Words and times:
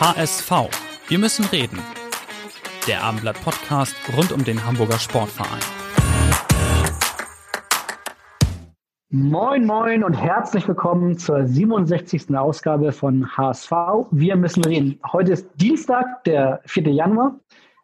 HSV. 0.00 0.52
Wir 1.08 1.18
müssen 1.18 1.44
reden. 1.46 1.76
Der 2.86 3.02
Abendblatt 3.02 3.42
Podcast 3.42 3.96
rund 4.16 4.30
um 4.30 4.44
den 4.44 4.64
Hamburger 4.64 4.96
Sportverein. 4.96 5.58
Moin, 9.10 9.66
moin 9.66 10.04
und 10.04 10.12
herzlich 10.12 10.68
willkommen 10.68 11.18
zur 11.18 11.44
67. 11.44 12.32
Ausgabe 12.36 12.92
von 12.92 13.36
HSV. 13.36 13.72
Wir 14.12 14.36
müssen 14.36 14.64
reden. 14.64 15.00
Heute 15.12 15.32
ist 15.32 15.50
Dienstag, 15.56 16.22
der 16.22 16.60
4. 16.66 16.92
Januar. 16.92 17.40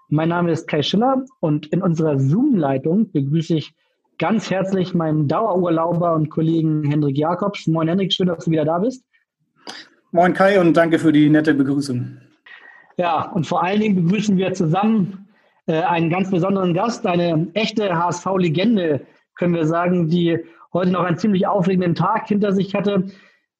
Mein 0.09 0.29
Name 0.29 0.53
ist 0.53 0.69
Kai 0.69 0.83
Schiller 0.83 1.25
und 1.41 1.67
in 1.73 1.83
unserer 1.83 2.21
Zoom-Leitung 2.21 3.11
begrüße 3.11 3.57
ich 3.57 3.75
ganz 4.19 4.53
herzlich 4.53 4.95
meinen 4.95 5.27
Dauerurlauber 5.27 6.15
und 6.15 6.31
Kollegen 6.31 6.85
Hendrik 6.85 7.19
Jakobs. 7.19 7.67
Moin 7.67 7.89
Hendrik, 7.89 8.12
schön, 8.12 8.29
dass 8.29 8.45
du 8.45 8.53
wieder 8.53 8.65
da 8.65 8.79
bist. 8.79 9.05
Moin 10.15 10.33
Kai 10.33 10.61
und 10.61 10.77
danke 10.77 11.01
für 11.01 11.11
die 11.11 11.29
nette 11.29 11.55
Begrüßung. 11.55 12.19
Ja, 12.97 13.33
und 13.33 13.48
vor 13.48 13.65
allen 13.65 13.81
Dingen 13.81 14.05
begrüßen 14.05 14.37
wir 14.37 14.53
zusammen 14.53 15.27
äh, 15.67 15.83
einen 15.83 16.09
ganz 16.09 16.31
besonderen 16.31 16.73
Gast, 16.73 17.05
eine 17.05 17.48
echte 17.55 17.93
HSV-Legende, 17.93 19.05
können 19.34 19.55
wir 19.55 19.67
sagen, 19.67 20.06
die 20.09 20.39
heute 20.73 20.93
noch 20.93 21.03
einen 21.03 21.19
ziemlich 21.19 21.48
aufregenden 21.48 21.97
Tag 21.97 22.29
hinter 22.29 22.53
sich 22.53 22.77
hatte. 22.77 23.09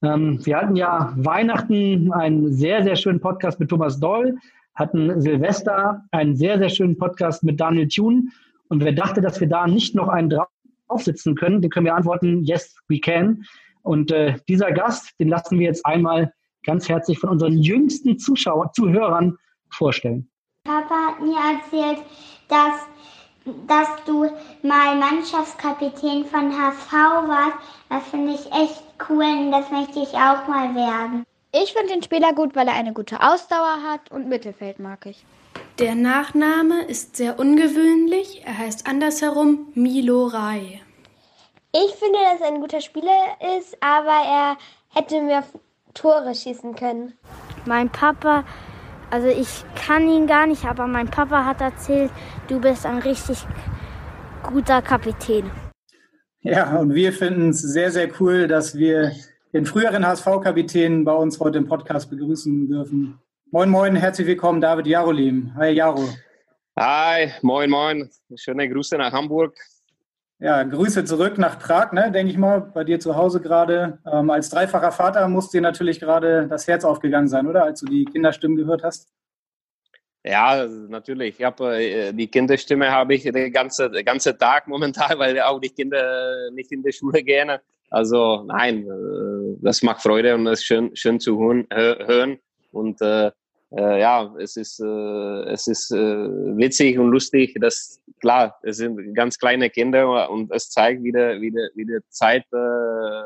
Ähm, 0.01 0.47
wir 0.47 0.57
hatten 0.57 0.77
ja 0.77 1.13
Weihnachten 1.17 2.13
einen 2.13 2.53
sehr, 2.53 2.85
sehr 2.85 2.95
schönen 2.95 3.19
Podcast 3.19 3.59
mit 3.59 3.69
Thomas 3.69 3.99
Doll, 3.99 4.37
hatten 4.77 5.21
Silvester 5.21 6.05
einen 6.13 6.37
sehr, 6.37 6.59
sehr 6.59 6.69
schönen 6.69 6.97
Podcast 6.97 7.43
mit 7.43 7.59
Daniel 7.59 7.89
Thune. 7.89 8.29
Und 8.69 8.85
wer 8.85 8.93
dachte, 8.93 9.21
dass 9.21 9.41
wir 9.41 9.49
da 9.49 9.67
nicht 9.67 9.97
noch 9.97 10.07
einen 10.07 10.33
draufsitzen 10.87 11.35
können, 11.35 11.63
den 11.63 11.71
können 11.73 11.87
wir 11.87 11.97
antworten, 11.97 12.45
yes, 12.45 12.77
we 12.87 13.01
can. 13.01 13.43
Und 13.83 14.13
äh, 14.13 14.37
dieser 14.49 14.71
Gast, 14.71 15.19
den 15.19 15.27
lassen 15.27 15.59
wir 15.59 15.67
jetzt 15.67 15.85
einmal 15.85 16.33
ganz 16.65 16.89
herzlich 16.89 17.19
von 17.19 17.31
unseren 17.31 17.59
jüngsten 17.59 18.19
Zuschauern, 18.19 18.71
Zuhörern 18.75 19.39
vorstellen. 19.71 20.29
Papa 20.65 21.09
hat 21.09 21.21
mir 21.21 21.37
erzählt, 21.37 22.05
dass, 22.49 22.81
dass 23.67 23.89
du 24.07 24.31
mal 24.63 24.97
Mannschaftskapitän 24.97 26.25
von 26.25 26.51
HSV 26.51 26.93
warst. 26.93 27.57
Das 27.91 28.03
finde 28.09 28.33
ich 28.33 28.47
echt 28.47 28.83
cool 29.09 29.25
und 29.25 29.53
das 29.53 29.71
möchte 29.71 30.01
ich 30.01 30.15
auch 30.15 30.49
mal 30.49 30.75
werden. 30.75 31.25
Ich 31.53 31.73
finde 31.73 31.93
den 31.93 32.03
Spieler 32.03 32.33
gut, 32.33 32.57
weil 32.57 32.67
er 32.67 32.75
eine 32.75 32.93
gute 32.93 33.21
Ausdauer 33.21 33.83
hat 33.83 34.11
und 34.11 34.29
Mittelfeld 34.29 34.81
mag 34.81 35.07
ich. 35.07 35.25
Der 35.79 35.95
Nachname 35.95 36.83
ist 36.85 37.17
sehr 37.17 37.39
ungewöhnlich. 37.39 38.43
Er 38.45 38.59
heißt 38.59 38.89
andersherum 38.89 39.69
Milo 39.75 40.27
Rai. 40.27 40.81
Ich 41.73 41.95
finde, 41.97 42.19
dass 42.33 42.41
er 42.41 42.55
ein 42.55 42.61
guter 42.61 42.81
Spieler 42.81 43.37
ist, 43.59 43.77
aber 43.81 44.27
er 44.27 44.57
hätte 44.95 45.21
mehr 45.21 45.45
Tore 45.95 46.35
schießen 46.35 46.75
können. 46.75 47.15
Mein 47.67 47.89
Papa, 47.89 48.45
also 49.11 49.29
ich 49.29 49.65
kann 49.77 50.09
ihn 50.09 50.27
gar 50.27 50.47
nicht, 50.47 50.65
aber 50.65 50.87
mein 50.87 51.09
Papa 51.09 51.45
hat 51.45 51.61
erzählt, 51.61 52.11
du 52.49 52.61
bist 52.61 52.85
ein 52.85 52.99
richtig 52.99 53.39
guter 54.43 54.83
Kapitän. 54.83 55.51
Ja, 56.41 56.77
und 56.77 56.95
wir 56.95 57.13
finden 57.13 57.51
es 57.51 57.61
sehr, 57.61 57.91
sehr 57.91 58.09
cool, 58.21 58.47
dass 58.47 58.77
wir 58.77 59.13
den 59.55 59.65
früheren 59.65 60.07
HSV-Kapitän 60.07 61.05
bei 61.05 61.13
uns 61.15 61.41
heute 61.41 61.59
im 61.59 61.67
Podcast 61.67 62.11
begrüßen 62.11 62.69
dürfen. 62.69 63.19
Moin, 63.51 63.71
moin, 63.71 63.97
herzlich 63.97 64.27
willkommen, 64.27 64.61
David 64.61 64.87
Jarolim. 64.87 65.55
Hi, 65.55 65.71
Jaro. 65.71 66.09
Hi, 66.77 67.31
moin, 67.41 67.71
moin. 67.71 68.11
Schöne 68.35 68.69
Grüße 68.69 68.99
nach 68.99 69.13
Hamburg. 69.13 69.57
Ja, 70.45 70.63
Grüße 70.63 71.07
zurück 71.07 71.39
nach 71.39 71.59
Prag, 71.59 71.93
ne, 71.93 72.13
denke 72.13 72.31
ich 72.31 72.37
mal, 72.37 72.61
bei 72.61 72.85
dir 72.85 73.01
zu 73.01 73.17
Hause 73.17 73.41
gerade. 73.41 73.99
Ähm, 74.07 74.29
als 74.29 74.51
dreifacher 74.51 74.93
Vater 74.93 75.27
muss 75.27 75.49
dir 75.49 75.63
natürlich 75.63 76.01
gerade 76.01 76.47
das 76.49 76.69
Herz 76.69 76.85
aufgegangen 76.85 77.29
sein, 77.29 77.47
oder? 77.47 77.65
Als 77.65 77.81
du 77.81 77.87
die 77.87 78.05
Kinderstimmen 78.05 78.55
gehört 78.55 78.83
hast. 78.83 79.09
Ja, 80.23 80.67
natürlich. 80.67 81.41
Ich 81.41 81.47
habe 81.47 81.83
äh, 81.83 82.13
die 82.13 82.27
Kinderstimme 82.27 82.93
habe 82.93 83.15
ich 83.15 83.23
den 83.23 83.53
ganzen 83.55 83.91
ganze 84.05 84.37
Tag 84.37 84.69
momentan, 84.69 85.19
weil 85.19 85.41
auch 85.41 85.59
die 85.61 85.71
Kinder 85.71 86.51
nicht 86.53 86.71
in 86.73 86.83
die 86.83 86.93
Schule 86.93 87.23
gehen. 87.23 87.51
Also 87.89 88.45
nein, 88.47 88.87
äh, 88.87 89.57
das 89.63 89.83
macht 89.83 90.03
Freude 90.03 90.35
und 90.35 90.47
es 90.47 90.59
ist 90.59 90.67
schön, 90.67 90.95
schön 90.95 91.21
zu 91.21 91.41
hören. 91.41 92.39
Und 92.71 93.01
äh, 93.01 93.31
äh, 93.77 94.01
ja, 94.01 94.33
es 94.39 94.57
ist, 94.57 94.81
äh, 94.81 95.43
es 95.51 95.67
ist 95.67 95.91
äh, 95.91 95.97
witzig 95.97 96.99
und 96.99 97.11
lustig, 97.11 97.57
dass 97.61 98.01
klar, 98.21 98.57
es 98.63 98.77
sind 98.77 99.15
ganz 99.15 99.39
kleine 99.39 99.69
Kinder 99.69 100.31
und 100.31 100.53
es 100.53 100.71
zeigt, 100.71 101.03
wie 101.03 101.13
die, 101.13 101.41
wie 101.41 101.51
die, 101.51 101.69
wie 101.75 101.85
die 101.85 101.99
Zeit 102.09 102.45
äh, 102.53 103.23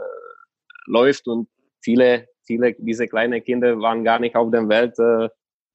läuft 0.87 1.28
und 1.28 1.48
viele, 1.82 2.26
viele 2.44 2.75
dieser 2.78 3.06
kleinen 3.06 3.42
Kinder 3.42 3.78
waren 3.81 4.04
gar 4.04 4.19
nicht 4.19 4.37
auf 4.37 4.50
der 4.50 4.69
Welt, 4.69 4.98
äh, 4.98 5.26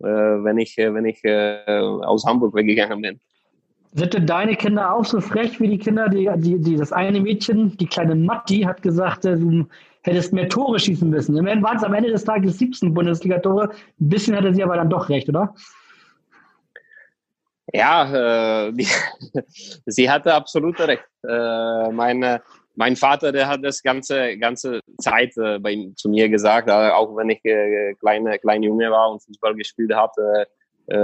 äh 0.06 0.44
wenn 0.44 0.58
ich, 0.58 0.76
wenn 0.78 1.06
ich 1.06 1.22
aus 1.26 2.26
Hamburg 2.26 2.56
weggegangen 2.56 3.02
bin. 3.02 3.20
Sind 3.94 4.16
denn 4.16 4.26
deine 4.26 4.56
Kinder 4.56 4.92
auch 4.96 5.06
so 5.06 5.22
frech 5.22 5.60
wie 5.60 5.68
die 5.68 5.78
Kinder, 5.78 6.10
die, 6.10 6.28
die, 6.38 6.60
die 6.60 6.76
das 6.78 6.92
eine 6.92 7.22
Mädchen, 7.22 7.78
die 7.78 7.86
kleine 7.86 8.16
Matti, 8.16 8.62
hat 8.62 8.82
gesagt, 8.82 9.26
du 9.26 9.68
hättest 10.04 10.34
mehr 10.34 10.50
Tore 10.50 10.80
schießen 10.80 11.10
müssen. 11.10 11.38
Immerhin 11.38 11.64
waren 11.64 11.78
es 11.78 11.84
am 11.84 11.94
Ende 11.94 12.12
des 12.12 12.24
Tages 12.24 12.58
17 12.60 12.94
Bundesliga-Tore. 12.94 13.70
Ein 13.70 14.10
bisschen 14.10 14.36
hatte 14.36 14.54
sie 14.54 14.64
aber 14.64 14.76
dann 14.76 14.90
doch 14.90 15.10
recht, 15.10 15.30
oder? 15.30 15.54
Ja, 17.72 18.68
äh, 18.68 18.74
sie 19.86 20.10
hatte 20.10 20.34
absolut 20.34 20.80
recht. 20.82 21.04
Äh, 21.28 21.90
meine, 21.92 22.42
mein 22.76 22.96
Vater, 22.96 23.32
der 23.32 23.48
hat 23.48 23.64
das 23.64 23.82
ganze 23.82 24.38
ganze 24.38 24.82
Zeit 25.00 25.36
äh, 25.38 25.60
bei, 25.60 25.90
zu 25.96 26.10
mir 26.10 26.28
gesagt, 26.30 26.68
äh, 26.68 26.90
auch 26.90 27.16
wenn 27.16 27.30
ich 27.30 27.44
äh, 27.46 27.94
kleine 27.96 28.38
klein 28.40 28.64
Junge 28.64 28.92
war 28.92 29.12
und 29.12 29.24
Fußball 29.24 29.56
gespielt 29.56 29.94
habe. 29.94 30.46
Äh, 30.88 30.98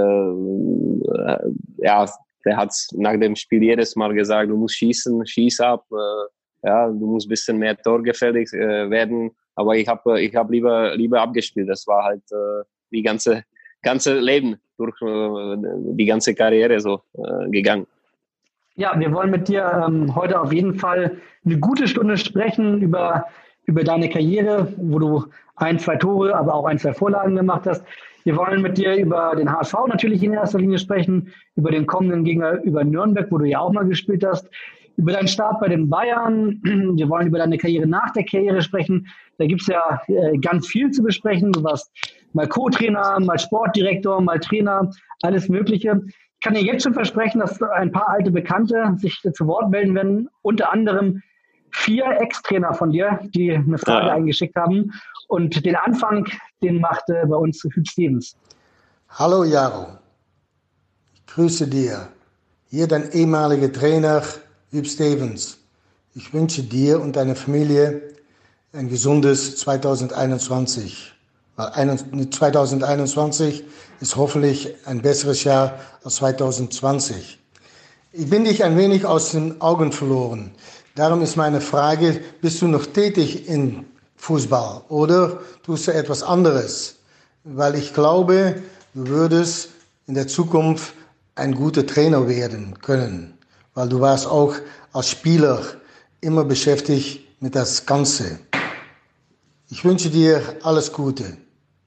ja, 1.78 2.06
der 2.44 2.56
hat 2.56 2.74
nach 2.92 3.18
dem 3.18 3.36
Spiel 3.36 3.62
jedes 3.62 3.96
Mal 3.96 4.12
gesagt, 4.12 4.50
du 4.50 4.56
musst 4.56 4.76
schießen, 4.76 5.26
schieß 5.26 5.60
ab. 5.60 5.86
Ja, 6.62 6.88
du 6.88 7.06
musst 7.06 7.26
ein 7.26 7.30
bisschen 7.30 7.58
mehr 7.58 7.76
torgefällig 7.76 8.52
werden. 8.52 9.30
Aber 9.54 9.76
ich 9.76 9.88
habe 9.88 10.20
ich 10.20 10.34
hab 10.34 10.50
lieber 10.50 10.94
lieber 10.96 11.20
abgespielt. 11.20 11.68
Das 11.68 11.86
war 11.86 12.04
halt 12.04 12.22
die 12.90 13.02
ganze 13.02 13.44
ganze 13.82 14.18
Leben 14.18 14.56
durch 14.78 14.96
die 15.00 16.06
ganze 16.06 16.34
Karriere 16.34 16.80
so 16.80 17.00
gegangen. 17.48 17.86
Ja, 18.80 18.98
wir 18.98 19.12
wollen 19.12 19.30
mit 19.30 19.48
dir 19.48 19.84
ähm, 19.86 20.14
heute 20.14 20.40
auf 20.40 20.54
jeden 20.54 20.74
Fall 20.74 21.18
eine 21.44 21.58
gute 21.58 21.86
Stunde 21.86 22.16
sprechen 22.16 22.80
über, 22.80 23.26
über 23.66 23.84
deine 23.84 24.08
Karriere, 24.08 24.72
wo 24.78 24.98
du 24.98 25.24
ein, 25.56 25.78
zwei 25.78 25.96
Tore, 25.96 26.34
aber 26.34 26.54
auch 26.54 26.64
ein, 26.64 26.78
zwei 26.78 26.94
Vorlagen 26.94 27.36
gemacht 27.36 27.66
hast. 27.66 27.84
Wir 28.24 28.36
wollen 28.36 28.62
mit 28.62 28.78
dir 28.78 28.94
über 28.96 29.34
den 29.36 29.52
HSV 29.52 29.74
natürlich 29.86 30.22
in 30.22 30.32
erster 30.32 30.58
Linie 30.58 30.78
sprechen, 30.78 31.32
über 31.56 31.70
den 31.70 31.86
kommenden 31.86 32.24
Gegner 32.24 32.62
über 32.62 32.82
Nürnberg, 32.82 33.30
wo 33.30 33.36
du 33.36 33.44
ja 33.44 33.60
auch 33.60 33.72
mal 33.72 33.84
gespielt 33.84 34.24
hast, 34.24 34.48
über 35.00 35.12
deinen 35.12 35.28
Start 35.28 35.60
bei 35.60 35.68
den 35.68 35.88
Bayern. 35.88 36.60
Wir 36.96 37.08
wollen 37.08 37.28
über 37.28 37.38
deine 37.38 37.56
Karriere 37.56 37.86
nach 37.86 38.12
der 38.12 38.24
Karriere 38.24 38.60
sprechen. 38.60 39.08
Da 39.38 39.46
gibt 39.46 39.62
es 39.62 39.66
ja 39.66 40.00
äh, 40.08 40.36
ganz 40.38 40.66
viel 40.66 40.90
zu 40.90 41.02
besprechen. 41.02 41.52
Du 41.52 41.64
warst 41.64 41.90
mal 42.34 42.46
Co-Trainer, 42.46 43.18
mal 43.20 43.38
Sportdirektor, 43.38 44.20
mal 44.20 44.38
Trainer, 44.38 44.90
alles 45.22 45.48
Mögliche. 45.48 46.02
Ich 46.06 46.44
kann 46.44 46.54
dir 46.54 46.62
jetzt 46.62 46.82
schon 46.82 46.94
versprechen, 46.94 47.40
dass 47.40 47.60
ein 47.62 47.92
paar 47.92 48.10
alte 48.10 48.30
Bekannte 48.30 48.94
sich 48.96 49.18
zu 49.32 49.46
Wort 49.46 49.70
melden 49.70 49.94
werden, 49.94 50.28
unter 50.42 50.70
anderem 50.72 51.22
vier 51.72 52.04
Ex-Trainer 52.20 52.74
von 52.74 52.90
dir, 52.90 53.20
die 53.34 53.52
eine 53.52 53.78
Frage 53.78 54.08
ja. 54.08 54.14
eingeschickt 54.14 54.56
haben. 54.56 54.92
Und 55.28 55.64
den 55.64 55.76
Anfang, 55.76 56.26
den 56.62 56.80
machte 56.80 57.24
bei 57.26 57.36
uns 57.36 57.62
Hüb 57.62 57.86
Stevens. 57.88 58.36
Hallo 59.08 59.44
Jaro, 59.44 59.86
ich 61.14 61.26
grüße 61.26 61.66
dir. 61.68 62.08
Hier 62.68 62.86
dein 62.86 63.10
ehemaliger 63.12 63.72
Trainer 63.72 64.22
Hüb 64.72 64.86
Stevens. 64.86 65.58
Ich 66.14 66.32
wünsche 66.32 66.62
dir 66.62 67.00
und 67.00 67.16
deiner 67.16 67.34
Familie 67.34 68.02
ein 68.72 68.88
gesundes 68.88 69.56
2021. 69.56 71.12
2021 71.56 73.64
ist 74.00 74.14
hoffentlich 74.14 74.76
ein 74.86 75.02
besseres 75.02 75.42
Jahr 75.42 75.80
als 76.04 76.14
2020. 76.16 77.40
Ich 78.12 78.30
bin 78.30 78.44
dich 78.44 78.62
ein 78.62 78.76
wenig 78.76 79.04
aus 79.04 79.32
den 79.32 79.60
Augen 79.60 79.90
verloren. 79.90 80.52
Darum 80.94 81.20
ist 81.22 81.36
meine 81.36 81.60
Frage, 81.60 82.20
bist 82.40 82.62
du 82.62 82.68
noch 82.68 82.86
tätig 82.86 83.48
in 83.48 83.86
Fußball 84.18 84.82
oder 84.88 85.40
tust 85.64 85.88
du 85.88 85.92
etwas 85.92 86.22
anderes? 86.22 86.94
Weil 87.42 87.74
ich 87.74 87.92
glaube, 87.92 88.62
du 88.94 89.08
würdest 89.08 89.70
in 90.06 90.14
der 90.14 90.28
Zukunft 90.28 90.94
ein 91.34 91.56
guter 91.56 91.84
Trainer 91.84 92.28
werden 92.28 92.78
können, 92.80 93.36
weil 93.74 93.88
du 93.88 94.00
warst 94.00 94.26
auch 94.26 94.54
als 94.92 95.10
Spieler 95.10 95.62
immer 96.20 96.44
beschäftigt 96.44 97.40
mit 97.40 97.54
das 97.54 97.86
Ganze. 97.86 98.40
Ich 99.70 99.84
wünsche 99.84 100.10
dir 100.10 100.42
alles 100.62 100.92
Gute. 100.92 101.36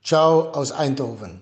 Ciao 0.04 0.50
aus 0.52 0.72
Eindhoven. 0.72 1.42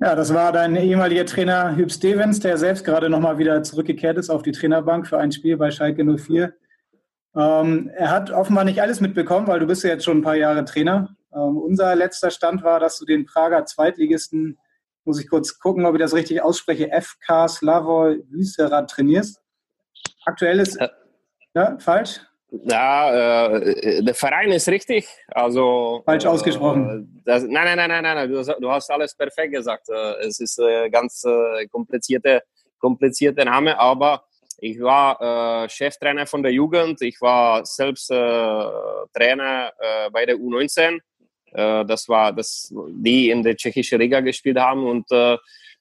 Ja, 0.00 0.14
das 0.14 0.32
war 0.32 0.52
dein 0.52 0.76
ehemaliger 0.76 1.26
Trainer 1.26 1.74
Hüb 1.74 1.90
Stevens, 1.90 2.38
der 2.38 2.56
selbst 2.56 2.84
gerade 2.84 3.10
nochmal 3.10 3.38
wieder 3.38 3.62
zurückgekehrt 3.64 4.16
ist 4.16 4.30
auf 4.30 4.42
die 4.42 4.52
Trainerbank 4.52 5.08
für 5.08 5.18
ein 5.18 5.32
Spiel 5.32 5.56
bei 5.56 5.70
Schalke 5.72 6.04
04. 6.04 6.52
Ähm, 7.34 7.90
er 7.94 8.10
hat 8.10 8.30
offenbar 8.30 8.64
nicht 8.64 8.80
alles 8.80 9.00
mitbekommen, 9.00 9.48
weil 9.48 9.58
du 9.58 9.66
bist 9.66 9.82
ja 9.82 9.90
jetzt 9.90 10.04
schon 10.04 10.18
ein 10.18 10.22
paar 10.22 10.36
Jahre 10.36 10.64
Trainer. 10.64 11.16
Ähm, 11.34 11.56
unser 11.56 11.96
letzter 11.96 12.30
Stand 12.30 12.62
war, 12.62 12.78
dass 12.78 12.98
du 12.98 13.06
den 13.06 13.26
Prager 13.26 13.64
Zweitligisten, 13.64 14.58
muss 15.08 15.20
ich 15.20 15.28
kurz 15.28 15.58
gucken, 15.58 15.86
ob 15.86 15.94
ich 15.94 16.00
das 16.00 16.14
richtig 16.14 16.42
ausspreche, 16.42 16.90
FK 16.92 17.48
Slavoj 17.48 18.22
Vyserat 18.28 18.90
trainierst. 18.90 19.40
Aktuell 20.26 20.60
ist, 20.60 20.76
äh, 20.76 20.88
ja, 21.54 21.78
falsch? 21.78 22.20
Ja, 22.50 23.56
äh, 23.56 24.02
der 24.02 24.14
Verein 24.14 24.52
ist 24.52 24.68
richtig. 24.68 25.08
Also 25.28 26.02
falsch 26.04 26.26
ausgesprochen. 26.26 27.08
Äh, 27.16 27.22
das, 27.24 27.42
nein, 27.42 27.76
nein, 27.76 27.88
nein, 27.88 28.02
nein, 28.02 28.14
nein. 28.16 28.30
Du, 28.30 28.42
du, 28.60 28.70
hast 28.70 28.90
alles 28.90 29.14
perfekt 29.14 29.52
gesagt. 29.54 29.88
Äh, 29.88 30.26
es 30.26 30.40
ist 30.40 30.58
äh, 30.58 30.90
ganz 30.90 31.24
äh, 31.24 31.66
komplizierte, 31.68 32.42
komplizierte 32.78 33.46
Name, 33.46 33.78
aber 33.78 34.24
ich 34.58 34.78
war 34.80 35.64
äh, 35.64 35.68
Cheftrainer 35.70 36.26
von 36.26 36.42
der 36.42 36.52
Jugend. 36.52 37.00
Ich 37.00 37.18
war 37.22 37.64
selbst 37.64 38.10
äh, 38.10 38.14
Trainer 39.14 39.72
äh, 39.78 40.10
bei 40.10 40.26
der 40.26 40.36
U19. 40.36 40.98
Äh, 41.52 41.84
das 41.84 42.08
war 42.08 42.32
das, 42.32 42.72
die 42.90 43.30
in 43.30 43.42
der 43.42 43.56
tschechischen 43.56 44.00
Liga 44.00 44.20
gespielt 44.20 44.58
haben 44.58 44.86
und 44.86 45.10
äh, 45.10 45.36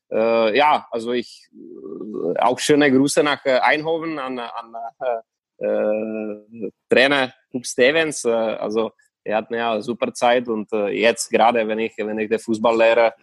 äh, 0.10 0.58
ja, 0.58 0.88
also 0.92 1.12
ich 1.12 1.50
auch 2.40 2.60
schöne 2.60 2.92
Grüße 2.92 3.24
nach 3.24 3.44
Eindhoven 3.44 4.20
an, 4.20 4.40
an 4.40 4.74
äh, 5.60 6.70
Trainer 6.90 7.34
Hub 7.54 7.66
Stevens, 7.66 8.24
äh, 8.26 8.30
also 8.30 8.92
er 9.24 9.38
hat 9.38 9.52
eine 9.52 9.82
super 9.82 10.14
Zeit 10.14 10.48
und 10.48 10.72
äh, 10.72 10.88
jetzt 10.90 11.30
gerade, 11.30 11.68
wenn 11.68 11.80
ich, 11.80 11.94
wenn 11.98 12.18
ich 12.20 12.30
den 12.30 12.40
Fußballlehrer 12.40 13.14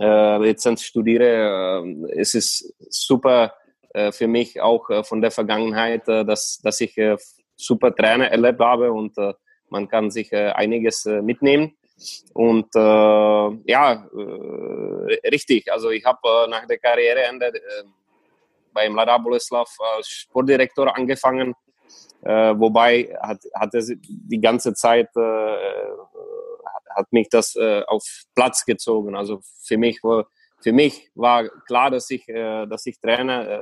äh, 0.00 0.38
Lizenz 0.38 0.82
studiere, 0.82 1.82
äh, 1.84 2.20
es 2.20 2.34
ist 2.34 2.74
super 2.88 3.52
äh, 3.92 4.12
für 4.12 4.26
mich 4.26 4.60
auch 4.60 4.88
äh, 4.88 5.04
von 5.04 5.20
der 5.20 5.30
Vergangenheit, 5.30 6.08
äh, 6.08 6.24
dass, 6.24 6.60
dass 6.62 6.80
ich 6.80 6.96
äh, 6.96 7.16
super 7.56 7.94
Trainer 7.94 8.30
erlebt 8.30 8.60
habe 8.60 8.90
und 8.92 9.18
äh, 9.18 9.34
man 9.68 9.88
kann 9.88 10.10
sich 10.10 10.32
äh, 10.32 10.50
einiges 10.50 11.06
äh, 11.06 11.20
mitnehmen. 11.20 11.76
Und 12.32 12.74
äh, 12.74 13.72
ja, 13.72 14.08
äh, 14.16 15.28
richtig. 15.28 15.70
Also 15.70 15.90
ich 15.90 16.04
habe 16.04 16.20
äh, 16.24 16.48
nach 16.48 16.66
der 16.66 16.78
Karriereende 16.78 17.46
äh, 17.46 17.84
bei 18.72 18.88
Mladá 18.88 19.18
Boleslav 19.18 19.68
als 19.96 20.08
Sportdirektor 20.08 20.96
angefangen 20.96 21.54
äh, 22.22 22.54
wobei 22.56 23.16
hat, 23.20 23.40
hat 23.54 23.74
er 23.74 23.82
die 24.08 24.40
ganze 24.40 24.74
Zeit 24.74 25.08
hat 25.14 27.12
mich 27.12 27.28
das 27.30 27.56
auf 27.86 28.04
Platz 28.34 28.66
gezogen. 28.66 29.16
Also 29.16 29.40
für 29.62 29.78
mich 29.78 30.02
war, 30.02 30.26
für 30.60 30.72
mich 30.72 31.10
war 31.14 31.48
klar, 31.66 31.90
dass 31.90 32.10
ich, 32.10 32.26
dass 32.26 32.84
ich 32.84 33.00
Trainer, 33.00 33.60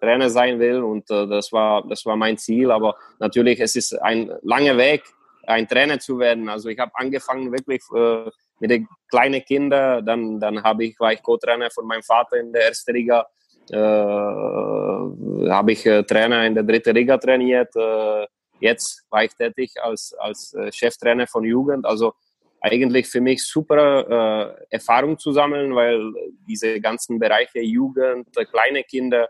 Trainer 0.00 0.30
sein 0.30 0.58
will 0.58 0.82
und 0.82 1.10
das, 1.10 1.52
war, 1.52 1.86
das 1.86 2.06
war 2.06 2.16
mein 2.16 2.38
Ziel. 2.38 2.70
Aber 2.70 2.96
natürlich, 3.18 3.60
es 3.60 3.76
ist 3.76 3.92
ein 4.00 4.32
langer 4.42 4.78
Weg, 4.78 5.02
ein 5.46 5.68
Trainer 5.68 5.98
zu 5.98 6.18
werden. 6.18 6.48
Also 6.48 6.68
ich 6.68 6.78
habe 6.78 6.92
angefangen 6.94 7.52
wirklich 7.52 7.82
äh, 7.94 8.30
mit 8.60 8.70
den 8.70 8.88
kleinen 9.10 9.44
Kindern, 9.44 10.04
dann, 10.04 10.40
dann 10.40 10.62
ich, 10.80 10.98
war 11.00 11.12
ich 11.12 11.22
Co-Trainer 11.22 11.70
von 11.70 11.86
meinem 11.86 12.02
Vater 12.02 12.36
in 12.36 12.52
der 12.52 12.68
ersten 12.68 12.94
Liga 12.94 13.26
äh, 13.70 13.76
habe 13.76 15.72
ich 15.72 15.86
äh, 15.86 16.02
Trainer 16.02 16.46
in 16.46 16.54
der 16.54 16.64
dritten 16.64 16.94
Liga 16.94 17.16
trainiert. 17.18 17.74
Äh, 17.76 18.26
jetzt 18.60 19.04
war 19.10 19.24
ich 19.24 19.34
tätig 19.34 19.72
als, 19.82 20.14
als 20.18 20.56
Cheftrainer 20.70 21.26
von 21.26 21.44
Jugend. 21.44 21.86
Also 21.86 22.14
eigentlich 22.60 23.08
für 23.08 23.20
mich 23.20 23.44
super 23.44 24.56
äh, 24.70 24.74
Erfahrung 24.74 25.18
zu 25.18 25.32
sammeln, 25.32 25.74
weil 25.74 26.12
diese 26.46 26.80
ganzen 26.80 27.18
Bereiche 27.18 27.60
Jugend, 27.60 28.28
kleine 28.50 28.84
Kinder 28.84 29.28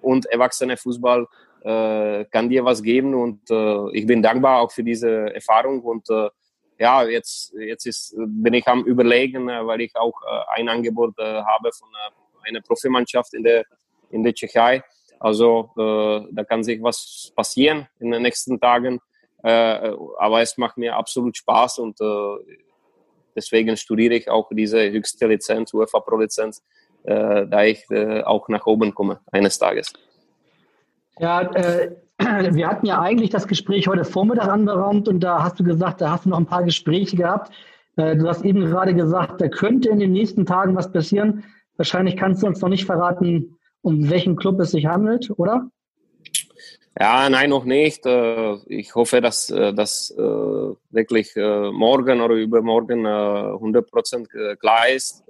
und 0.00 0.26
erwachsene 0.26 0.76
Fußball 0.76 1.26
äh, 1.62 2.24
kann 2.26 2.48
dir 2.48 2.64
was 2.64 2.82
geben 2.82 3.14
und 3.14 3.50
äh, 3.50 3.90
ich 3.92 4.06
bin 4.06 4.22
dankbar 4.22 4.60
auch 4.60 4.72
für 4.72 4.84
diese 4.84 5.34
Erfahrung 5.34 5.80
und 5.82 6.08
ja, 6.78 7.04
jetzt, 7.04 7.52
jetzt 7.58 7.84
ist, 7.84 8.14
bin 8.16 8.54
ich 8.54 8.66
am 8.66 8.84
überlegen, 8.84 9.48
weil 9.48 9.82
ich 9.82 9.94
auch 9.96 10.14
ein 10.54 10.66
Angebot 10.66 11.14
habe 11.18 11.70
von 11.72 11.88
einer 12.42 12.62
Profimannschaft 12.62 13.34
in 13.34 13.42
der, 13.42 13.64
in 14.10 14.22
der 14.22 14.32
Tschechei. 14.32 14.82
Also 15.18 15.70
äh, 15.76 16.26
da 16.32 16.44
kann 16.44 16.64
sich 16.64 16.82
was 16.82 17.32
passieren 17.36 17.86
in 18.00 18.10
den 18.10 18.22
nächsten 18.22 18.58
Tagen. 18.58 19.00
Äh, 19.42 19.92
aber 20.18 20.40
es 20.40 20.56
macht 20.56 20.78
mir 20.78 20.96
absolut 20.96 21.36
Spaß 21.36 21.78
und 21.78 22.00
äh, 22.00 22.56
deswegen 23.36 23.76
studiere 23.76 24.14
ich 24.14 24.30
auch 24.30 24.48
diese 24.50 24.90
höchste 24.90 25.26
Lizenz, 25.26 25.72
UEFA 25.74 26.00
Pro 26.00 26.16
Lizenz, 26.16 26.62
äh, 27.04 27.46
da 27.46 27.64
ich 27.64 27.84
äh, 27.90 28.22
auch 28.22 28.48
nach 28.48 28.66
oben 28.66 28.94
komme 28.94 29.20
eines 29.30 29.58
Tages. 29.58 29.92
Ja, 31.20 31.42
äh, 31.42 31.90
wir 32.54 32.66
hatten 32.66 32.86
ja 32.86 33.00
eigentlich 33.00 33.30
das 33.30 33.46
Gespräch 33.46 33.86
heute 33.88 34.04
Vormittag 34.04 34.48
anberaumt 34.48 35.08
und 35.08 35.20
da 35.20 35.42
hast 35.42 35.60
du 35.60 35.64
gesagt, 35.64 36.00
da 36.00 36.10
hast 36.10 36.24
du 36.24 36.30
noch 36.30 36.38
ein 36.38 36.46
paar 36.46 36.64
Gespräche 36.64 37.16
gehabt. 37.16 37.52
du 37.96 38.28
hast 38.28 38.44
eben 38.44 38.64
gerade 38.64 38.94
gesagt, 38.94 39.40
da 39.40 39.48
könnte 39.48 39.90
in 39.90 39.98
den 39.98 40.12
nächsten 40.12 40.46
Tagen 40.46 40.74
was 40.76 40.90
passieren. 40.90 41.44
Wahrscheinlich 41.76 42.16
kannst 42.16 42.42
du 42.42 42.46
uns 42.46 42.60
noch 42.60 42.68
nicht 42.68 42.86
verraten, 42.86 43.58
um 43.82 44.08
welchen 44.08 44.36
Club 44.36 44.60
es 44.60 44.70
sich 44.70 44.86
handelt, 44.86 45.30
oder? 45.36 45.70
Ja, 46.98 47.30
nein, 47.30 47.50
noch 47.50 47.64
nicht. 47.64 48.04
Äh, 48.04 48.56
ich 48.66 48.94
hoffe, 48.94 49.20
dass 49.20 49.46
das 49.46 50.10
äh, 50.10 50.20
wirklich 50.20 51.36
äh, 51.36 51.70
morgen 51.70 52.20
oder 52.20 52.34
übermorgen 52.34 53.06
100% 53.06 54.56
klar 54.56 54.88
ist 54.88 55.24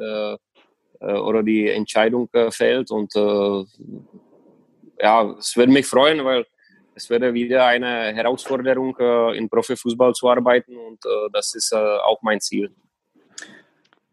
oder 1.00 1.43
die 1.43 1.69
Entscheidung 1.69 2.28
fällt. 2.50 2.90
Und 2.90 3.14
ja, 5.00 5.35
es 5.38 5.56
würde 5.56 5.73
mich 5.73 5.87
freuen, 5.87 6.25
weil 6.25 6.47
es 6.94 7.08
wäre 7.08 7.32
wieder 7.32 7.67
eine 7.67 8.12
Herausforderung, 8.14 8.97
in 9.35 9.49
Profifußball 9.49 10.12
zu 10.12 10.29
arbeiten 10.29 10.76
und 10.76 10.99
das 11.32 11.55
ist 11.55 11.73
auch 11.73 12.20
mein 12.23 12.41
Ziel. 12.41 12.70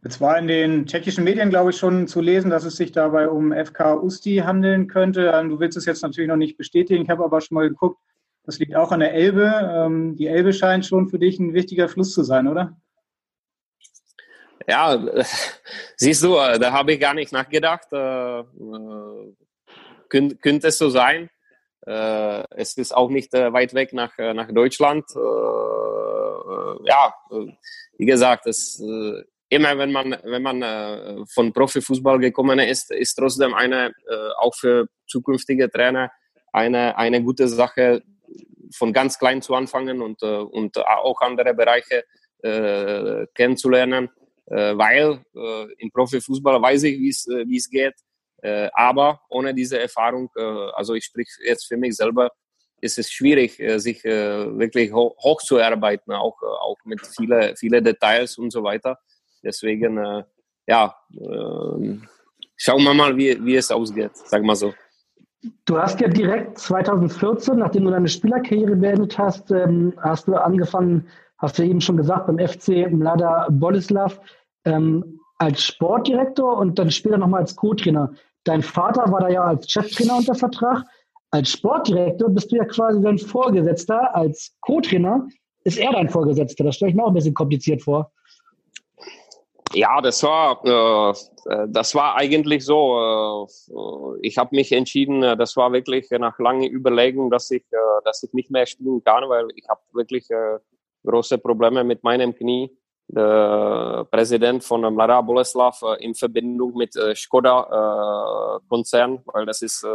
Es 0.04 0.22
war 0.22 0.38
in 0.38 0.48
den 0.48 0.86
tschechischen 0.86 1.26
Medien, 1.26 1.50
glaube 1.50 1.72
ich, 1.72 1.78
schon 1.78 2.08
zu 2.08 2.22
lesen, 2.22 2.50
dass 2.50 2.64
es 2.64 2.78
sich 2.78 2.94
dabei 2.94 3.28
um 3.28 3.52
FK 3.52 4.02
Usti 4.02 4.38
handeln 4.38 4.88
könnte. 4.88 5.32
Ähm, 5.34 5.50
du 5.50 5.60
willst 5.60 5.78
es 5.78 5.86
jetzt 5.86 6.02
natürlich 6.02 6.30
noch 6.30 6.38
nicht 6.38 6.58
bestätigen. 6.58 7.04
Ich 7.04 7.10
habe 7.10 7.26
aber 7.26 7.42
schon 7.42 7.56
mal 7.56 7.68
geguckt, 7.68 8.00
das 8.44 8.60
liegt 8.60 8.76
auch 8.76 8.92
an 8.92 9.02
der 9.02 9.14
Elbe. 9.14 9.52
Ähm, 9.70 10.16
die 10.16 10.28
Elbe 10.28 10.54
scheint 10.54 10.86
schon 10.86 11.10
für 11.10 11.20
dich 11.20 11.40
ein 11.40 11.54
wichtiger 11.54 11.90
Fluss 11.90 12.14
zu 12.14 12.24
sein, 12.24 12.48
oder? 12.48 12.78
Ja, 14.66 14.98
siehst 15.98 16.24
du, 16.24 16.38
äh, 16.38 16.58
da 16.58 16.72
habe 16.72 16.94
ich 16.94 17.00
gar 17.00 17.14
nicht 17.14 17.34
nachgedacht. 17.34 17.88
Äh, 20.14 20.18
äh, 20.18 20.36
könnte 20.36 20.68
es 20.68 20.78
so 20.78 20.90
sein. 20.90 21.30
es 21.86 22.78
ist 22.78 22.94
auch 22.94 23.10
nicht 23.10 23.32
weit 23.32 23.74
weg 23.74 23.94
nach, 23.94 24.18
nach 24.18 24.52
Deutschland. 24.52 25.06
ja, 26.84 27.14
wie 27.98 28.06
gesagt, 28.06 28.46
es 28.48 28.82
immer 29.50 29.78
wenn 29.78 29.92
man, 29.92 30.16
wenn 30.24 30.42
man 30.42 30.62
äh, 30.62 31.26
von 31.34 31.54
Profifußball 31.54 32.20
gekommen 32.20 32.60
ist, 32.60 32.92
ist 32.92 33.16
trotzdem 33.16 33.54
eine, 33.54 33.94
äh, 34.10 34.30
auch 34.40 34.56
für 34.56 34.88
zukünftige 35.08 35.70
Trainer, 35.70 36.12
eine, 36.52 36.98
eine 36.98 37.24
gute 37.24 37.48
Sache, 37.48 38.04
von 38.76 38.92
ganz 38.92 39.18
klein 39.18 39.42
zu 39.42 39.56
anfangen 39.56 40.02
und, 40.02 40.22
äh, 40.24 40.40
und 40.40 40.78
auch 40.78 41.22
andere 41.22 41.54
Bereiche 41.54 42.04
äh, 42.44 43.26
kennenzulernen, 43.34 44.10
äh, 44.48 44.78
weil 44.78 45.24
äh, 45.34 45.74
im 45.78 45.92
Profifußball 45.92 46.62
weiß 46.62 46.84
ich, 46.84 47.00
wie 47.00 47.58
es 47.58 47.70
geht, 47.70 47.96
äh, 48.42 48.70
aber 48.74 49.22
ohne 49.30 49.54
diese 49.54 49.80
Erfahrung, 49.80 50.30
äh, 50.36 50.42
also 50.76 50.94
ich 50.94 51.06
sprich 51.06 51.30
jetzt 51.44 51.66
für 51.66 51.78
mich 51.78 51.96
selber, 51.96 52.32
ist 52.80 53.00
es 53.00 53.12
schwierig, 53.12 53.60
äh, 53.60 53.80
sich 53.80 54.06
äh, 54.06 54.58
wirklich 54.58 54.94
ho 54.94 55.16
hochzuarbeiten, 55.24 56.14
auch, 56.14 56.42
auch 56.42 56.78
mit 56.86 57.06
vielen 57.06 57.56
viele 57.56 57.82
Details 57.82 58.38
und 58.38 58.52
so 58.52 58.64
weiter. 58.64 59.00
Deswegen, 59.44 59.98
äh, 59.98 60.24
ja, 60.68 60.96
äh, 61.12 61.98
schauen 62.56 62.84
wir 62.84 62.94
mal, 62.94 63.16
wie, 63.18 63.44
wie 63.44 63.56
es 63.56 63.72
ausgeht, 63.72 64.12
sag 64.14 64.44
mal 64.44 64.56
so. 64.56 64.74
Du 65.66 65.78
hast 65.78 66.00
ja 66.02 66.08
direkt 66.08 66.58
2014, 66.58 67.58
nachdem 67.58 67.86
du 67.86 67.92
deine 67.92 68.08
Spielerkarriere 68.08 68.76
beendet 68.76 69.18
hast, 69.18 69.52
ähm, 69.52 69.94
hast 70.02 70.28
du 70.28 70.36
angefangen, 70.36 71.08
hast 71.38 71.58
du 71.58 71.64
eben 71.64 71.80
schon 71.80 71.98
gesagt, 71.98 72.28
beim 72.28 72.40
FC 72.40 72.92
Mlada 72.92 73.48
Boleslav 73.50 74.20
ähm, 74.66 75.20
als 75.38 75.64
Sportdirektor 75.64 76.58
und 76.58 76.80
dann 76.80 76.92
später 76.92 77.18
nochmal 77.18 77.42
als 77.42 77.56
Co-Trainer. 77.56 78.14
Dein 78.48 78.62
Vater 78.64 79.12
war 79.12 79.20
da 79.20 79.30
ja 79.30 79.44
als 79.44 79.70
Cheftrainer 79.70 80.18
unter 80.18 80.36
Vertrag. 80.36 80.84
Als 81.32 81.50
Sportdirektor 81.50 82.30
bist 82.30 82.52
du 82.52 82.56
ja 82.56 82.66
quasi 82.66 83.02
dein 83.02 83.18
Vorgesetzter 83.18 84.16
als 84.16 84.56
Co-Trainer 84.62 85.28
ist 85.68 85.78
er 85.78 85.92
dein 85.92 86.08
Vorgesetzter? 86.08 86.64
Das 86.64 86.76
stelle 86.76 86.92
ich 86.92 86.96
mir 86.96 87.04
auch 87.04 87.10
ein 87.10 87.14
bisschen 87.14 87.34
kompliziert 87.34 87.82
vor. 87.82 88.10
Ja, 89.74 90.00
das 90.00 90.24
war, 90.24 90.64
äh, 90.64 91.68
das 91.68 91.94
war 91.94 92.16
eigentlich 92.16 92.64
so. 92.64 93.46
Äh, 93.46 94.26
ich 94.26 94.38
habe 94.38 94.56
mich 94.56 94.72
entschieden, 94.72 95.24
äh, 95.24 95.36
das 95.36 95.58
war 95.58 95.74
wirklich 95.74 96.10
nach 96.12 96.40
langen 96.40 96.72
Überlegungen, 96.72 97.30
dass 97.30 97.52
ich, 97.52 97.64
äh, 97.72 98.02
dass 98.06 98.24
ich 98.24 98.32
nicht 98.32 98.50
mehr 98.50 98.66
spielen 98.66 99.04
kann, 99.04 99.28
weil 99.28 99.50
ich 99.56 99.68
habe 99.68 99.82
wirklich 99.92 100.32
äh, 100.32 100.60
große 101.06 101.38
Probleme 101.38 101.84
mit 101.84 102.02
meinem 102.02 102.34
Knie. 102.34 102.72
Der 103.10 104.06
Präsident 104.12 104.66
von 104.66 104.82
Mladá 104.82 105.22
Boleslav 105.22 105.82
äh, 105.82 106.04
in 106.04 106.14
Verbindung 106.14 106.76
mit 106.76 106.94
Skoda 107.16 108.60
Konzern, 108.68 109.24
weil 109.26 109.46
das 109.46 109.62
ist 109.62 109.88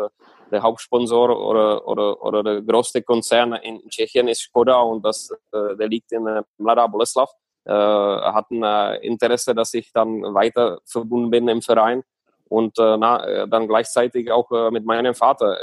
der 0.51 0.63
Hauptsponsor 0.63 1.29
oder, 1.39 1.87
oder, 1.87 2.23
oder 2.23 2.43
der 2.43 2.63
größte 2.63 3.03
Konzern 3.03 3.53
in 3.55 3.87
Tschechien 3.89 4.29
ist 4.29 4.43
Skoda 4.43 4.81
und 4.81 5.05
das, 5.05 5.31
der 5.53 5.89
liegt 5.89 6.13
in 6.13 6.25
Mladá 6.59 6.87
Boleslav 6.89 7.31
hatten 7.67 8.65
Interesse, 9.03 9.55
dass 9.55 9.75
ich 9.75 9.93
dann 9.93 10.23
weiter 10.35 10.81
verbunden 10.85 11.31
bin 11.31 11.49
im 11.49 11.63
Verein 11.63 12.03
und 12.49 12.79
dann 12.79 13.69
gleichzeitig 13.69 14.31
auch 14.33 14.51
mit 14.71 14.85
meinem 14.85 15.15
Vater. 15.15 15.59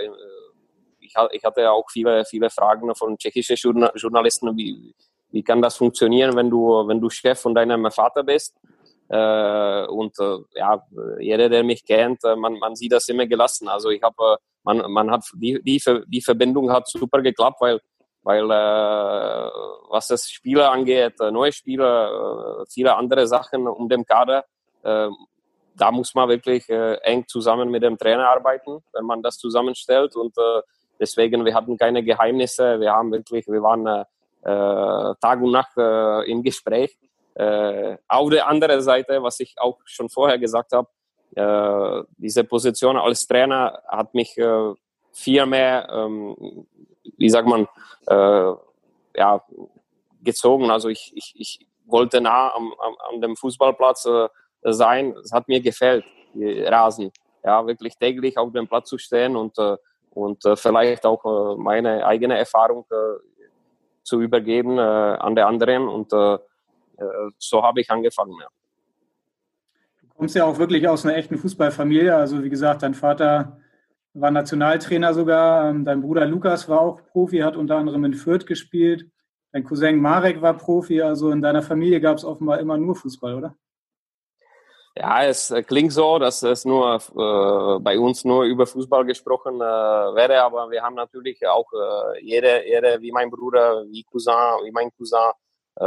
Ich 0.99 1.43
hatte 1.43 1.61
ja 1.61 1.71
auch 1.71 1.89
viele, 1.89 2.25
viele 2.25 2.49
Fragen 2.49 2.93
von 2.95 3.17
tschechischen 3.17 3.57
Journalisten, 3.95 4.55
wie, 4.55 4.93
wie 5.31 5.43
kann 5.43 5.61
das 5.61 5.77
funktionieren, 5.77 6.35
wenn 6.35 6.49
du, 6.49 6.87
wenn 6.87 6.99
du 6.99 7.09
Chef 7.09 7.39
von 7.39 7.53
deinem 7.53 7.89
Vater 7.91 8.23
bist? 8.23 8.55
Äh, 9.09 9.85
und 9.87 10.17
äh, 10.19 10.37
ja, 10.55 10.83
jeder, 11.19 11.49
der 11.49 11.63
mich 11.63 11.85
kennt, 11.85 12.23
äh, 12.23 12.35
man, 12.35 12.59
man 12.59 12.75
sieht 12.75 12.91
das 12.91 13.07
immer 13.09 13.25
gelassen. 13.25 13.67
Also 13.67 13.89
ich 13.89 14.01
habe, 14.03 14.37
man, 14.63 14.91
man 14.91 15.09
hat 15.09 15.23
die, 15.33 15.59
die, 15.63 15.81
die 16.07 16.21
Verbindung 16.21 16.71
hat 16.71 16.87
super 16.87 17.21
geklappt, 17.21 17.59
weil 17.59 17.79
weil 18.21 18.43
äh, 18.51 19.49
was 19.89 20.07
das 20.07 20.29
Spieler 20.29 20.71
angeht, 20.71 21.19
äh, 21.19 21.31
neue 21.31 21.51
Spieler, 21.51 22.61
äh, 22.61 22.65
viele 22.69 22.95
andere 22.95 23.25
Sachen 23.27 23.67
um 23.67 23.87
den 23.87 24.05
Kader, 24.05 24.45
äh, 24.83 25.09
da 25.75 25.91
muss 25.91 26.13
man 26.13 26.27
wirklich 26.29 26.69
äh, 26.69 26.95
eng 26.95 27.25
zusammen 27.27 27.71
mit 27.71 27.83
dem 27.83 27.97
Trainer 27.97 28.29
arbeiten, 28.29 28.83
wenn 28.93 29.05
man 29.05 29.23
das 29.23 29.37
zusammenstellt 29.37 30.15
und 30.15 30.37
äh, 30.37 30.61
deswegen 30.99 31.45
wir 31.45 31.53
hatten 31.53 31.77
keine 31.77 32.03
Geheimnisse, 32.03 32.79
wir 32.79 32.91
haben 32.91 33.11
wirklich, 33.11 33.47
wir 33.47 33.63
waren 33.63 33.87
äh, 33.87 34.01
äh 34.01 34.05
Tag 34.41 35.41
und 35.41 35.51
Nacht 35.51 35.77
äh, 35.77 36.29
im 36.31 36.43
Gespräch. 36.43 36.97
Äh, 37.35 37.97
auf 38.07 38.29
der 38.29 38.47
anderen 38.47 38.81
Seite, 38.81 39.21
was 39.21 39.39
ich 39.39 39.55
auch 39.57 39.79
schon 39.85 40.09
vorher 40.09 40.37
gesagt 40.37 40.71
habe, 40.73 40.87
äh, 41.35 42.03
diese 42.17 42.43
Position 42.43 42.97
als 42.97 43.27
Trainer 43.27 43.81
hat 43.87 44.13
mich 44.13 44.37
äh, 44.37 44.73
viel 45.11 45.45
mehr 45.45 45.87
ähm, 45.91 46.65
wie 47.19 47.29
sagt 47.29 47.47
man, 47.47 47.67
äh, 48.07 48.53
ja, 49.15 49.43
gezogen. 50.23 50.71
Also 50.71 50.89
ich, 50.89 51.11
ich, 51.15 51.33
ich 51.37 51.67
wollte 51.85 52.21
nah 52.21 52.53
am, 52.55 52.73
am, 52.79 52.95
an 53.09 53.21
dem 53.21 53.35
Fußballplatz 53.35 54.05
äh, 54.05 54.27
sein. 54.63 55.15
Es 55.23 55.31
hat 55.31 55.47
mir 55.47 55.61
gefällt, 55.61 56.05
Rasen. 56.35 57.11
Ja, 57.43 57.65
wirklich 57.65 57.97
täglich 57.97 58.37
auf 58.37 58.51
dem 58.51 58.67
Platz 58.67 58.89
zu 58.89 58.97
stehen 58.97 59.35
und, 59.35 59.57
äh, 59.57 59.77
und 60.11 60.45
äh, 60.45 60.55
vielleicht 60.55 61.05
auch 61.05 61.23
äh, 61.25 61.55
meine 61.57 62.05
eigene 62.05 62.37
Erfahrung 62.37 62.85
äh, 62.91 63.38
zu 64.09 64.21
übergeben 64.21 64.77
äh, 64.77 64.81
an 64.81 65.35
der 65.35 65.47
anderen. 65.47 65.87
Und 65.87 66.11
äh, 66.11 66.33
äh, 66.33 66.39
so 67.37 67.63
habe 67.63 67.81
ich 67.81 67.89
angefangen. 67.91 68.33
Ja. 68.41 68.47
Du 70.01 70.07
kommst 70.15 70.35
ja 70.35 70.45
auch 70.45 70.57
wirklich 70.57 70.87
aus 70.87 71.05
einer 71.05 71.15
echten 71.15 71.37
Fußballfamilie. 71.37 72.15
Also 72.15 72.43
wie 72.43 72.49
gesagt, 72.49 72.83
dein 72.83 72.95
Vater 72.95 73.59
war 74.13 74.31
Nationaltrainer 74.31 75.13
sogar. 75.13 75.69
Ähm, 75.69 75.85
dein 75.85 76.01
Bruder 76.01 76.25
Lukas 76.25 76.67
war 76.67 76.81
auch 76.81 77.01
Profi, 77.11 77.39
hat 77.39 77.55
unter 77.55 77.77
anderem 77.77 78.03
in 78.05 78.15
Fürth 78.15 78.45
gespielt. 78.45 79.05
Dein 79.51 79.63
Cousin 79.63 80.01
Marek 80.01 80.41
war 80.41 80.57
Profi. 80.57 81.01
Also 81.01 81.29
in 81.31 81.41
deiner 81.41 81.61
Familie 81.61 82.01
gab 82.01 82.17
es 82.17 82.25
offenbar 82.25 82.59
immer 82.59 82.77
nur 82.77 82.95
Fußball, 82.95 83.35
oder? 83.35 83.55
Ja, 84.99 85.23
es 85.23 85.49
äh, 85.49 85.63
klingt 85.63 85.93
so, 85.93 86.19
dass 86.19 86.43
es 86.43 86.65
nur 86.65 86.95
äh, 86.95 87.79
bei 87.79 87.97
uns 87.97 88.25
nur 88.25 88.43
über 88.43 88.67
Fußball 88.67 89.05
gesprochen 89.05 89.55
äh, 89.55 89.63
wäre, 89.63 90.41
aber 90.43 90.69
wir 90.69 90.83
haben 90.83 90.95
natürlich 90.95 91.47
auch 91.47 91.71
äh, 91.71 92.21
jede, 92.21 92.67
jede, 92.67 92.99
wie 93.01 93.11
mein 93.13 93.29
Bruder, 93.29 93.85
wie 93.89 94.03
Cousin, 94.03 94.33
wie 94.65 94.71
mein 94.71 94.91
Cousin 94.91 95.31
äh, 95.77 95.85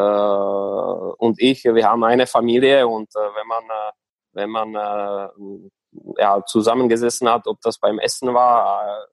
und 1.24 1.38
ich, 1.42 1.62
wir 1.64 1.86
haben 1.86 2.02
eine 2.04 2.26
Familie 2.26 2.88
und 2.88 3.14
äh, 3.14 3.18
wenn 3.18 3.46
man 3.46 3.64
wenn 4.34 4.48
man 4.50 5.28
ja, 6.16 6.42
zusammengesessen 6.46 7.28
hat, 7.28 7.46
ob 7.46 7.60
das 7.60 7.78
beim 7.78 7.98
Essen 7.98 8.32
war 8.32 8.86
äh, 8.86 9.06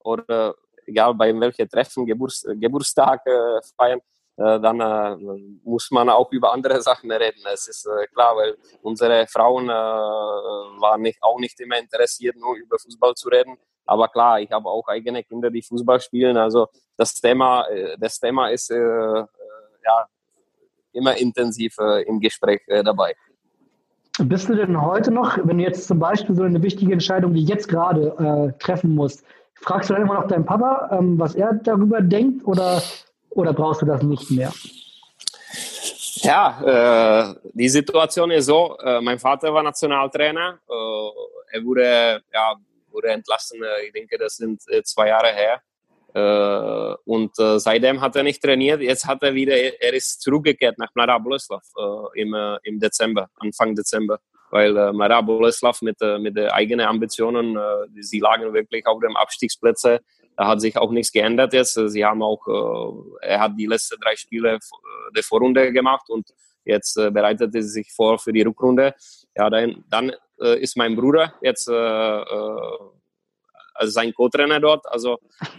oder 0.00 0.54
egal 0.86 1.14
bei 1.14 1.38
welchen 1.38 1.68
Treffen, 1.68 2.04
Geburts 2.04 2.44
Geburtstag 2.56 3.24
äh, 3.26 3.60
feiern, 3.76 4.00
äh, 4.00 4.02
dann 4.40 4.80
äh, 4.80 5.16
muss 5.64 5.90
man 5.90 6.08
auch 6.08 6.32
über 6.32 6.52
andere 6.52 6.80
Sachen 6.88 7.10
reden. 7.12 7.42
Es 7.52 7.68
ist 7.68 7.86
äh, 7.86 8.06
klar, 8.06 8.36
weil 8.36 8.56
unsere 8.82 9.26
Frauen 9.26 9.68
äh, 9.68 9.72
waren 9.72 11.02
nicht, 11.02 11.22
auch 11.22 11.38
nicht 11.38 11.60
immer 11.60 11.78
interessiert, 11.78 12.36
nur 12.36 12.56
über 12.56 12.78
Fußball 12.78 13.14
zu 13.14 13.28
reden. 13.28 13.58
Aber 13.84 14.08
klar, 14.08 14.40
ich 14.40 14.50
habe 14.50 14.68
auch 14.68 14.86
eigene 14.88 15.22
Kinder, 15.24 15.50
die 15.50 15.62
Fußball 15.62 16.00
spielen. 16.00 16.36
Also 16.36 16.68
das 16.96 17.14
Thema, 17.14 17.66
das 17.98 18.20
Thema 18.20 18.48
ist 18.48 18.70
ja 18.70 19.26
immer 20.92 21.16
intensiv 21.16 21.76
im 22.06 22.20
Gespräch 22.20 22.60
dabei. 22.84 23.16
Bist 24.18 24.48
du 24.48 24.54
denn 24.54 24.80
heute 24.80 25.10
noch, 25.10 25.38
wenn 25.42 25.58
du 25.58 25.64
jetzt 25.64 25.88
zum 25.88 25.98
Beispiel 25.98 26.34
so 26.34 26.42
eine 26.42 26.62
wichtige 26.62 26.92
Entscheidung 26.92 27.34
wie 27.34 27.42
jetzt 27.42 27.68
gerade 27.68 28.14
äh, 28.18 28.58
treffen 28.62 28.94
musst, 28.94 29.24
fragst 29.54 29.88
du 29.88 29.94
dann 29.94 30.02
immer 30.02 30.14
noch 30.14 30.26
deinen 30.26 30.44
Papa, 30.44 30.90
ähm, 30.92 31.18
was 31.18 31.34
er 31.34 31.54
darüber 31.54 32.00
denkt 32.02 32.46
oder, 32.46 32.82
oder 33.30 33.52
brauchst 33.52 33.82
du 33.82 33.86
das 33.86 34.02
nicht 34.02 34.30
mehr? 34.30 34.52
Ja, 36.22 37.30
äh, 37.30 37.34
die 37.54 37.68
Situation 37.68 38.30
ist 38.30 38.46
so, 38.46 38.76
äh, 38.78 39.00
mein 39.00 39.18
Vater 39.18 39.54
war 39.54 39.62
Nationaltrainer, 39.62 40.58
äh, 40.68 41.56
er 41.56 41.64
wurde, 41.64 42.22
ja, 42.32 42.54
wurde 42.90 43.08
entlassen, 43.08 43.62
äh, 43.62 43.86
ich 43.86 43.92
denke, 43.92 44.18
das 44.18 44.36
sind 44.36 44.62
äh, 44.68 44.82
zwei 44.82 45.08
Jahre 45.08 45.32
her. 45.32 45.62
Äh, 46.12 46.96
und 47.04 47.30
seitdem 47.36 48.00
hat 48.00 48.16
er 48.16 48.24
nicht 48.24 48.42
trainiert. 48.42 48.80
Jetzt 48.80 49.06
hat 49.06 49.22
er 49.22 49.32
wieder, 49.32 49.54
er 49.54 49.92
ist 49.94 50.20
zurückgekehrt 50.20 50.76
nach 50.76 50.92
Mladá 50.92 51.18
Boleslav 51.22 51.62
im, 52.14 52.34
im 52.64 52.80
Dezember, 52.80 53.28
Anfang 53.36 53.76
Dezember. 53.76 54.18
Weil 54.50 54.76
äh, 54.76 54.90
Mladá 54.90 55.22
Boleslav 55.22 55.80
mit, 55.82 56.00
mit 56.18 56.36
den 56.36 56.48
eigenen 56.48 56.86
Ambitionen, 56.86 57.56
sie 58.00 58.18
lagen 58.18 58.52
wirklich 58.52 58.84
auf 58.86 59.00
dem 59.00 59.16
Abstiegsplätze. 59.16 60.00
Da 60.40 60.48
hat 60.48 60.62
sich 60.62 60.74
auch 60.78 60.90
nichts 60.90 61.12
geändert 61.12 61.52
jetzt. 61.52 61.74
Sie 61.74 62.02
haben 62.02 62.22
auch, 62.22 62.40
äh, 62.48 63.26
er 63.28 63.40
hat 63.40 63.52
die 63.58 63.66
letzten 63.66 64.00
drei 64.00 64.16
Spiele 64.16 64.54
äh, 64.54 64.58
der 65.14 65.22
Vorrunde 65.22 65.70
gemacht 65.70 66.08
und 66.08 66.30
jetzt 66.64 66.96
äh, 66.96 67.10
bereitet 67.10 67.54
er 67.54 67.62
sich 67.62 67.92
vor 67.92 68.18
für 68.18 68.32
die 68.32 68.40
Rückrunde. 68.40 68.94
Ja, 69.36 69.50
dann, 69.50 69.84
dann 69.90 70.12
ist 70.38 70.78
mein 70.78 70.96
Bruder 70.96 71.34
jetzt 71.42 71.68
also 71.68 72.90
sein 73.80 74.14
Co-Trainer 74.14 74.58
dort. 74.58 74.86
Also 74.90 75.18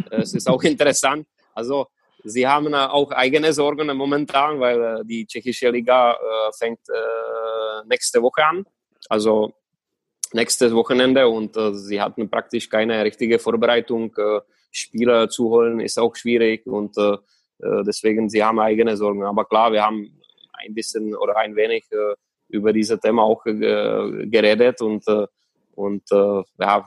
es 0.09 0.33
ist 0.33 0.49
auch 0.49 0.63
interessant. 0.73 1.27
Also 1.53 1.85
sie 2.23 2.47
haben 2.47 2.73
auch 2.73 3.11
eigene 3.11 3.53
Sorgen 3.53 3.95
momentan, 3.95 4.59
weil 4.59 5.03
die 5.05 5.27
tschechische 5.27 5.69
Liga 5.69 6.17
fängt 6.57 6.79
nächste 7.85 8.23
Woche 8.23 8.43
an. 8.43 8.65
Also 9.07 9.53
nächstes 10.33 10.73
Wochenende 10.73 11.27
und 11.27 11.55
sie 11.73 12.01
hatten 12.01 12.27
praktisch 12.27 12.67
keine 12.67 13.03
richtige 13.03 13.37
Vorbereitung. 13.37 14.15
Spieler 14.71 15.29
zu 15.29 15.49
holen 15.49 15.79
ist 15.79 15.99
auch 15.99 16.15
schwierig 16.15 16.65
und 16.65 16.95
deswegen 17.59 18.29
sie 18.29 18.43
haben 18.43 18.59
eigene 18.59 18.97
Sorgen. 18.97 19.23
Aber 19.23 19.45
klar, 19.45 19.71
wir 19.71 19.83
haben 19.83 20.19
ein 20.53 20.73
bisschen 20.73 21.15
oder 21.15 21.37
ein 21.37 21.55
wenig 21.55 21.85
über 22.47 22.73
dieses 22.73 22.99
Thema 22.99 23.23
auch 23.23 23.43
geredet 23.43 24.81
und 24.81 25.03
und 25.75 26.03
ja, 26.09 26.85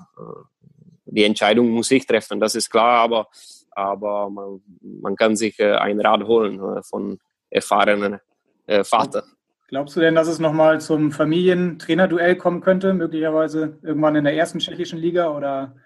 die 1.14 1.24
Entscheidung 1.24 1.70
muss 1.70 1.90
ich 1.90 2.06
treffen, 2.06 2.40
das 2.40 2.54
ist 2.54 2.70
klar, 2.70 3.02
aber, 3.02 3.28
aber 3.70 4.28
man, 4.30 4.60
man 4.80 5.16
kann 5.16 5.36
sich 5.36 5.58
äh, 5.60 5.74
ein 5.74 6.00
Rat 6.00 6.24
holen 6.24 6.58
äh, 6.58 6.82
von 6.82 7.18
erfahrenen 7.50 8.18
äh, 8.66 8.84
Vater. 8.84 9.24
Glaubst 9.68 9.96
du 9.96 10.00
denn, 10.00 10.14
dass 10.14 10.28
es 10.28 10.38
nochmal 10.38 10.80
zum 10.80 11.12
Familientrainerduell 11.12 12.36
kommen 12.36 12.60
könnte, 12.60 12.92
möglicherweise 12.94 13.78
irgendwann 13.82 14.16
in 14.16 14.24
der 14.24 14.34
ersten 14.34 14.58
tschechischen 14.58 14.98
Liga? 14.98 15.34
Oder 15.34 15.76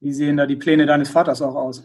wie 0.00 0.12
sehen 0.12 0.36
da 0.36 0.46
die 0.46 0.56
Pläne 0.56 0.86
deines 0.86 1.10
Vaters 1.10 1.42
auch 1.42 1.54
aus? 1.54 1.82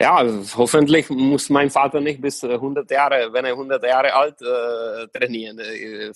ja, 0.00 0.24
hoffentlich 0.56 1.10
muss 1.10 1.50
mein 1.50 1.68
Vater 1.68 2.00
nicht 2.00 2.22
bis 2.22 2.42
100 2.42 2.90
äh, 2.90 2.94
Jahre, 2.94 3.32
wenn 3.34 3.44
er 3.44 3.52
100 3.52 3.84
Jahre 3.84 4.14
alt 4.14 4.40
äh, 4.40 5.06
trainieren. 5.08 5.58
Äh, 5.58 6.10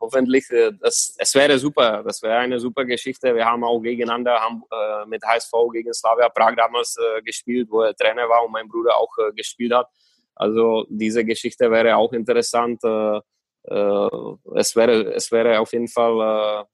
hoffentlich, 0.00 0.50
äh, 0.50 0.72
das, 0.80 1.14
es 1.16 1.34
wäre 1.36 1.56
super, 1.56 2.02
das 2.02 2.20
wäre 2.20 2.38
eine 2.38 2.58
super 2.58 2.84
Geschichte. 2.84 3.32
Wir 3.36 3.44
haben 3.44 3.62
auch 3.62 3.78
gegeneinander 3.80 4.40
haben, 4.40 4.64
mit 5.06 5.22
HSV 5.22 5.52
gegen 5.72 5.94
Slavia 5.94 6.28
Prag 6.30 6.56
damals 6.56 6.96
gespielt, 7.24 7.68
wo 7.70 7.82
er 7.82 7.94
Trainer 7.94 8.28
war 8.28 8.44
und 8.44 8.50
mein 8.50 8.66
Bruder 8.66 8.96
auch 8.96 9.14
gespielt 9.36 9.72
hat. 9.72 9.86
Also 10.34 10.86
diese 10.88 11.24
Geschichte 11.24 11.70
wäre 11.70 11.96
auch 11.96 12.12
interessant. 12.12 12.82
es, 12.82 14.76
wäre, 14.76 15.14
es 15.14 15.30
wäre 15.30 15.60
auf 15.60 15.72
jeden 15.72 15.88
Fall 15.88 16.66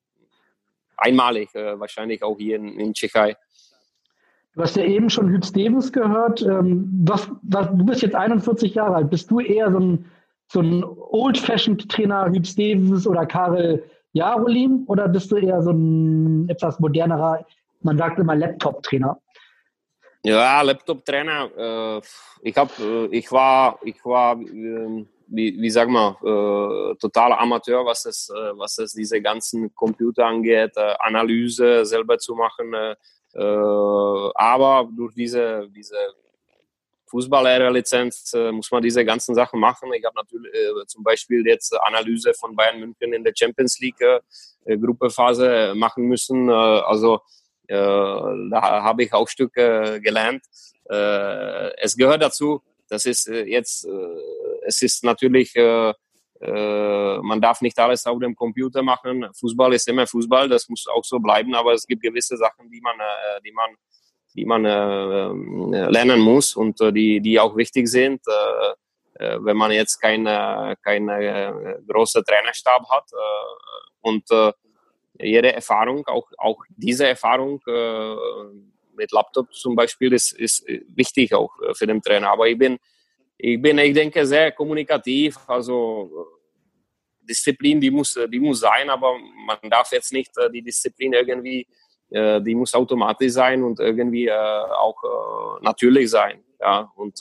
einmalig, 0.96 1.54
wahrscheinlich 1.54 2.22
auch 2.22 2.36
hier 2.38 2.56
in, 2.56 2.78
in 2.80 2.94
Tschechei. 2.94 3.36
Du 4.54 4.62
hast 4.62 4.76
ja 4.76 4.84
eben 4.84 5.10
schon 5.10 5.28
Hüb 5.30 5.44
Stevens 5.44 5.92
gehört. 5.92 6.42
Ähm, 6.42 6.88
was, 7.04 7.28
was, 7.42 7.66
du 7.68 7.84
bist 7.84 8.02
jetzt 8.02 8.14
41 8.14 8.74
Jahre 8.74 8.96
alt. 8.96 9.10
Bist 9.10 9.30
du 9.30 9.40
eher 9.40 9.70
so 9.72 9.80
ein, 9.80 10.06
so 10.46 10.60
ein 10.60 10.84
Old-Fashioned-Trainer 10.84 12.30
Hüb 12.30 12.46
Stevens 12.46 13.06
oder 13.06 13.26
Karel 13.26 13.84
Jarolim 14.12 14.84
oder 14.86 15.08
bist 15.08 15.32
du 15.32 15.36
eher 15.36 15.60
so 15.60 15.70
ein 15.70 16.48
etwas 16.48 16.78
modernerer, 16.78 17.44
man 17.82 17.98
sagt 17.98 18.18
immer 18.20 18.36
Laptop-Trainer? 18.36 19.18
Ja, 20.22 20.62
Laptop-Trainer. 20.62 21.50
Äh, 21.56 22.00
ich, 22.42 22.56
hab, 22.56 22.78
äh, 22.78 23.06
ich 23.06 23.30
war, 23.32 23.78
ich 23.82 24.04
war 24.04 24.40
äh, 24.40 25.04
wie, 25.26 25.61
wie 25.61 25.71
sag 25.71 25.88
mal, 25.88 26.16
äh, 26.23 26.95
totaler 26.97 27.38
Amateur, 27.40 27.85
was 27.85 28.04
es, 28.07 28.31
äh, 28.31 28.57
was 28.57 28.78
es 28.78 28.93
diese 28.93 29.21
ganzen 29.21 29.75
Computer 29.75 30.26
angeht, 30.26 30.73
äh, 30.76 30.95
Analyse 30.99 31.85
selber 31.85 32.19
zu 32.19 32.35
machen. 32.35 32.73
Äh, 32.75 32.97
äh, 33.35 34.31
aber 34.35 34.88
durch 34.97 35.14
diese, 35.14 35.69
diese 35.75 35.97
Fußballlehrerlizenz 37.07 38.33
äh, 38.35 38.52
muss 38.52 38.71
man 38.71 38.83
diese 38.83 39.04
ganzen 39.04 39.35
Sachen 39.35 39.61
machen. 39.61 39.93
Ich 39.93 40.04
habe 40.04 40.16
natürlich 40.16 40.52
zum 40.87 41.02
Beispiel 41.02 41.47
jetzt 41.47 41.75
Analyse 41.83 42.33
von 42.35 42.54
Bayern 42.57 42.81
München 42.81 43.12
in 43.12 43.25
der 43.25 43.33
Champions 43.37 43.78
League 43.81 44.04
Gruppephase 44.66 45.75
machen 45.76 46.04
müssen. 46.04 46.50
Also 46.50 47.21
da 47.69 48.50
habe 48.50 49.04
ich 49.04 49.12
auch 49.12 49.28
Stücke 49.28 50.00
gelernt. 50.02 50.43
Es 50.87 51.97
gehört 51.97 52.23
dazu. 52.23 52.62
Das 52.88 53.07
ist 53.07 53.26
jetzt, 53.26 53.87
es 54.66 54.83
ist 54.83 55.04
natürlich 55.04 55.54
äh, 56.40 57.18
man 57.23 57.40
darf 57.40 57.61
nicht 57.62 57.78
alles 57.78 58.04
auf 58.06 58.18
dem 58.18 58.35
Computer 58.35 58.83
machen. 58.83 59.26
Fußball 59.38 59.73
ist 59.73 59.88
immer 59.88 60.06
Fußball, 60.06 60.49
das 60.49 60.68
muss 60.68 60.87
auch 60.88 61.04
so 61.04 61.18
bleiben, 61.18 61.54
aber 61.54 61.73
es 61.73 61.87
gibt 61.87 62.02
gewisse 62.02 62.37
Sachen, 62.37 62.71
die 62.71 62.80
man, 62.80 62.99
äh, 62.99 63.40
die 63.44 63.52
man, 63.52 63.71
die 64.35 64.44
man 64.44 64.64
äh, 64.64 65.90
lernen 65.90 66.21
muss 66.21 66.54
und 66.54 66.78
die, 66.80 67.21
die 67.21 67.38
auch 67.38 67.56
wichtig 67.56 67.88
sind. 67.88 68.21
wenn 69.16 69.56
man 69.56 69.71
jetzt 69.71 70.00
keine, 70.00 70.75
keine 70.83 71.80
große 71.87 72.25
Trainerstab 72.25 72.83
hat 72.90 73.09
und 74.00 74.25
jede 75.21 75.52
Erfahrung, 75.52 76.04
auch, 76.09 76.28
auch 76.37 76.59
diese 76.76 77.06
Erfahrung 77.06 77.61
mit 78.97 79.12
Laptop 79.12 79.54
zum 79.54 79.76
Beispiel 79.76 80.12
ist, 80.12 80.33
ist 80.33 80.66
wichtig 80.88 81.33
auch 81.33 81.52
für 81.75 81.87
den 81.87 82.02
Trainer. 82.02 82.33
Aber 82.33 82.49
ich 82.49 82.59
bin, 82.59 82.76
ich 83.36 83.60
bin, 83.60 83.78
ich 83.78 83.94
denke, 83.94 84.24
sehr 84.26 84.52
kommunikativ. 84.52 85.38
Also 85.46 86.28
Disziplin, 87.20 87.80
die 87.80 87.90
muss, 87.90 88.18
die 88.28 88.40
muss 88.40 88.60
sein, 88.60 88.90
aber 88.90 89.16
man 89.46 89.58
darf 89.70 89.90
jetzt 89.92 90.12
nicht 90.12 90.36
äh, 90.38 90.50
die 90.50 90.62
Disziplin 90.62 91.12
irgendwie, 91.12 91.66
äh, 92.10 92.40
die 92.40 92.54
muss 92.54 92.74
automatisch 92.74 93.32
sein 93.32 93.62
und 93.62 93.80
irgendwie 93.80 94.28
äh, 94.28 94.32
auch 94.32 95.60
natürlich 95.62 96.10
sein. 96.10 96.42
Ja, 96.60 96.90
und 96.96 97.18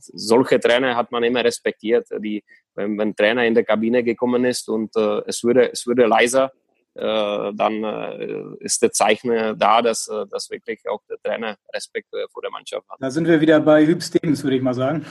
solche 0.00 0.58
Trainer 0.58 0.96
hat 0.96 1.12
man 1.12 1.22
immer 1.22 1.44
respektiert. 1.44 2.08
Die, 2.18 2.42
wenn, 2.74 2.98
wenn 2.98 3.14
Trainer 3.14 3.46
in 3.46 3.54
der 3.54 3.62
Kabine 3.62 4.02
gekommen 4.02 4.44
ist 4.44 4.68
und 4.68 4.96
es 4.96 5.44
würde, 5.44 5.70
es 5.70 5.86
würde 5.86 6.06
leiser, 6.06 6.50
dann 6.94 8.56
ist 8.60 8.82
der 8.82 8.92
Zeichen 8.92 9.58
da, 9.58 9.80
dass, 9.80 10.10
dass 10.30 10.50
wirklich 10.50 10.80
auch 10.88 11.00
der 11.08 11.16
Trainer 11.22 11.56
Respekt 11.74 12.08
vor 12.30 12.42
der 12.42 12.50
Mannschaft 12.50 12.86
hat. 12.90 12.98
Da 13.00 13.10
sind 13.10 13.26
wir 13.26 13.40
wieder 13.40 13.60
bei 13.60 13.86
Hüb 13.86 14.02
Stevens, 14.02 14.42
würde 14.42 14.56
ich 14.56 14.62
mal 14.62 14.74
sagen. 14.74 15.06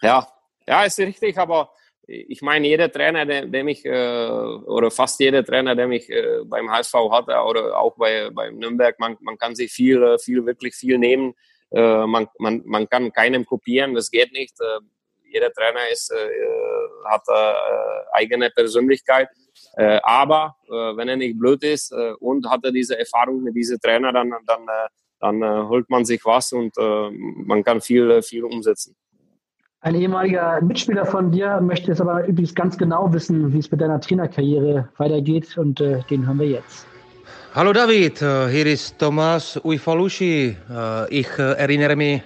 Ja, 0.00 0.28
ja, 0.68 0.84
ist 0.84 0.98
richtig, 0.98 1.36
aber 1.38 1.70
ich 2.08 2.40
meine, 2.40 2.66
jeder 2.66 2.90
Trainer, 2.90 3.26
der, 3.26 3.46
der 3.46 3.64
mich, 3.64 3.84
äh, 3.84 4.28
oder 4.30 4.90
fast 4.90 5.20
jeder 5.20 5.44
Trainer, 5.44 5.76
der 5.76 5.86
mich 5.86 6.08
äh, 6.08 6.40
beim 6.44 6.70
HSV 6.70 6.94
hatte, 7.10 7.32
oder 7.42 7.78
auch 7.78 7.96
bei, 7.96 8.30
bei 8.30 8.50
Nürnberg, 8.50 8.98
man, 8.98 9.16
man 9.20 9.36
kann 9.36 9.54
sich 9.54 9.70
viel, 9.70 10.02
äh, 10.02 10.18
viel, 10.18 10.44
wirklich 10.46 10.74
viel 10.74 10.98
nehmen. 10.98 11.34
Äh, 11.70 12.06
man, 12.06 12.28
man, 12.38 12.62
man 12.64 12.88
kann 12.88 13.12
keinem 13.12 13.44
kopieren, 13.44 13.94
das 13.94 14.10
geht 14.10 14.32
nicht. 14.32 14.56
Äh, 15.28 15.32
jeder 15.32 15.52
Trainer 15.52 15.88
ist, 15.92 16.12
äh, 16.12 16.28
hat 17.04 17.22
äh, 17.28 17.54
eigene 18.12 18.50
Persönlichkeit. 18.50 19.28
Äh, 19.76 20.00
aber 20.02 20.56
äh, 20.66 20.72
wenn 20.96 21.08
er 21.08 21.16
nicht 21.16 21.38
blöd 21.38 21.62
ist 21.62 21.92
äh, 21.92 22.12
und 22.20 22.48
hat 22.48 22.64
er 22.64 22.72
diese 22.72 22.98
Erfahrung 22.98 23.42
mit 23.42 23.54
diesem 23.54 23.78
Trainer, 23.80 24.12
dann, 24.12 24.32
dann, 24.46 24.62
äh, 24.62 24.88
dann 25.20 25.42
äh, 25.42 25.68
holt 25.68 25.88
man 25.90 26.04
sich 26.04 26.24
was 26.24 26.52
und 26.52 26.76
äh, 26.78 27.10
man 27.10 27.62
kann 27.62 27.80
viel, 27.80 28.22
viel 28.22 28.44
umsetzen. 28.44 28.96
Ein 29.80 29.94
ehemaliger 29.94 30.60
Mitspieler 30.60 31.06
von 31.06 31.30
dir 31.30 31.60
möchte 31.60 31.88
jetzt 31.88 32.00
aber 32.00 32.26
übrigens 32.26 32.54
ganz 32.54 32.76
genau 32.76 33.12
wissen, 33.12 33.52
wie 33.52 33.58
es 33.58 33.70
mit 33.70 33.80
deiner 33.80 34.00
Trainerkarriere 34.00 34.88
weitergeht 34.96 35.56
und 35.56 35.80
äh, 35.80 36.02
den 36.10 36.26
hören 36.26 36.40
wir 36.40 36.48
jetzt. 36.48 36.86
Hallo 37.54 37.72
David, 37.72 38.20
äh, 38.20 38.48
hier 38.48 38.66
ist 38.66 38.98
Thomas 38.98 39.58
Uifalushi. 39.64 40.56
Äh, 40.68 41.14
ich 41.14 41.28
äh, 41.38 41.52
erinnere 41.52 41.94
mich, 41.94 42.22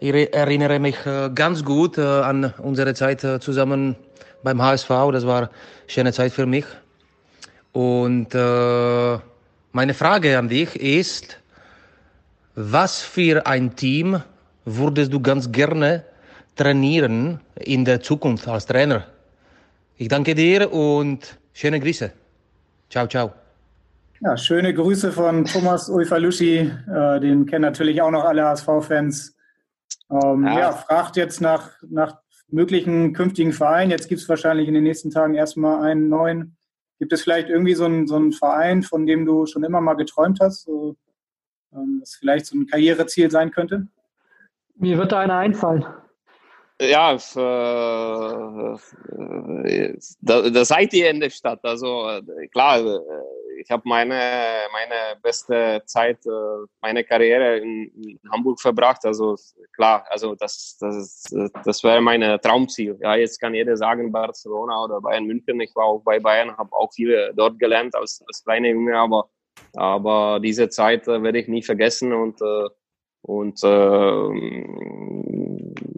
ich 0.00 0.34
erinnere 0.34 0.78
mich 0.78 0.96
ganz 1.34 1.64
gut 1.64 1.98
an 1.98 2.52
unsere 2.58 2.94
Zeit 2.94 3.20
zusammen 3.20 3.96
beim 4.42 4.60
HSV. 4.62 4.88
Das 5.12 5.26
war 5.26 5.38
eine 5.38 5.50
schöne 5.86 6.12
Zeit 6.12 6.32
für 6.32 6.46
mich. 6.46 6.64
Und 7.72 8.34
meine 8.34 9.94
Frage 9.94 10.38
an 10.38 10.48
dich 10.48 10.76
ist, 10.76 11.38
was 12.54 13.02
für 13.02 13.46
ein 13.46 13.76
Team 13.76 14.22
würdest 14.64 15.12
du 15.12 15.20
ganz 15.20 15.52
gerne 15.52 16.04
trainieren 16.56 17.40
in 17.54 17.84
der 17.84 18.00
Zukunft 18.00 18.48
als 18.48 18.66
Trainer. 18.66 19.04
Ich 19.96 20.08
danke 20.08 20.34
dir 20.34 20.72
und 20.72 21.38
schöne 21.52 21.80
Grüße. 21.80 22.10
Ciao, 22.90 23.06
ciao. 23.06 23.32
Ja, 24.20 24.36
schöne 24.36 24.72
Grüße 24.72 25.12
von 25.12 25.44
Thomas 25.44 25.88
Ulfalushi. 25.90 26.72
Äh, 26.88 27.20
den 27.20 27.44
kennen 27.46 27.62
natürlich 27.62 28.00
auch 28.00 28.10
noch 28.10 28.24
alle 28.24 28.44
HSV-Fans. 28.44 29.35
Ähm, 30.10 30.44
ja. 30.44 30.58
ja. 30.58 30.72
fragt 30.72 31.16
jetzt 31.16 31.40
nach, 31.40 31.70
nach 31.82 32.18
möglichen 32.48 33.12
künftigen 33.12 33.52
Vereinen. 33.52 33.90
Jetzt 33.90 34.08
gibt 34.08 34.20
es 34.20 34.28
wahrscheinlich 34.28 34.68
in 34.68 34.74
den 34.74 34.84
nächsten 34.84 35.10
Tagen 35.10 35.34
erstmal 35.34 35.84
einen 35.84 36.08
neuen. 36.08 36.56
Gibt 36.98 37.12
es 37.12 37.22
vielleicht 37.22 37.48
irgendwie 37.48 37.74
so 37.74 37.84
einen, 37.84 38.06
so 38.06 38.16
einen 38.16 38.32
Verein, 38.32 38.82
von 38.82 39.06
dem 39.06 39.26
du 39.26 39.46
schon 39.46 39.64
immer 39.64 39.80
mal 39.80 39.94
geträumt 39.94 40.38
hast, 40.40 40.64
so, 40.64 40.96
ähm, 41.72 41.98
das 42.00 42.14
vielleicht 42.14 42.46
so 42.46 42.56
ein 42.56 42.66
Karriereziel 42.66 43.30
sein 43.30 43.50
könnte? 43.50 43.86
Mir 44.76 44.98
wird 44.98 45.12
da 45.12 45.20
einer 45.20 45.38
einfallen. 45.38 45.84
Ja, 46.80 47.14
äh, 47.14 47.18
da, 50.20 50.50
da 50.50 50.64
seid 50.64 50.92
ihr 50.92 51.10
in 51.10 51.20
der 51.20 51.30
Stadt. 51.30 51.60
Also 51.62 52.08
äh, 52.08 52.48
klar, 52.48 52.80
äh, 52.80 52.98
ich 53.58 53.70
habe 53.70 53.82
meine, 53.84 54.14
meine 54.72 55.20
beste 55.22 55.82
Zeit, 55.86 56.24
äh, 56.26 56.66
meine 56.80 57.04
Karriere 57.04 57.58
in, 57.58 57.90
in, 58.02 58.20
Hamburg 58.30 58.60
verbracht. 58.60 59.04
Also 59.04 59.36
klar, 59.74 60.04
also 60.08 60.34
das, 60.34 60.76
das, 60.80 61.24
das 61.64 61.84
wäre 61.84 62.00
mein 62.00 62.22
Traumziel. 62.40 62.98
Ja, 63.00 63.16
jetzt 63.16 63.40
kann 63.40 63.54
jeder 63.54 63.76
sagen 63.76 64.12
Barcelona 64.12 64.84
oder 64.84 65.00
Bayern 65.00 65.26
München. 65.26 65.60
Ich 65.60 65.74
war 65.74 65.84
auch 65.84 66.02
bei 66.02 66.18
Bayern, 66.20 66.56
habe 66.56 66.72
auch 66.72 66.92
viele 66.92 67.32
dort 67.34 67.58
gelernt 67.58 67.94
als, 67.94 68.22
als 68.26 68.44
kleiner 68.44 68.68
Junge, 68.68 68.96
aber, 68.96 69.28
aber 69.74 70.40
diese 70.40 70.68
Zeit 70.68 71.06
werde 71.06 71.38
ich 71.38 71.48
nie 71.48 71.62
vergessen 71.62 72.12
und 72.12 72.40
und 73.26 73.60
äh, 73.64 74.28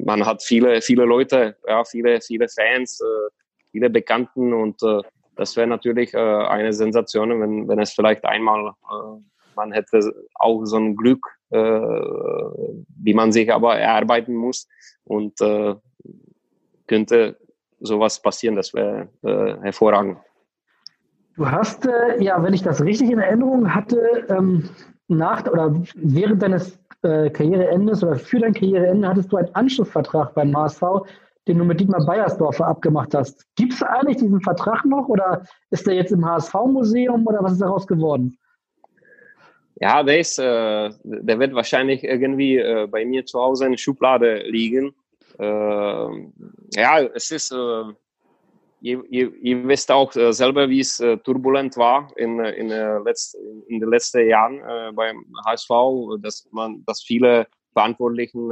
man 0.03 0.25
hat 0.25 0.42
viele, 0.42 0.81
viele 0.81 1.05
Leute, 1.05 1.57
ja, 1.66 1.85
viele, 1.85 2.23
viele 2.23 2.49
Fans, 2.49 3.01
äh, 3.03 3.31
viele 3.71 3.90
Bekannten 3.90 4.55
und 4.55 4.83
äh, 4.83 5.03
das 5.38 5.57
wäre 5.57 5.66
natürlich 5.66 6.12
äh, 6.12 6.18
eine 6.18 6.72
Sensation, 6.72 7.40
wenn, 7.40 7.68
wenn 7.68 7.79
es 7.79 7.92
vielleicht 7.92 8.24
einmal 8.24 8.72
äh, 8.90 9.20
man 9.59 9.72
hätte 9.72 10.01
auch 10.35 10.64
so 10.64 10.77
ein 10.77 10.94
Glück, 10.94 11.24
äh, 11.51 11.59
wie 11.59 13.14
man 13.14 13.33
sich 13.33 13.53
aber 13.53 13.77
erarbeiten 13.77 14.35
muss 14.35 14.68
und 15.05 15.40
äh, 15.40 15.74
könnte 16.87 17.37
sowas 17.81 18.22
passieren, 18.22 18.57
das 18.57 18.72
wäre 18.72 19.09
äh, 19.22 19.61
hervorragend. 19.62 20.18
Du 21.37 21.48
hast, 21.48 21.87
äh, 21.87 22.22
ja, 22.22 22.42
wenn 22.42 22.55
ich 22.55 22.62
das 22.62 22.83
richtig 22.83 23.11
in 23.11 23.18
Erinnerung 23.18 23.74
hatte, 23.74 24.27
ähm, 24.29 24.68
nach 25.09 25.46
oder 25.46 25.74
während 25.94 26.42
deines 26.42 26.79
äh, 27.03 27.31
Karriereendes 27.31 28.03
oder 28.03 28.16
für 28.16 28.40
dein 28.40 28.55
Karriereende 28.55 29.09
hattest 29.09 29.33
du 29.33 29.37
einen 29.37 29.55
Anschlussvertrag 29.55 30.35
beim 30.35 30.57
HSV, 30.57 30.83
den 31.48 31.58
du 31.58 31.64
mit 31.64 31.80
Dietmar 31.80 32.04
Beiersdorfer 32.04 32.66
abgemacht 32.66 33.14
hast. 33.14 33.44
Gibt 33.56 33.72
es 33.72 33.82
eigentlich 33.82 34.18
diesen 34.18 34.40
Vertrag 34.42 34.84
noch 34.84 35.08
oder 35.08 35.42
ist 35.70 35.87
der 35.87 35.94
jetzt 35.94 36.12
im 36.12 36.24
HSV-Museum 36.24 37.26
oder 37.26 37.42
was 37.42 37.52
ist 37.52 37.62
daraus 37.62 37.87
geworden? 37.87 38.38
Ja, 39.80 40.02
der, 40.02 40.18
ist, 40.18 40.38
äh, 40.38 40.90
der 41.04 41.38
wird 41.38 41.54
wahrscheinlich 41.54 42.04
irgendwie 42.04 42.56
äh, 42.56 42.87
bei 42.87 43.04
mir 43.04 43.24
zu 43.24 43.40
Hause 43.40 43.66
in 43.66 43.72
der 43.72 43.78
Schublade 43.78 44.42
liegen. 44.48 44.94
Äh, 45.38 46.08
ja, 46.74 47.00
es 47.14 47.30
ist 47.30 47.52
äh, 47.52 47.84
ihr, 48.80 49.04
ihr, 49.08 49.32
ihr, 49.40 49.68
wisst 49.68 49.90
auch 49.92 50.14
äh, 50.16 50.32
selber, 50.32 50.68
wie 50.68 50.80
es 50.80 50.98
äh, 50.98 51.16
turbulent 51.18 51.76
war 51.76 52.11
in, 52.16 52.40
in, 52.40 52.68
letzt, 53.04 53.37
in 53.68 53.78
den 53.78 53.88
letzten 53.88 54.28
Jahren 54.28 54.61
beim 54.94 55.24
HSV, 55.46 55.70
dass 56.20 56.48
man, 56.50 56.84
dass 56.84 57.02
viele 57.02 57.46
Verantwortlichen 57.72 58.50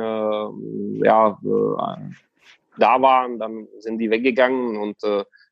ja, 1.02 1.38
da 2.78 3.00
waren, 3.00 3.38
dann 3.38 3.68
sind 3.78 3.98
die 3.98 4.10
weggegangen 4.10 4.76
und, 4.76 4.96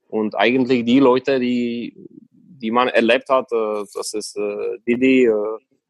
und 0.09 0.35
eigentlich 0.35 0.85
die 0.85 1.01
Leute, 1.01 1.41
die, 1.41 1.97
die 2.31 2.71
man 2.71 2.89
erlebt 2.89 3.29
hat, 3.29 3.51
das 3.51 4.15
ist 4.15 4.39
Didi, 4.87 5.27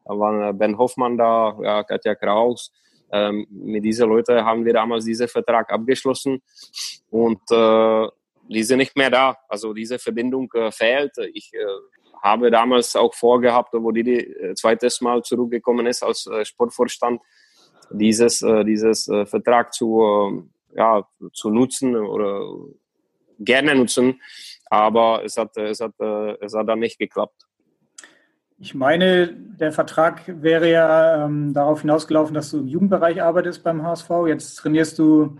Da 0.05 0.19
waren 0.19 0.57
Ben 0.57 0.77
Hoffmann 0.77 1.17
da, 1.17 1.57
ja, 1.61 1.83
Katja 1.83 2.15
Kraus. 2.15 2.71
Ähm, 3.11 3.47
mit 3.49 3.83
diesen 3.83 4.09
Leuten 4.09 4.43
haben 4.43 4.65
wir 4.65 4.73
damals 4.73 5.05
diesen 5.05 5.27
Vertrag 5.27 5.71
abgeschlossen 5.71 6.41
und 7.09 7.39
äh, 7.51 8.07
die 8.49 8.63
sind 8.63 8.79
nicht 8.79 8.95
mehr 8.95 9.09
da. 9.09 9.37
Also 9.47 9.73
diese 9.73 9.99
Verbindung 9.99 10.51
äh, 10.53 10.71
fehlt. 10.71 11.13
Ich 11.33 11.51
äh, 11.53 11.65
habe 12.21 12.49
damals 12.51 12.95
auch 12.95 13.13
vorgehabt, 13.13 13.73
wo 13.73 13.91
die, 13.91 14.17
äh, 14.17 14.53
zweites 14.55 15.01
Mal 15.01 15.21
zurückgekommen 15.21 15.85
ist 15.85 16.03
als 16.03 16.27
äh, 16.27 16.43
Sportvorstand, 16.45 17.21
dieses, 17.91 18.41
äh, 18.41 18.63
dieses 18.65 19.05
Vertrag 19.05 19.73
zu, 19.73 20.49
ja, 20.75 21.07
zu 21.33 21.49
nutzen 21.49 21.95
oder 21.95 22.41
gerne 23.39 23.75
nutzen. 23.75 24.21
Aber 24.67 25.23
es 25.23 25.37
hat, 25.37 25.55
es 25.57 25.79
hat, 25.79 25.99
es 26.41 26.53
hat 26.53 26.67
dann 26.67 26.79
nicht 26.79 26.99
geklappt. 26.99 27.45
Ich 28.57 28.73
meine, 28.73 29.33
der 29.33 29.73
Vertrag 29.73 30.23
wäre 30.41 30.71
ja 30.71 31.25
ähm, 31.25 31.53
darauf 31.53 31.81
hinausgelaufen, 31.81 32.33
dass 32.33 32.51
du 32.51 32.59
im 32.59 32.67
Jugendbereich 32.67 33.21
arbeitest 33.21 33.63
beim 33.63 33.83
HSV. 33.83 34.09
Jetzt 34.27 34.55
trainierst 34.55 34.97
du 34.97 35.37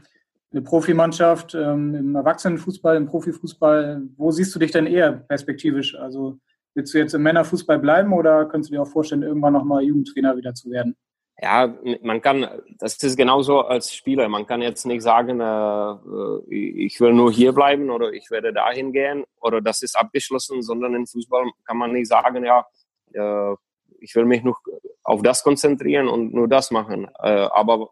eine 0.52 0.62
Profimannschaft 0.62 1.56
ähm, 1.56 1.96
im 1.96 2.16
Erwachsenenfußball, 2.16 2.98
im 2.98 3.06
Profifußball. 3.08 4.04
Wo 4.18 4.32
siehst 4.32 4.54
du 4.54 4.60
dich 4.60 4.72
denn 4.72 4.86
eher 4.86 5.14
perspektivisch? 5.14 5.96
Also 5.96 6.40
willst 6.74 6.94
du 6.94 6.98
jetzt 6.98 7.14
im 7.14 7.24
Männerfußball 7.24 7.80
bleiben 7.80 8.12
oder 8.12 8.46
könntest 8.46 8.72
du 8.72 8.76
dir 8.76 8.82
auch 8.82 8.88
vorstellen, 8.88 9.24
irgendwann 9.24 9.54
nochmal 9.54 9.84
Jugendtrainer 9.84 10.36
wieder 10.36 10.54
zu 10.54 10.70
werden? 10.70 10.98
Ja, 11.42 11.74
man 12.02 12.22
kann, 12.22 12.48
das 12.80 12.96
ist 13.04 13.18
genauso 13.18 13.62
als 13.62 13.94
Spieler. 13.94 14.30
Man 14.30 14.48
kann 14.48 14.62
jetzt 14.62 14.86
nicht 14.86 15.02
sagen, 15.02 15.42
äh, 15.42 16.54
ich 16.56 17.00
will 17.02 17.12
nur 17.12 17.30
hier 17.32 17.52
bleiben 17.52 17.90
oder 17.90 18.14
ich 18.14 18.32
werde 18.32 18.54
dahin 18.54 18.94
gehen 18.94 19.26
oder 19.42 19.60
das 19.60 19.84
ist 19.84 19.98
abgeschlossen, 19.98 20.62
sondern 20.62 20.96
im 20.96 21.06
Fußball 21.06 21.52
kann 21.66 21.78
man 21.78 21.92
nicht 21.92 22.08
sagen, 22.08 22.46
ja, 22.46 22.66
äh, 23.14 23.56
ich 24.00 24.16
will 24.16 24.26
mich 24.26 24.44
nur 24.44 24.56
auf 25.04 25.22
das 25.24 25.44
konzentrieren 25.44 26.08
und 26.08 26.34
nur 26.34 26.48
das 26.48 26.72
machen. 26.72 27.10
Äh, 27.20 27.48
aber 27.52 27.90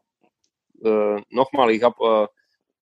äh, 0.81 1.21
nochmal, 1.29 1.71
ich 1.71 1.83
habe, 1.83 2.29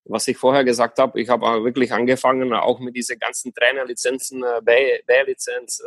was 0.04 0.26
ich 0.28 0.36
vorher 0.36 0.64
gesagt 0.64 0.98
habe, 0.98 1.20
ich 1.20 1.28
habe 1.28 1.64
wirklich 1.64 1.92
angefangen, 1.92 2.52
auch 2.52 2.80
mit 2.80 2.96
diesen 2.96 3.18
ganzen 3.18 3.54
Trainerlizenzen, 3.54 4.44
B-Lizenz, 4.62 5.82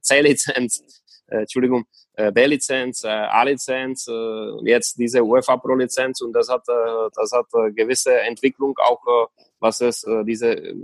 C-Lizenz, 0.00 1.02
Entschuldigung, 1.28 1.84
B-Lizenz, 2.16 3.04
A-Lizenz, 3.04 4.06
jetzt 4.64 4.98
diese 4.98 5.22
UEFA 5.22 5.56
Pro-Lizenz 5.56 6.20
und 6.22 6.32
das 6.32 6.48
hat, 6.48 6.64
das 6.66 7.32
hat 7.32 7.46
gewisse 7.74 8.18
Entwicklung 8.20 8.74
auch 8.78 9.28
was 9.62 9.80
es 9.80 10.04
äh, 10.04 10.24
diese 10.24 10.52
äh, 10.52 10.74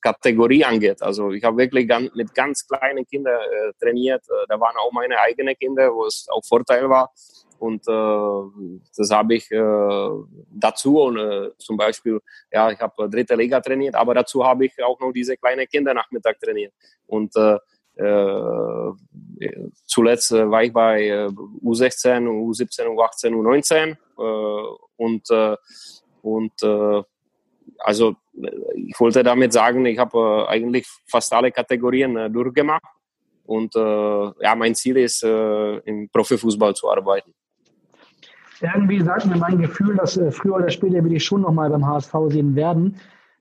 Kategorie 0.00 0.64
angeht. 0.64 1.00
Also 1.00 1.30
ich 1.30 1.44
habe 1.44 1.56
wirklich 1.58 1.88
mit 2.14 2.34
ganz 2.34 2.66
kleinen 2.66 3.06
Kindern 3.06 3.40
äh, 3.40 3.72
trainiert. 3.80 4.22
Äh, 4.28 4.46
da 4.48 4.60
waren 4.60 4.76
auch 4.76 4.92
meine 4.92 5.18
eigenen 5.20 5.56
Kinder, 5.56 5.94
wo 5.94 6.04
es 6.06 6.26
auch 6.28 6.42
Vorteil 6.44 6.90
war. 6.90 7.12
Und 7.60 7.86
äh, 7.86 8.80
das 8.96 9.10
habe 9.10 9.34
ich 9.34 9.50
äh, 9.50 10.08
dazu 10.50 10.98
und 10.98 11.18
äh, 11.18 11.50
zum 11.58 11.76
Beispiel, 11.76 12.18
ja, 12.50 12.70
ich 12.70 12.80
habe 12.80 13.10
dritte 13.10 13.34
Liga 13.34 13.60
trainiert, 13.60 13.94
aber 13.94 14.14
dazu 14.14 14.42
habe 14.42 14.64
ich 14.64 14.82
auch 14.82 14.98
noch 14.98 15.12
diese 15.12 15.36
kleinen 15.36 15.66
Kinder 15.66 15.92
Nachmittag 15.92 16.40
trainiert. 16.40 16.72
Und 17.06 17.36
äh, 17.36 17.58
äh, 17.96 18.92
zuletzt 19.84 20.32
war 20.32 20.62
ich 20.62 20.72
bei 20.72 21.26
U16, 21.62 22.26
U17, 22.26 22.86
U18, 22.86 23.34
U19 23.34 23.90
äh, 23.90 24.76
und 24.96 25.30
äh, 25.30 25.56
und 26.22 26.62
äh, 26.62 27.02
also 27.78 28.16
ich 28.74 28.98
wollte 28.98 29.22
damit 29.22 29.52
sagen, 29.52 29.84
ich 29.84 29.98
habe 29.98 30.46
äh, 30.48 30.50
eigentlich 30.50 30.86
fast 31.06 31.30
alle 31.34 31.52
Kategorien 31.52 32.16
äh, 32.16 32.30
durchgemacht 32.30 32.84
und 33.44 33.76
äh, 33.76 33.80
ja, 34.42 34.54
mein 34.56 34.74
Ziel 34.74 34.96
ist, 34.96 35.22
äh, 35.24 35.76
im 35.78 36.08
Profifußball 36.08 36.74
zu 36.74 36.90
arbeiten. 36.90 37.34
Irgendwie 38.60 39.00
sagt 39.00 39.26
mir 39.26 39.36
mein 39.36 39.58
Gefühl, 39.58 39.96
dass 39.96 40.16
äh, 40.16 40.30
früher 40.30 40.56
oder 40.56 40.70
später 40.70 41.02
wir 41.02 41.10
dich 41.10 41.24
schon 41.24 41.40
nochmal 41.40 41.70
beim 41.70 41.86
HSV 41.86 42.12
sehen 42.28 42.54
werden. 42.54 42.96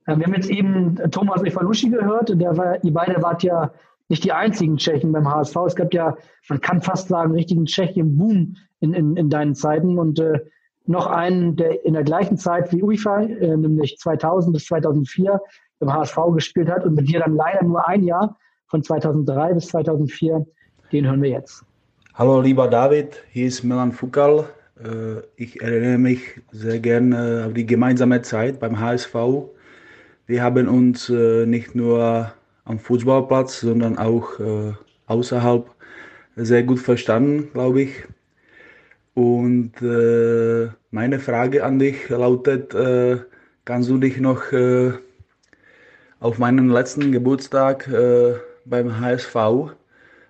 Äh, 0.05 0.17
wir 0.17 0.25
haben 0.25 0.33
jetzt 0.33 0.49
eben 0.49 0.95
Thomas 1.11 1.43
Efalushi 1.43 1.89
gehört, 1.89 2.29
der 2.39 2.57
war, 2.57 2.83
ihr 2.83 2.93
beide 2.93 3.21
wart 3.21 3.43
ja 3.43 3.71
nicht 4.07 4.23
die 4.23 4.31
einzigen 4.31 4.77
Tschechen 4.77 5.11
beim 5.11 5.27
HSV. 5.27 5.55
Es 5.67 5.75
gab 5.75 5.93
ja, 5.93 6.15
man 6.47 6.61
kann 6.61 6.81
fast 6.81 7.09
sagen, 7.09 7.33
richtigen 7.33 7.65
Tschechien-Boom 7.65 8.55
in, 8.79 8.93
in, 8.93 9.17
in 9.17 9.29
deinen 9.29 9.55
Zeiten 9.55 9.99
und 9.99 10.19
äh, 10.19 10.39
noch 10.85 11.07
einen, 11.07 11.55
der 11.55 11.85
in 11.85 11.93
der 11.93 12.03
gleichen 12.03 12.37
Zeit 12.37 12.71
wie 12.71 12.81
UIFA, 12.81 13.21
äh, 13.21 13.57
nämlich 13.57 13.97
2000 13.97 14.53
bis 14.53 14.65
2004 14.65 15.39
im 15.81 15.93
HSV 15.93 16.17
gespielt 16.33 16.69
hat 16.69 16.85
und 16.85 16.95
mit 16.95 17.07
dir 17.07 17.19
dann 17.19 17.35
leider 17.35 17.63
nur 17.63 17.87
ein 17.87 18.03
Jahr 18.03 18.37
von 18.67 18.83
2003 18.83 19.53
bis 19.53 19.67
2004. 19.67 20.45
Den 20.91 21.05
hören 21.05 21.21
wir 21.21 21.29
jetzt. 21.29 21.63
Hallo 22.15 22.41
lieber 22.41 22.67
David, 22.67 23.23
hier 23.31 23.47
ist 23.47 23.63
Milan 23.63 23.91
Fukal. 23.91 24.45
Äh, 24.83 25.21
ich 25.35 25.61
erinnere 25.61 25.97
mich 25.97 26.21
sehr 26.51 26.79
gerne 26.79 27.45
auf 27.47 27.53
die 27.53 27.65
gemeinsame 27.65 28.21
Zeit 28.21 28.59
beim 28.59 28.79
HSV. 28.79 29.15
Wir 30.27 30.43
haben 30.43 30.67
uns 30.67 31.09
äh, 31.09 31.45
nicht 31.45 31.75
nur 31.75 32.33
am 32.65 32.79
Fußballplatz, 32.79 33.61
sondern 33.61 33.97
auch 33.97 34.39
äh, 34.39 34.73
außerhalb 35.07 35.69
sehr 36.35 36.63
gut 36.63 36.79
verstanden, 36.79 37.49
glaube 37.51 37.81
ich. 37.81 37.91
Und 39.15 39.81
äh, 39.81 40.69
meine 40.91 41.19
Frage 41.19 41.63
an 41.65 41.79
dich 41.79 42.09
lautet, 42.09 42.73
äh, 42.73 43.17
kannst 43.65 43.89
du 43.89 43.97
dich 43.97 44.19
noch 44.19 44.51
äh, 44.53 44.93
auf 46.19 46.37
meinen 46.37 46.69
letzten 46.69 47.11
Geburtstag 47.11 47.87
äh, 47.87 48.35
beim 48.65 48.99
HSV 48.99 49.35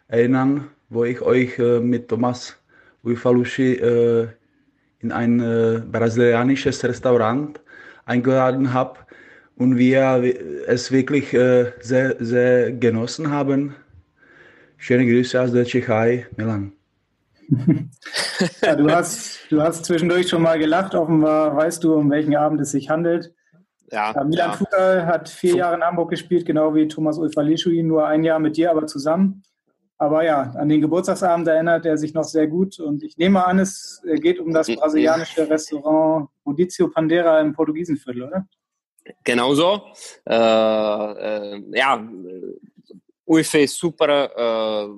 erinnern, 0.07 0.69
wo 0.89 1.03
ich 1.03 1.21
euch 1.21 1.59
äh, 1.59 1.79
mit 1.79 2.07
Thomas 2.07 2.57
Uifalushi 3.03 3.73
äh, 3.73 4.27
in 5.01 5.11
ein 5.11 5.37
brasilianisches 5.91 6.83
Restaurant 6.83 7.59
eingeladen 8.05 8.73
habe 8.73 8.99
und 9.55 9.77
wir 9.77 10.23
es 10.67 10.91
wirklich 10.91 11.29
sehr, 11.29 12.15
sehr 12.19 12.71
genossen 12.71 13.31
haben. 13.31 13.75
Schöne 14.77 15.05
Grüße 15.05 15.39
aus 15.41 15.51
der 15.51 15.65
Tschechei, 15.65 16.27
Milan. 16.37 16.71
ja, 18.61 18.75
du, 18.75 18.89
hast, 18.89 19.39
du 19.49 19.61
hast 19.61 19.85
zwischendurch 19.85 20.29
schon 20.29 20.41
mal 20.41 20.57
gelacht. 20.59 20.95
Offenbar 20.95 21.55
weißt 21.55 21.83
du, 21.83 21.95
um 21.95 22.09
welchen 22.09 22.35
Abend 22.35 22.61
es 22.61 22.71
sich 22.71 22.89
handelt. 22.89 23.33
Ja, 23.91 24.13
Milan 24.23 24.51
ja. 24.51 24.53
Fuka 24.53 25.05
hat 25.05 25.29
vier 25.29 25.55
Jahre 25.55 25.75
in 25.75 25.83
Hamburg 25.83 26.11
gespielt, 26.11 26.45
genau 26.45 26.75
wie 26.75 26.87
Thomas 26.87 27.17
Ulfalischuin, 27.17 27.87
nur 27.87 28.07
ein 28.07 28.23
Jahr 28.23 28.39
mit 28.39 28.55
dir, 28.55 28.69
aber 28.69 28.85
zusammen. 28.85 29.43
Aber 30.01 30.23
ja, 30.23 30.53
an 30.55 30.69
den 30.69 30.79
Geburtstagsabend 30.79 31.45
erinnert 31.49 31.85
er 31.85 31.97
sich 31.97 32.13
noch 32.13 32.23
sehr 32.23 32.47
gut. 32.47 32.79
Und 32.79 33.03
ich 33.03 33.17
nehme 33.17 33.45
an, 33.45 33.59
es 33.59 34.01
geht 34.21 34.39
um 34.39 34.53
das 34.53 34.73
brasilianische 34.73 35.49
Restaurant 35.49 36.29
Rodizio 36.45 36.87
Pandera 36.87 37.41
im 37.41 37.53
Portugiesenviertel, 37.53 38.23
oder? 38.23 38.47
Genau 39.25 39.53
so. 39.53 39.81
Äh, 40.25 40.33
äh, 40.35 41.63
ja, 41.73 42.01
Uefe 43.27 43.67
super, 43.67 44.87
äh, 44.87 44.89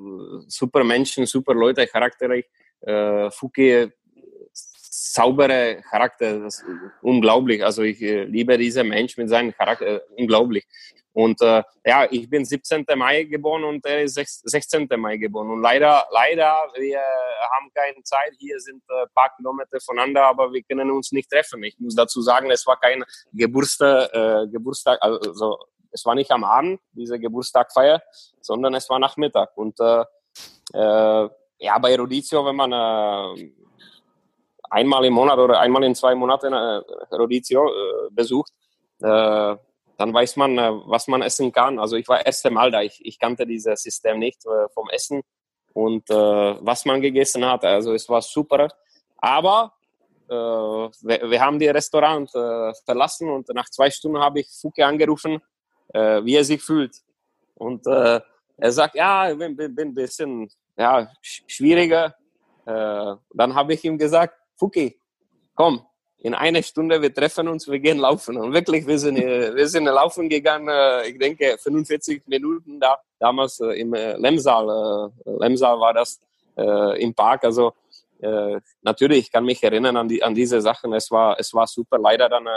super 0.47 0.83
Menschen, 0.83 1.25
super 1.25 1.55
Leute, 1.55 1.87
charakterlich. 1.87 2.45
Äh, 2.81 3.31
Fuki, 3.31 3.91
saubere 4.53 5.81
Charakter, 5.89 6.41
das 6.41 6.59
ist 6.59 6.65
unglaublich. 7.01 7.65
Also 7.65 7.81
ich 7.81 7.99
äh, 8.03 8.25
liebe 8.25 8.55
diesen 8.55 8.87
Mensch 8.87 9.17
mit 9.17 9.29
seinem 9.29 9.51
Charakter, 9.51 10.03
unglaublich. 10.15 10.67
Und 11.13 11.41
äh, 11.41 11.63
ja, 11.85 12.07
ich 12.09 12.29
bin 12.29 12.45
17. 12.45 12.85
Mai 12.95 13.23
geboren 13.23 13.63
und 13.65 13.85
er 13.85 14.03
ist 14.03 14.15
16. 14.15 14.87
Mai 14.97 15.17
geboren. 15.17 15.49
Und 15.49 15.61
leider, 15.61 16.05
leider, 16.11 16.55
wir 16.75 16.99
haben 16.99 17.71
keine 17.73 18.01
Zeit. 18.03 18.33
Hier 18.39 18.59
sind 18.59 18.81
äh, 18.89 19.07
paar 19.13 19.33
Kilometer 19.35 19.79
voneinander, 19.81 20.25
aber 20.25 20.53
wir 20.53 20.63
können 20.63 20.89
uns 20.89 21.11
nicht 21.11 21.29
treffen. 21.29 21.63
Ich 21.63 21.77
muss 21.79 21.95
dazu 21.95 22.21
sagen, 22.21 22.49
es 22.49 22.65
war 22.65 22.79
kein 22.79 23.03
Geburtstag, 23.33 24.13
äh, 24.13 24.47
Geburtstag 24.47 24.99
also 25.01 25.57
es 25.91 26.05
war 26.05 26.15
nicht 26.15 26.31
am 26.31 26.43
Abend, 26.43 26.79
diese 26.93 27.19
Geburtstagfeier, 27.19 28.01
sondern 28.41 28.73
es 28.73 28.89
war 28.89 28.99
Nachmittag. 28.99 29.55
Und 29.55 29.79
äh, 29.79 30.05
äh, 30.73 31.29
ja, 31.59 31.77
bei 31.79 31.95
Rodizio, 31.95 32.45
wenn 32.45 32.55
man 32.55 32.71
äh, 32.71 33.51
einmal 34.69 35.05
im 35.05 35.13
Monat 35.13 35.37
oder 35.37 35.59
einmal 35.59 35.83
in 35.83 35.95
zwei 35.95 36.15
Monaten 36.15 36.53
äh, 36.53 36.81
Rodizio 37.15 37.67
äh, 37.67 38.09
besucht, 38.11 38.53
äh, 39.01 39.55
dann 40.01 40.15
weiß 40.15 40.35
man, 40.35 40.57
äh, 40.57 40.71
was 40.85 41.07
man 41.07 41.21
essen 41.21 41.51
kann. 41.51 41.77
Also 41.77 41.95
ich 41.95 42.07
war 42.07 42.25
erste 42.25 42.49
Mal 42.49 42.71
da, 42.71 42.81
ich, 42.81 43.05
ich 43.05 43.19
kannte 43.19 43.45
dieses 43.45 43.83
System 43.83 44.17
nicht 44.17 44.43
äh, 44.47 44.67
vom 44.73 44.89
Essen 44.89 45.21
und 45.73 46.09
äh, 46.09 46.15
was 46.15 46.85
man 46.85 47.01
gegessen 47.01 47.45
hat. 47.45 47.63
Also 47.63 47.93
es 47.93 48.09
war 48.09 48.21
super. 48.21 48.67
Aber 49.17 49.73
wir, 50.27 51.29
wir, 51.29 51.41
haben 51.41 51.59
die 51.59 51.67
Restaurant 51.67 52.31
verlassen 52.85 53.29
und 53.29 53.49
nach 53.49 53.69
zwei 53.69 53.89
Stunden 53.91 54.17
habe 54.17 54.39
ich 54.39 54.47
Fuke 54.61 54.85
angerufen 54.85 55.41
wie 55.93 56.35
er 56.37 56.45
sich 56.45 56.63
fühlt. 56.63 56.95
Und 57.55 57.85
er 57.85 58.23
sagt, 58.71 58.95
ja, 58.95 59.29
ich 59.29 59.37
bin, 59.37 59.57
bin, 59.57 59.75
bin 59.75 59.89
ein 59.89 59.93
bisschen 59.93 60.49
ja, 60.77 61.11
schwieriger. 61.21 62.15
Dann 62.63 63.53
habe 63.53 63.73
ich 63.73 63.83
ihm 63.83 63.97
gesagt, 63.97 64.33
Fuki, 64.55 64.97
komm, 65.53 65.85
in 66.21 66.33
einer 66.33 66.63
Stunde, 66.63 67.01
wir 67.01 67.13
treffen 67.13 67.47
uns, 67.47 67.67
wir 67.67 67.79
gehen 67.79 67.97
laufen. 67.97 68.37
Und 68.37 68.53
wirklich, 68.53 68.85
wir 68.87 68.97
sind, 68.97 69.17
äh, 69.17 69.55
wir 69.55 69.67
sind 69.67 69.85
laufen 69.85 70.29
gegangen, 70.29 70.69
äh, 70.69 71.09
ich 71.09 71.19
denke 71.19 71.57
45 71.57 72.23
Minuten 72.27 72.79
da, 72.79 72.97
damals 73.19 73.59
äh, 73.59 73.79
im 73.79 73.93
Lemsal, 73.93 75.11
Lemsal 75.25 75.79
war 75.79 75.93
das. 75.93 76.19
äh, 76.55 77.01
im 77.01 77.13
Park. 77.13 77.43
Also 77.43 77.73
äh, 78.21 78.59
natürlich, 78.81 79.19
ich 79.19 79.31
kann 79.31 79.45
mich 79.45 79.63
erinnern 79.63 79.97
an, 79.97 80.07
die, 80.07 80.23
an 80.23 80.35
diese 80.35 80.61
Sachen. 80.61 80.93
Es 80.93 81.09
war, 81.11 81.39
es 81.39 81.53
war 81.53 81.67
super. 81.67 81.97
Leider 81.97 82.29
dann 82.29 82.45
äh, 82.45 82.49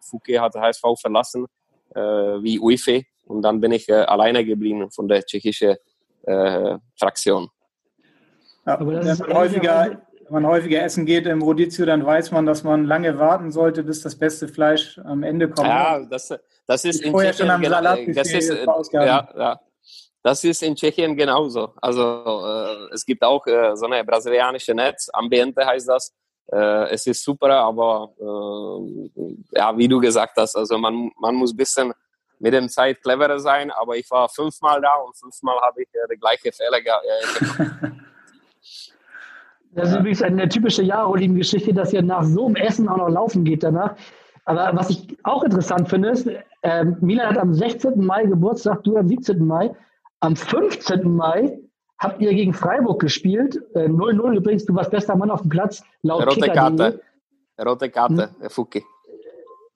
Fuke 0.00 0.40
hat 0.40 0.54
HSV 0.54 0.82
verlassen, 1.00 1.46
äh, 1.94 2.00
wie 2.00 2.58
Uife. 2.58 3.02
Und 3.26 3.42
dann 3.42 3.60
bin 3.60 3.72
ich 3.72 3.88
äh, 3.88 3.94
alleine 3.94 4.44
geblieben 4.44 4.90
von 4.90 5.08
der 5.08 5.22
tschechischen 5.22 5.76
äh, 6.22 6.78
Fraktion. 6.98 7.48
Ja, 8.66 8.78
wenn, 8.80 8.86
man 8.86 9.34
häufiger, 9.34 10.02
wenn 10.28 10.42
man 10.42 10.50
häufiger 10.50 10.82
essen 10.82 11.06
geht 11.06 11.26
im 11.26 11.42
Rodizio, 11.42 11.86
dann 11.86 12.04
weiß 12.04 12.32
man, 12.32 12.44
dass 12.44 12.62
man 12.62 12.84
lange 12.84 13.18
warten 13.18 13.50
sollte, 13.50 13.82
bis 13.82 14.02
das 14.02 14.16
beste 14.16 14.46
Fleisch 14.48 14.98
am 15.04 15.22
Ende 15.22 15.48
kommt. 15.48 15.68
Ja, 15.68 16.00
das, 16.00 16.34
das 16.66 16.84
ist 16.84 17.02
in 17.02 17.12
Tschechien, 17.14 17.34
schon 17.34 17.50
am 17.50 17.64
Salat 17.64 18.00
das 18.14 18.32
ist, 18.32 18.52
ja, 18.92 19.28
ja. 19.36 19.60
Das 20.22 20.44
ist 20.44 20.62
in 20.62 20.74
Tschechien 20.74 21.16
genauso. 21.16 21.72
Also 21.80 22.02
äh, 22.44 22.94
es 22.94 23.06
gibt 23.06 23.22
auch 23.22 23.46
äh, 23.46 23.74
so 23.76 23.86
eine 23.86 24.04
brasilianische 24.04 24.74
Netz, 24.74 25.08
Ambiente 25.12 25.64
heißt 25.64 25.88
das. 25.88 26.12
Äh, 26.52 26.90
es 26.90 27.06
ist 27.06 27.22
super, 27.22 27.50
aber 27.50 28.12
äh, 28.18 29.58
ja, 29.58 29.76
wie 29.76 29.88
du 29.88 30.00
gesagt 30.00 30.34
hast, 30.36 30.56
also 30.56 30.76
man, 30.76 31.10
man 31.18 31.34
muss 31.34 31.52
ein 31.52 31.56
bisschen 31.56 31.92
mit 32.38 32.52
der 32.52 32.66
Zeit 32.68 33.02
cleverer 33.02 33.38
sein, 33.38 33.70
aber 33.70 33.96
ich 33.96 34.10
war 34.10 34.28
fünfmal 34.28 34.80
da 34.80 34.94
und 34.96 35.16
fünfmal 35.16 35.58
habe 35.60 35.82
ich 35.82 35.88
äh, 35.94 36.06
die 36.10 36.18
gleiche 36.18 36.52
Fehler 36.52 36.80
gemacht. 36.82 37.92
Das 39.78 39.90
ist 39.90 39.96
übrigens 39.96 40.22
eine 40.22 40.48
typische 40.48 40.82
Jarolin-Geschichte, 40.82 41.72
dass 41.72 41.92
ihr 41.92 42.02
nach 42.02 42.24
so 42.24 42.46
einem 42.46 42.56
Essen 42.56 42.88
auch 42.88 42.96
noch 42.96 43.08
laufen 43.08 43.44
geht 43.44 43.62
danach. 43.62 43.94
Aber 44.44 44.70
was 44.74 44.90
ich 44.90 45.16
auch 45.22 45.44
interessant 45.44 45.88
finde, 45.88 46.10
ist, 46.10 46.28
äh, 46.62 46.84
Milan 47.00 47.28
hat 47.28 47.38
am 47.38 47.54
16. 47.54 48.04
Mai 48.04 48.24
Geburtstag, 48.24 48.82
du 48.82 48.96
am 48.96 49.06
17. 49.06 49.46
Mai. 49.46 49.70
Am 50.20 50.34
15. 50.34 51.14
Mai 51.14 51.60
habt 51.98 52.20
ihr 52.20 52.34
gegen 52.34 52.54
Freiburg 52.54 53.00
gespielt. 53.00 53.62
0-0 53.74 54.32
äh, 54.32 54.36
übrigens, 54.36 54.64
du 54.64 54.74
warst 54.74 54.90
bester 54.90 55.14
Mann 55.14 55.30
auf 55.30 55.42
dem 55.42 55.50
Platz. 55.50 55.84
Laut 56.02 56.26
Rote 56.26 56.40
Kicker. 56.40 56.54
Karte. 56.54 57.00
Rote 57.64 57.90
Karte, 57.90 58.30
hm? 58.40 58.50
Fuki. 58.50 58.84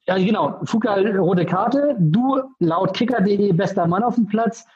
Ja, 0.06 0.16
genau. 0.16 0.58
Fuka, 0.64 0.94
rote 0.94 1.46
Karte. 1.46 1.94
Du 2.00 2.40
laut 2.58 2.92
kicker.de 2.94 3.52
bester 3.52 3.86
Mann 3.86 4.02
auf 4.02 4.16
dem 4.16 4.26
Platz. 4.26 4.66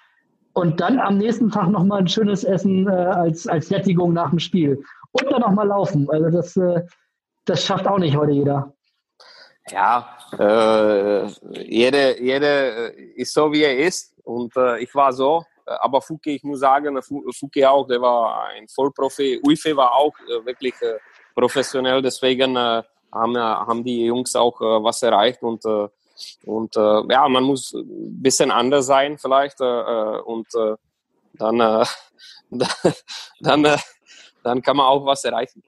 Und 0.53 0.81
dann 0.81 1.01
am 1.01 1.19
nächsten 1.19 1.51
Tag 1.51 1.69
nochmal 1.69 2.01
ein 2.01 2.09
schönes 2.09 2.45
Essen 2.45 2.87
äh, 2.87 2.91
als, 2.91 3.47
als 3.47 3.69
Sättigung 3.69 4.13
nach 4.13 4.31
dem 4.31 4.39
Spiel. 4.39 4.83
Und 5.13 5.31
dann 5.31 5.41
nochmal 5.41 5.69
laufen. 5.69 6.09
Also 6.11 6.31
das, 6.31 6.57
äh, 6.57 6.83
das 7.45 7.63
schafft 7.63 7.87
auch 7.87 7.99
nicht 7.99 8.17
heute 8.17 8.33
jeder. 8.33 8.73
Ja, 9.71 10.17
äh, 10.39 11.27
jeder, 11.65 12.21
jeder 12.21 12.95
äh, 12.95 13.03
ist 13.17 13.35
so, 13.35 13.53
wie 13.53 13.63
er 13.63 13.77
ist. 13.79 14.15
Und 14.25 14.57
äh, 14.57 14.79
ich 14.79 14.95
war 14.95 15.13
so. 15.13 15.45
Aber 15.65 16.01
Fuke, 16.01 16.31
ich 16.31 16.45
muss 16.45 16.61
sagen, 16.61 17.01
Fuke 17.03 17.69
auch, 17.69 17.89
der 17.89 18.01
war 18.01 18.47
ein 18.51 18.69
Vollprofi. 18.69 19.41
Uife 19.45 19.77
war 19.77 19.97
auch 19.97 20.15
äh, 20.21 20.47
wirklich 20.47 20.75
äh, 20.81 20.99
professionell. 21.35 22.01
Deswegen 22.01 22.57
haben, 22.57 23.37
haben 23.37 23.83
die 23.83 24.05
Jungs 24.05 24.37
auch 24.37 24.61
was 24.61 25.03
erreicht. 25.03 25.43
Und 25.43 25.65
und 26.47 26.75
ja, 26.75 27.29
man 27.29 27.45
muss 27.45 27.75
ein 27.75 28.23
bisschen 28.23 28.51
anders 28.51 28.87
sein 28.87 29.19
vielleicht 29.19 29.61
und 29.61 30.47
dann, 31.35 31.87
dann, 33.41 33.65
äh, 33.65 33.77
dann 34.47 34.63
kann 34.63 34.77
man 34.77 34.87
auch 34.87 35.05
was 35.05 35.25
erreichen. 35.25 35.63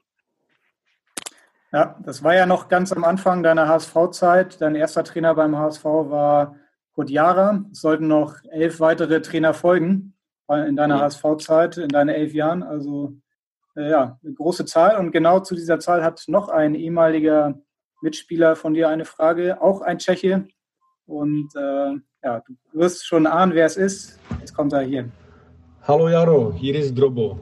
Ja, 1.71 1.99
das 2.03 2.23
war 2.23 2.33
ja 2.33 2.45
noch 2.45 2.67
ganz 2.67 2.91
am 2.91 3.03
Anfang 3.03 3.43
deiner 3.43 3.67
HSV-Zeit. 3.67 4.59
Dein 4.59 4.75
erster 4.75 5.03
Trainer 5.03 5.35
beim 5.35 5.55
HSV 5.55 5.83
war 5.85 6.55
Kurt 6.95 7.11
Jara. 7.11 7.63
Es 7.71 7.81
sollten 7.81 8.07
noch 8.07 8.35
elf 8.49 8.79
weitere 8.79 9.21
Trainer 9.21 9.53
folgen 9.53 10.15
in 10.47 10.75
deiner 10.75 10.95
mhm. 10.95 11.01
HSV-Zeit, 11.01 11.77
in 11.77 11.89
deinen 11.89 12.09
elf 12.09 12.33
Jahren. 12.33 12.63
Also 12.63 13.13
äh, 13.75 13.91
ja, 13.91 14.17
eine 14.23 14.33
große 14.33 14.65
Zahl. 14.65 14.97
Und 14.97 15.11
genau 15.11 15.41
zu 15.41 15.53
dieser 15.53 15.79
Zahl 15.79 16.03
hat 16.03 16.23
noch 16.27 16.49
ein 16.49 16.73
ehemaliger 16.73 17.53
Mitspieler 18.01 18.55
von 18.55 18.73
dir 18.73 18.89
eine 18.89 19.05
Frage, 19.05 19.61
auch 19.61 19.81
ein 19.81 19.99
Tscheche. 19.99 20.47
Und 21.05 21.49
äh, 21.55 21.93
ja, 22.23 22.41
du 22.47 22.55
wirst 22.79 23.05
schon 23.05 23.27
ahnen, 23.27 23.53
wer 23.53 23.65
es 23.65 23.77
ist. 23.77 24.19
Jetzt 24.39 24.55
kommt 24.55 24.73
er 24.73 24.81
hier. 24.81 25.09
Hallo 25.83 26.09
Jaro, 26.09 26.53
hier 26.53 26.75
ist 26.75 26.95
Drobo. 26.97 27.39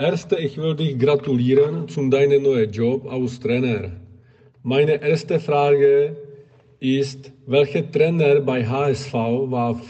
Erste, 0.00 0.36
ich 0.36 0.56
will 0.56 0.76
dich 0.76 0.96
gratulieren 0.96 1.88
zu 1.88 2.08
deinem 2.08 2.44
neuen 2.44 2.70
Job 2.70 3.10
als 3.10 3.40
Trainer. 3.40 3.90
Meine 4.62 5.02
erste 5.02 5.40
Frage 5.40 6.16
ist, 6.78 7.32
welcher 7.46 7.90
Trainer 7.90 8.40
bei 8.40 8.64
HSV 8.64 9.12
war 9.12 9.80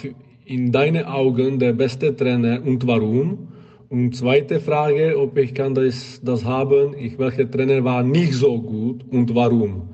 in 0.46 0.72
deinen 0.72 1.04
Augen 1.04 1.58
der 1.58 1.74
beste 1.74 2.16
Trainer 2.16 2.62
und 2.64 2.86
warum? 2.86 3.48
Und 3.90 4.16
zweite 4.16 4.60
Frage, 4.60 5.14
ob 5.18 5.36
ich 5.36 5.52
kann 5.52 5.74
das, 5.74 6.22
das 6.24 6.42
haben, 6.42 6.94
ich, 6.98 7.18
welcher 7.18 7.50
Trainer 7.50 7.84
war 7.84 8.02
nicht 8.02 8.32
so 8.32 8.58
gut 8.58 9.04
und 9.10 9.34
warum? 9.34 9.90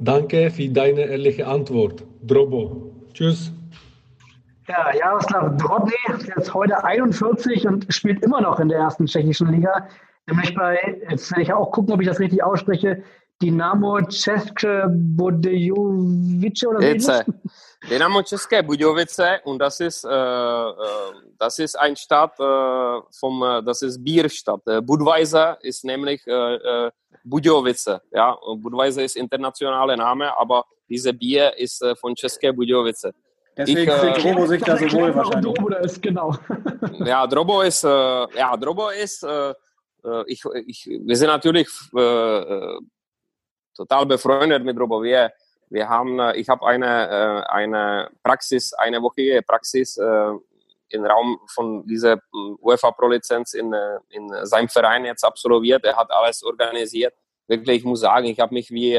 Danke 0.00 0.50
für 0.50 0.68
deine 0.68 1.02
ehrliche 1.02 1.46
Antwort. 1.46 2.02
Drobo. 2.26 2.90
Tschüss. 3.12 3.52
Ja, 4.68 4.94
Jaroslav 4.94 5.56
Drobny 5.58 5.92
ist 6.14 6.26
jetzt 6.26 6.54
heute 6.54 6.82
41 6.82 7.66
und 7.66 7.92
spielt 7.92 8.22
immer 8.24 8.40
noch 8.40 8.60
in 8.60 8.68
der 8.68 8.78
ersten 8.78 9.06
tschechischen 9.06 9.52
Liga. 9.52 9.88
Nämlich 10.26 10.54
bei, 10.54 11.02
jetzt 11.10 11.34
will 11.36 11.42
ich 11.42 11.52
auch 11.52 11.70
gucken, 11.70 11.92
ob 11.92 12.00
ich 12.00 12.08
das 12.08 12.18
richtig 12.18 12.42
ausspreche, 12.42 13.02
Dynamo 13.42 14.00
České 14.00 14.84
Budějovice 14.88 16.68
oder 16.68 17.00
so? 17.00 17.12
Dynamo 17.90 18.22
České 18.22 18.62
Budějovice 18.62 19.40
und 19.44 19.58
das 19.58 19.80
ist, 19.80 20.04
äh, 20.04 20.08
äh, 20.08 20.72
das 21.38 21.58
ist 21.58 21.74
ein 21.74 21.96
Stadt 21.96 22.40
äh, 22.40 23.00
vom, 23.20 23.44
das 23.64 23.82
ist 23.82 24.02
Bierstadt. 24.02 24.62
Äh, 24.66 24.80
Budweiser 24.80 25.58
ist 25.62 25.84
nämlich 25.84 26.26
äh, 26.26 26.54
äh, 26.54 26.90
Budějovice. 27.24 28.00
Ja? 28.12 28.36
Budweiser 28.56 29.02
ist 29.02 29.16
internationaler 29.16 29.96
Name, 29.96 30.34
aber 30.38 30.64
diese 30.88 31.12
Bier 31.12 31.58
ist 31.58 31.84
von 32.00 32.14
České 32.14 32.52
Budějovice. 32.52 33.12
Deswegen 33.56 33.92
ich, 33.92 33.98
fühlt 33.98 34.24
Drobo 34.24 34.46
sich 34.46 34.62
da 34.62 34.76
so 34.76 34.92
wohl 34.92 35.14
wahrscheinlich. 35.14 35.54
Drobo 35.54 35.68
ist, 35.76 36.02
genau. 36.02 36.36
ja, 37.04 37.26
Drobo 37.26 37.62
ist, 37.62 37.84
äh, 37.84 37.88
ja, 37.88 38.56
Drobo 38.56 38.88
ist, 38.90 39.22
äh, 39.22 39.54
ich, 40.26 40.44
ich, 40.66 40.86
wir 40.86 41.16
sind 41.16 41.28
natürlich 41.28 41.68
äh, 41.96 42.78
total 43.74 44.06
befreundet 44.06 44.64
mit 44.64 44.76
Drobo. 44.76 45.02
Wir, 45.02 45.32
wir 45.70 45.88
haben, 45.88 46.18
äh, 46.18 46.36
ich 46.36 46.48
habe 46.48 46.66
eine, 46.66 47.08
äh, 47.08 47.52
eine 47.52 48.10
Praxis, 48.22 48.72
eine 48.74 49.00
wöchige 49.02 49.42
Praxis 49.42 49.96
äh, 49.96 50.32
im 50.88 51.04
Raum 51.04 51.38
von 51.52 51.86
dieser 51.86 52.18
UEFA 52.60 52.90
Pro 52.92 53.08
Lizenz 53.08 53.54
in, 53.54 53.74
in 54.10 54.30
seinem 54.42 54.68
Verein 54.68 55.04
jetzt 55.04 55.24
absolviert. 55.24 55.84
Er 55.84 55.96
hat 55.96 56.10
alles 56.10 56.44
organisiert. 56.44 57.14
Wirklich, 57.48 57.78
ich 57.78 57.84
muss 57.84 58.00
sagen, 58.00 58.26
ich 58.26 58.38
habe 58.38 58.54
mich 58.54 58.70
wie, 58.70 58.94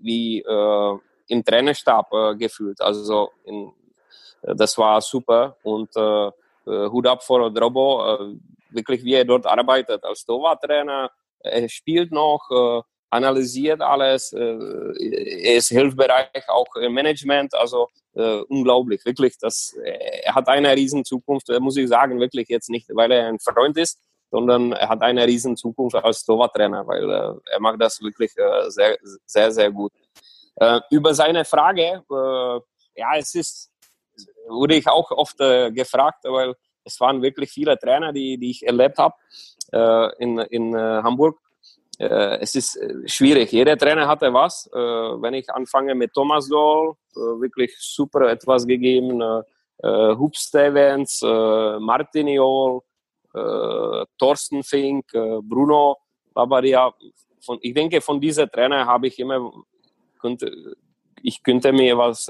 wie 0.00 0.40
äh, 0.40 0.98
im 1.28 1.44
Trainerstab 1.44 2.12
äh, 2.12 2.36
gefühlt. 2.36 2.80
Also 2.80 3.30
in, 3.44 3.72
das 4.42 4.76
war 4.78 5.00
super 5.00 5.56
und 5.62 5.94
äh, 5.96 6.30
Hut 6.66 7.06
ab 7.06 7.22
vor 7.22 7.50
Drobo, 7.50 8.14
äh, 8.14 8.36
wirklich 8.70 9.04
wie 9.04 9.14
er 9.14 9.24
dort 9.24 9.46
arbeitet 9.46 10.04
als 10.04 10.24
Torwarttrainer. 10.24 11.10
Er 11.40 11.68
spielt 11.68 12.10
noch, 12.12 12.84
analysiert 13.10 13.80
alles, 13.80 14.32
äh, 14.32 14.38
er 14.40 15.56
ist 15.56 15.68
hilfsbereich 15.68 16.48
auch 16.48 16.74
im 16.76 16.92
Management, 16.92 17.54
also 17.54 17.88
äh, 18.14 18.40
unglaublich, 18.48 19.04
wirklich. 19.04 19.38
Das, 19.38 19.74
er 19.74 20.34
hat 20.34 20.48
eine 20.48 20.74
riesen 20.74 21.04
Zukunft, 21.04 21.48
äh, 21.50 21.60
muss 21.60 21.76
ich 21.76 21.88
sagen, 21.88 22.20
wirklich 22.20 22.48
jetzt 22.48 22.70
nicht, 22.70 22.88
weil 22.94 23.10
er 23.12 23.28
ein 23.28 23.38
Freund 23.38 23.76
ist, 23.76 23.98
sondern 24.30 24.72
er 24.72 24.88
hat 24.88 25.02
eine 25.02 25.26
riesen 25.26 25.56
Zukunft 25.56 25.96
als 25.96 26.24
Torwarttrainer, 26.24 26.86
weil 26.86 27.04
äh, 27.10 27.52
er 27.52 27.60
macht 27.60 27.80
das 27.80 28.00
wirklich 28.00 28.36
äh, 28.36 28.70
sehr, 28.70 28.98
sehr, 29.24 29.52
sehr 29.52 29.70
gut. 29.70 29.92
Äh, 30.56 30.80
über 30.90 31.14
seine 31.14 31.44
Frage, 31.44 32.02
ja, 32.98 33.14
es 33.16 33.34
ist, 33.34 33.70
wurde 34.48 34.76
ich 34.76 34.88
auch 34.88 35.10
oft 35.10 35.38
gefragt, 35.38 36.24
weil 36.24 36.54
es 36.84 37.00
waren 37.00 37.22
wirklich 37.22 37.50
viele 37.50 37.78
Trainer, 37.78 38.12
die, 38.12 38.38
die 38.38 38.50
ich 38.50 38.66
erlebt 38.66 38.98
habe 38.98 39.14
in, 40.18 40.38
in 40.38 40.76
Hamburg 40.76 41.38
äh, 41.98 42.38
es 42.40 42.54
ist 42.54 42.76
äh, 42.76 43.08
schwierig. 43.08 43.52
Jeder 43.52 43.76
Trainer 43.76 44.06
hatte 44.06 44.32
was. 44.32 44.68
Äh, 44.72 44.78
wenn 44.78 45.34
ich 45.34 45.48
anfange 45.50 45.94
mit 45.94 46.12
Thomas 46.12 46.48
Doll, 46.48 46.94
äh, 47.14 47.18
wirklich 47.40 47.74
super 47.78 48.28
etwas 48.30 48.66
gegeben. 48.66 49.20
Äh, 49.20 49.42
äh 49.82 50.16
Hub 50.16 50.36
Stevens, 50.36 51.22
äh, 51.22 51.78
Martin 51.78 52.28
Jol, 52.28 52.80
Thorsten 54.16 54.62
Fink, 54.62 55.12
Bruno 55.42 55.98
Labadia. 56.34 56.90
Von, 57.44 57.58
ich 57.60 57.74
denke, 57.74 58.00
von 58.00 58.18
diesen 58.18 58.48
Trainer 58.50 58.86
habe 58.86 59.08
ich 59.08 59.18
immer, 59.18 59.52
könnte, 60.18 60.74
ich 61.22 61.42
könnte 61.42 61.70
mir 61.70 61.98
was 61.98 62.28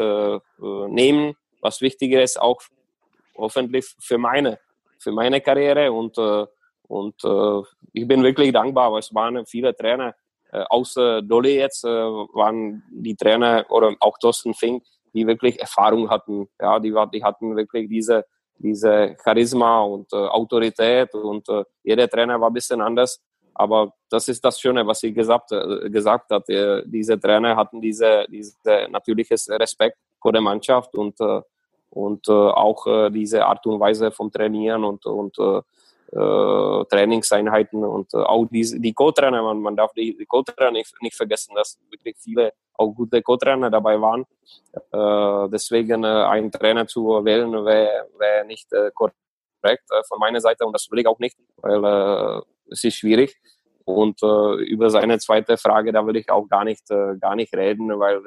nehmen, 0.59 1.37
was 1.67 1.81
wichtiger 1.81 2.23
ist, 2.23 2.41
auch 2.41 2.61
hoffentlich 3.37 3.87
für 4.01 4.19
meine, 4.19 4.59
für 4.99 5.13
meine 5.13 5.41
Karriere 5.41 5.93
und 5.93 6.17
und 6.89 7.17
äh, 7.25 7.63
ich 7.93 8.07
bin 8.07 8.23
wirklich 8.23 8.53
dankbar, 8.53 8.93
weil 8.93 9.01
es 9.01 9.13
waren 9.13 9.45
viele 9.47 9.75
Trainer, 9.75 10.15
äh, 10.53 10.65
außer 10.69 11.21
Dolly 11.23 11.57
jetzt, 11.57 11.85
äh, 11.85 11.89
waren 11.89 12.83
die 12.91 13.17
Trainer 13.17 13.67
oder 13.69 13.95
auch 14.01 14.17
Thorsten 14.19 14.55
Fink, 14.55 14.85
die 15.13 15.27
wirklich 15.27 15.59
Erfahrung 15.61 16.09
hatten. 16.09 16.49
Ja, 16.61 16.79
die, 16.79 16.95
die 17.13 17.25
hatten 17.25 17.57
wirklich 17.57 17.89
diese 17.89 18.25
diese 18.59 19.17
Charisma 19.23 19.83
und 19.83 20.13
äh, 20.13 20.17
Autorität 20.17 21.15
und 21.15 21.49
äh, 21.49 21.65
jeder 21.83 22.09
Trainer 22.09 22.41
war 22.41 22.51
ein 22.51 22.55
bisschen 22.55 22.81
anders. 22.81 23.21
Aber 23.55 23.93
das 24.11 24.29
ist 24.29 24.45
das 24.45 24.61
Schöne, 24.61 24.87
was 24.87 25.01
sie 25.01 25.13
gesagt, 25.13 25.53
äh, 25.53 25.91
gesagt 25.91 26.31
hat. 26.31 26.49
Äh, 26.49 26.83
diese 26.87 27.19
Trainer 27.19 27.57
hatten 27.57 27.81
diese, 27.81 28.27
diese 28.29 28.55
natürliches 28.91 29.49
Respekt 29.51 29.99
vor 30.21 30.33
der 30.33 30.41
Mannschaft 30.41 30.95
und, 30.95 31.21
äh, 31.21 31.41
und 31.97 32.29
äh, 32.29 32.33
auch 32.33 32.87
äh, 32.87 33.11
diese 33.11 33.47
Art 33.47 33.67
und 33.67 33.81
Weise 33.81 34.11
vom 34.11 34.31
Trainieren 34.31 34.85
und, 34.85 35.07
und 35.07 35.39
äh, 35.39 35.63
äh, 36.13 36.85
Trainingseinheiten 36.85 37.83
und 37.83 38.13
äh, 38.13 38.19
auch 38.19 38.45
die, 38.47 38.81
die 38.81 38.93
Co-Trainer, 38.93 39.43
man, 39.43 39.61
man 39.61 39.77
darf 39.77 39.93
die, 39.95 40.15
die 40.15 40.27
Co-Trainer 40.27 40.73
nicht, 40.73 40.95
nicht 41.01 41.17
vergessen, 41.17 41.55
dass 41.55 41.79
wirklich 41.91 42.17
viele 42.19 42.53
auch 42.75 42.93
gute 42.93 43.23
Co-Trainer 43.23 43.71
dabei 43.71 43.99
waren. 43.99 44.27
Äh, 44.75 45.49
deswegen 45.51 46.05
einen 46.05 46.53
Trainer 46.53 46.87
zu 46.87 47.25
wählen 47.25 47.51
wäre 47.65 48.09
wär 48.19 48.45
nicht 48.45 48.69
korrekt 48.95 49.89
von 50.07 50.19
meiner 50.19 50.41
Seite 50.41 50.67
und 50.67 50.75
das 50.75 50.87
will 50.91 51.01
ich 51.01 51.07
auch 51.07 51.19
nicht, 51.19 51.37
weil 51.57 52.43
es 52.71 52.85
ist 52.85 52.97
schwierig. 52.97 53.35
Und 53.85 54.21
über 54.23 54.91
seine 54.91 55.19
zweite 55.19 55.57
Frage, 55.57 55.93
da 55.93 56.07
will 56.07 56.17
ich 56.17 56.31
auch 56.31 56.47
gar 56.49 56.65
nicht, 56.65 56.87
gar 57.21 57.35
nicht 57.35 57.55
reden, 57.55 57.99
weil 57.99 58.21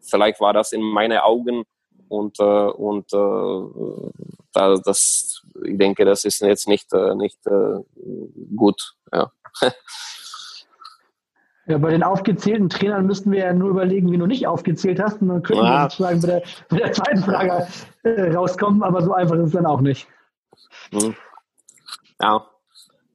vielleicht 0.00 0.40
war 0.40 0.52
das 0.54 0.72
in 0.72 0.80
meinen 0.80 1.18
Augen 1.18 1.64
und, 2.08 2.38
äh, 2.40 2.42
und 2.42 3.12
äh, 3.12 4.10
da, 4.52 4.76
das, 4.76 5.42
ich 5.64 5.78
denke, 5.78 6.04
das 6.04 6.24
ist 6.24 6.40
jetzt 6.40 6.68
nicht, 6.68 6.92
äh, 6.92 7.14
nicht 7.14 7.46
äh, 7.46 7.80
gut. 8.54 8.94
Ja. 9.12 9.30
Ja, 11.68 11.78
bei 11.78 11.90
den 11.90 12.04
aufgezählten 12.04 12.68
Trainern 12.68 13.06
müssten 13.06 13.32
wir 13.32 13.40
ja 13.40 13.52
nur 13.52 13.70
überlegen, 13.70 14.12
wie 14.12 14.18
du 14.18 14.26
nicht 14.26 14.46
aufgezählt 14.46 15.00
hast. 15.00 15.20
Und 15.20 15.28
dann 15.28 15.42
könnten 15.42 15.64
wir 15.64 15.82
sozusagen 15.90 16.20
bei 16.20 16.26
der, 16.28 16.42
bei 16.68 16.76
der 16.76 16.92
zweiten 16.92 17.22
Frage 17.24 17.66
äh, 18.04 18.32
rauskommen, 18.32 18.84
aber 18.84 19.02
so 19.02 19.12
einfach 19.12 19.34
ist 19.34 19.46
es 19.46 19.52
dann 19.52 19.66
auch 19.66 19.80
nicht. 19.80 20.06
Hm. 20.92 21.16
Ja, 22.20 22.46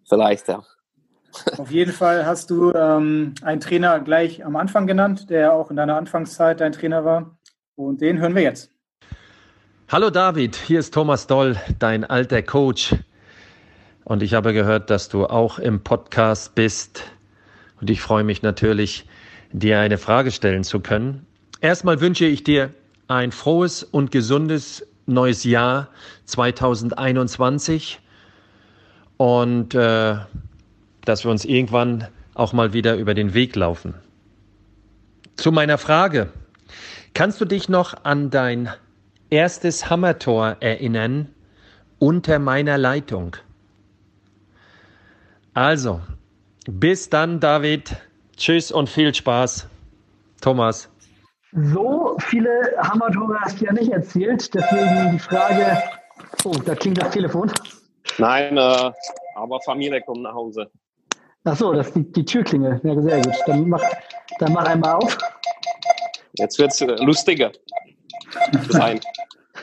vielleicht, 0.08 0.50
ja. 0.50 0.64
Auf 1.58 1.72
jeden 1.72 1.94
Fall 1.94 2.26
hast 2.26 2.50
du 2.50 2.74
ähm, 2.74 3.36
einen 3.42 3.62
Trainer 3.62 4.02
gleich 4.02 4.46
am 4.46 4.58
Anfang 4.58 4.86
genannt, 4.86 5.30
der 5.30 5.54
auch 5.54 5.70
in 5.70 5.78
deiner 5.78 5.96
Anfangszeit 5.96 6.60
dein 6.60 6.74
Trainer 6.74 7.06
war. 7.06 7.38
Und 7.76 8.02
den 8.02 8.20
hören 8.20 8.36
wir 8.36 8.42
jetzt. 8.42 8.70
Hallo 9.92 10.10
David, 10.10 10.56
hier 10.56 10.80
ist 10.80 10.94
Thomas 10.94 11.28
Doll, 11.28 11.58
dein 11.80 12.06
alter 12.06 12.42
Coach. 12.42 12.96
Und 14.06 14.24
ich 14.24 14.34
habe 14.34 14.54
gehört, 14.54 14.90
dass 14.90 15.10
du 15.10 15.26
auch 15.26 15.60
im 15.60 15.84
Podcast 15.84 16.56
bist. 16.56 17.04
Und 17.82 17.90
ich 17.90 18.00
freue 18.00 18.24
mich 18.24 18.42
natürlich, 18.42 19.06
dir 19.52 19.82
eine 19.82 19.98
Frage 19.98 20.32
stellen 20.32 20.64
zu 20.64 20.80
können. 20.80 21.28
Erstmal 21.60 22.00
wünsche 22.00 22.24
ich 22.24 22.46
dir 22.46 22.70
ein 23.10 23.34
frohes 23.34 23.84
und 23.84 24.12
gesundes 24.12 24.88
neues 25.08 25.44
Jahr 25.44 25.90
2021 26.24 28.00
und 29.18 29.76
äh, 29.76 30.16
dass 31.04 31.26
wir 31.26 31.32
uns 31.32 31.44
irgendwann 31.44 32.08
auch 32.34 32.54
mal 32.54 32.72
wieder 32.72 32.96
über 32.96 33.14
den 33.14 33.34
Weg 33.34 33.58
laufen. 33.58 33.96
Zu 35.36 35.52
meiner 35.52 35.78
Frage. 35.78 36.30
Kannst 37.14 37.42
du 37.42 37.46
dich 37.46 37.68
noch 37.68 38.06
an 38.06 38.30
dein 38.30 38.70
erstes 39.32 39.90
Hammertor 39.90 40.58
erinnern 40.60 41.34
unter 41.98 42.38
meiner 42.38 42.78
Leitung? 42.78 43.38
Also, 45.54 46.02
bis 46.70 47.10
dann, 47.10 47.40
David. 47.40 47.96
Tschüss 48.38 48.72
und 48.72 48.90
viel 48.90 49.14
Spaß. 49.14 49.68
Thomas. 50.42 50.90
So 51.52 52.16
viele 52.20 52.50
Hammertore 52.78 53.38
hast 53.42 53.60
du 53.60 53.66
ja 53.66 53.74
nicht 53.74 53.92
erzählt. 53.92 54.54
Deswegen 54.54 55.12
die 55.12 55.20
Frage. 55.20 55.84
Oh, 56.46 56.54
da 56.66 56.76
klingt 56.76 57.02
das 57.02 57.12
Telefon. 57.12 57.52
Nein, 58.18 58.58
äh, 58.58 58.92
aber 59.36 59.60
Familie 59.66 60.02
kommt 60.02 60.22
nach 60.22 60.34
Hause. 60.34 60.70
Ach 61.44 61.56
so, 61.56 61.74
das 61.74 61.88
ist 61.88 61.96
die, 61.96 62.12
die 62.12 62.26
Türklingel. 62.26 62.80
Ja, 62.84 63.02
sehr 63.02 63.22
gut. 63.22 63.36
Dann 63.48 63.68
mach, 63.68 63.84
dann 64.40 64.54
mach 64.54 64.66
einmal 64.66 64.96
auf. 64.96 65.18
Jetzt 66.38 66.58
wird 66.60 66.72
es 66.72 66.80
lustiger. 67.02 67.52
Sein. 68.70 69.00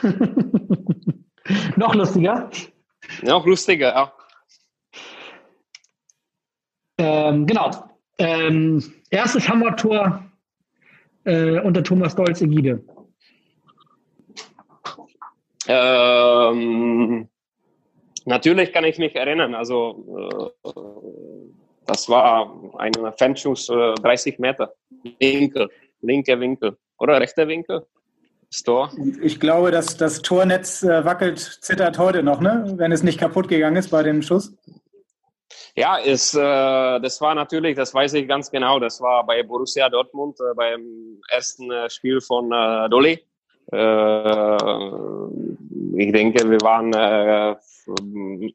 Noch 1.75 1.95
lustiger? 1.95 2.49
Noch 3.23 3.45
lustiger, 3.45 3.89
ja. 3.89 4.13
Ähm, 6.97 7.45
genau. 7.45 7.71
Ähm, 8.17 8.83
erstes 9.09 9.47
Hammertor 9.47 10.23
äh, 11.23 11.59
unter 11.59 11.83
Thomas 11.83 12.15
Dolz 12.15 12.41
Ägide. 12.41 12.83
Ähm, 15.67 17.29
natürlich 18.25 18.73
kann 18.73 18.83
ich 18.83 18.97
mich 18.97 19.15
erinnern. 19.15 19.55
Also 19.55 20.51
äh, 20.65 20.71
das 21.85 22.09
war 22.09 22.53
ein 22.79 22.93
Fernschuss 23.17 23.69
äh, 23.69 23.93
30 23.95 24.39
Meter. 24.39 24.73
Winkel, 25.19 25.69
linker 26.01 26.39
Winkel 26.39 26.77
oder 26.97 27.21
rechter 27.21 27.47
Winkel. 27.47 27.85
Das 28.51 28.63
Tor. 28.63 28.91
Ich 29.21 29.39
glaube, 29.39 29.69
dass 29.69 29.95
das 29.95 30.23
Tornetz 30.23 30.81
äh, 30.81 31.05
wackelt, 31.05 31.37
zittert 31.39 31.99
heute 31.99 32.23
noch, 32.23 32.41
ne? 32.41 32.73
wenn 32.77 32.91
es 32.91 33.03
nicht 33.03 33.19
kaputt 33.19 33.47
gegangen 33.47 33.75
ist 33.75 33.89
bei 33.89 34.01
dem 34.01 34.23
Schuss. 34.23 34.55
Ja, 35.75 35.97
ist, 35.97 36.33
äh, 36.33 36.99
das 36.99 37.21
war 37.21 37.35
natürlich, 37.35 37.75
das 37.75 37.93
weiß 37.93 38.15
ich 38.15 38.27
ganz 38.27 38.49
genau, 38.49 38.79
das 38.79 38.99
war 39.01 39.23
bei 39.25 39.43
Borussia 39.43 39.87
Dortmund 39.87 40.39
äh, 40.39 40.55
beim 40.55 41.21
ersten 41.29 41.71
äh, 41.71 41.89
Spiel 41.91 42.21
von 42.21 42.51
äh, 42.51 42.89
Dolly. 42.89 43.23
Ich 43.71 43.77
denke, 46.11 46.49
wir 46.49 46.59
waren 46.61 46.91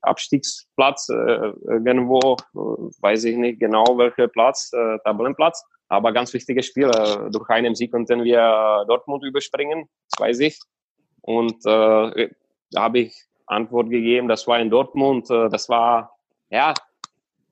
Abstiegsplatz 0.03 1.09
äh, 1.09 1.53
irgendwo, 1.67 2.37
weiß 2.53 3.25
ich 3.25 3.37
nicht 3.37 3.61
genau 3.61 3.85
welcher 3.97 4.29
Platz, 4.29 4.73
äh, 4.73 4.99
Tabellenplatz, 5.05 5.65
aber 5.89 6.13
ganz 6.13 6.33
wichtiges 6.33 6.67
Spiel. 6.67 6.91
Äh, 6.91 7.31
durch 7.31 7.49
einen 7.51 7.75
Sieg 7.75 7.93
konnten 7.93 8.25
wir 8.25 8.85
Dortmund 8.89 9.25
überspringen, 9.25 9.89
das 10.11 10.21
weiß 10.27 10.41
ich. 10.41 10.59
Und 11.23 11.65
äh, 11.67 12.31
da 12.71 12.83
habe 12.83 12.99
ich 13.01 13.15
Antwort 13.47 13.91
gegeben, 13.91 14.29
das 14.29 14.47
war 14.47 14.59
in 14.59 14.71
Dortmund, 14.71 15.31
äh, 15.31 15.49
das 15.49 15.69
war, 15.69 16.17
ja, 16.51 16.75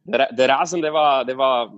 der, 0.04 0.32
der 0.32 0.48
Rasen, 0.48 0.82
der 0.82 0.92
war, 0.92 1.24
der 1.24 1.38
war, 1.38 1.72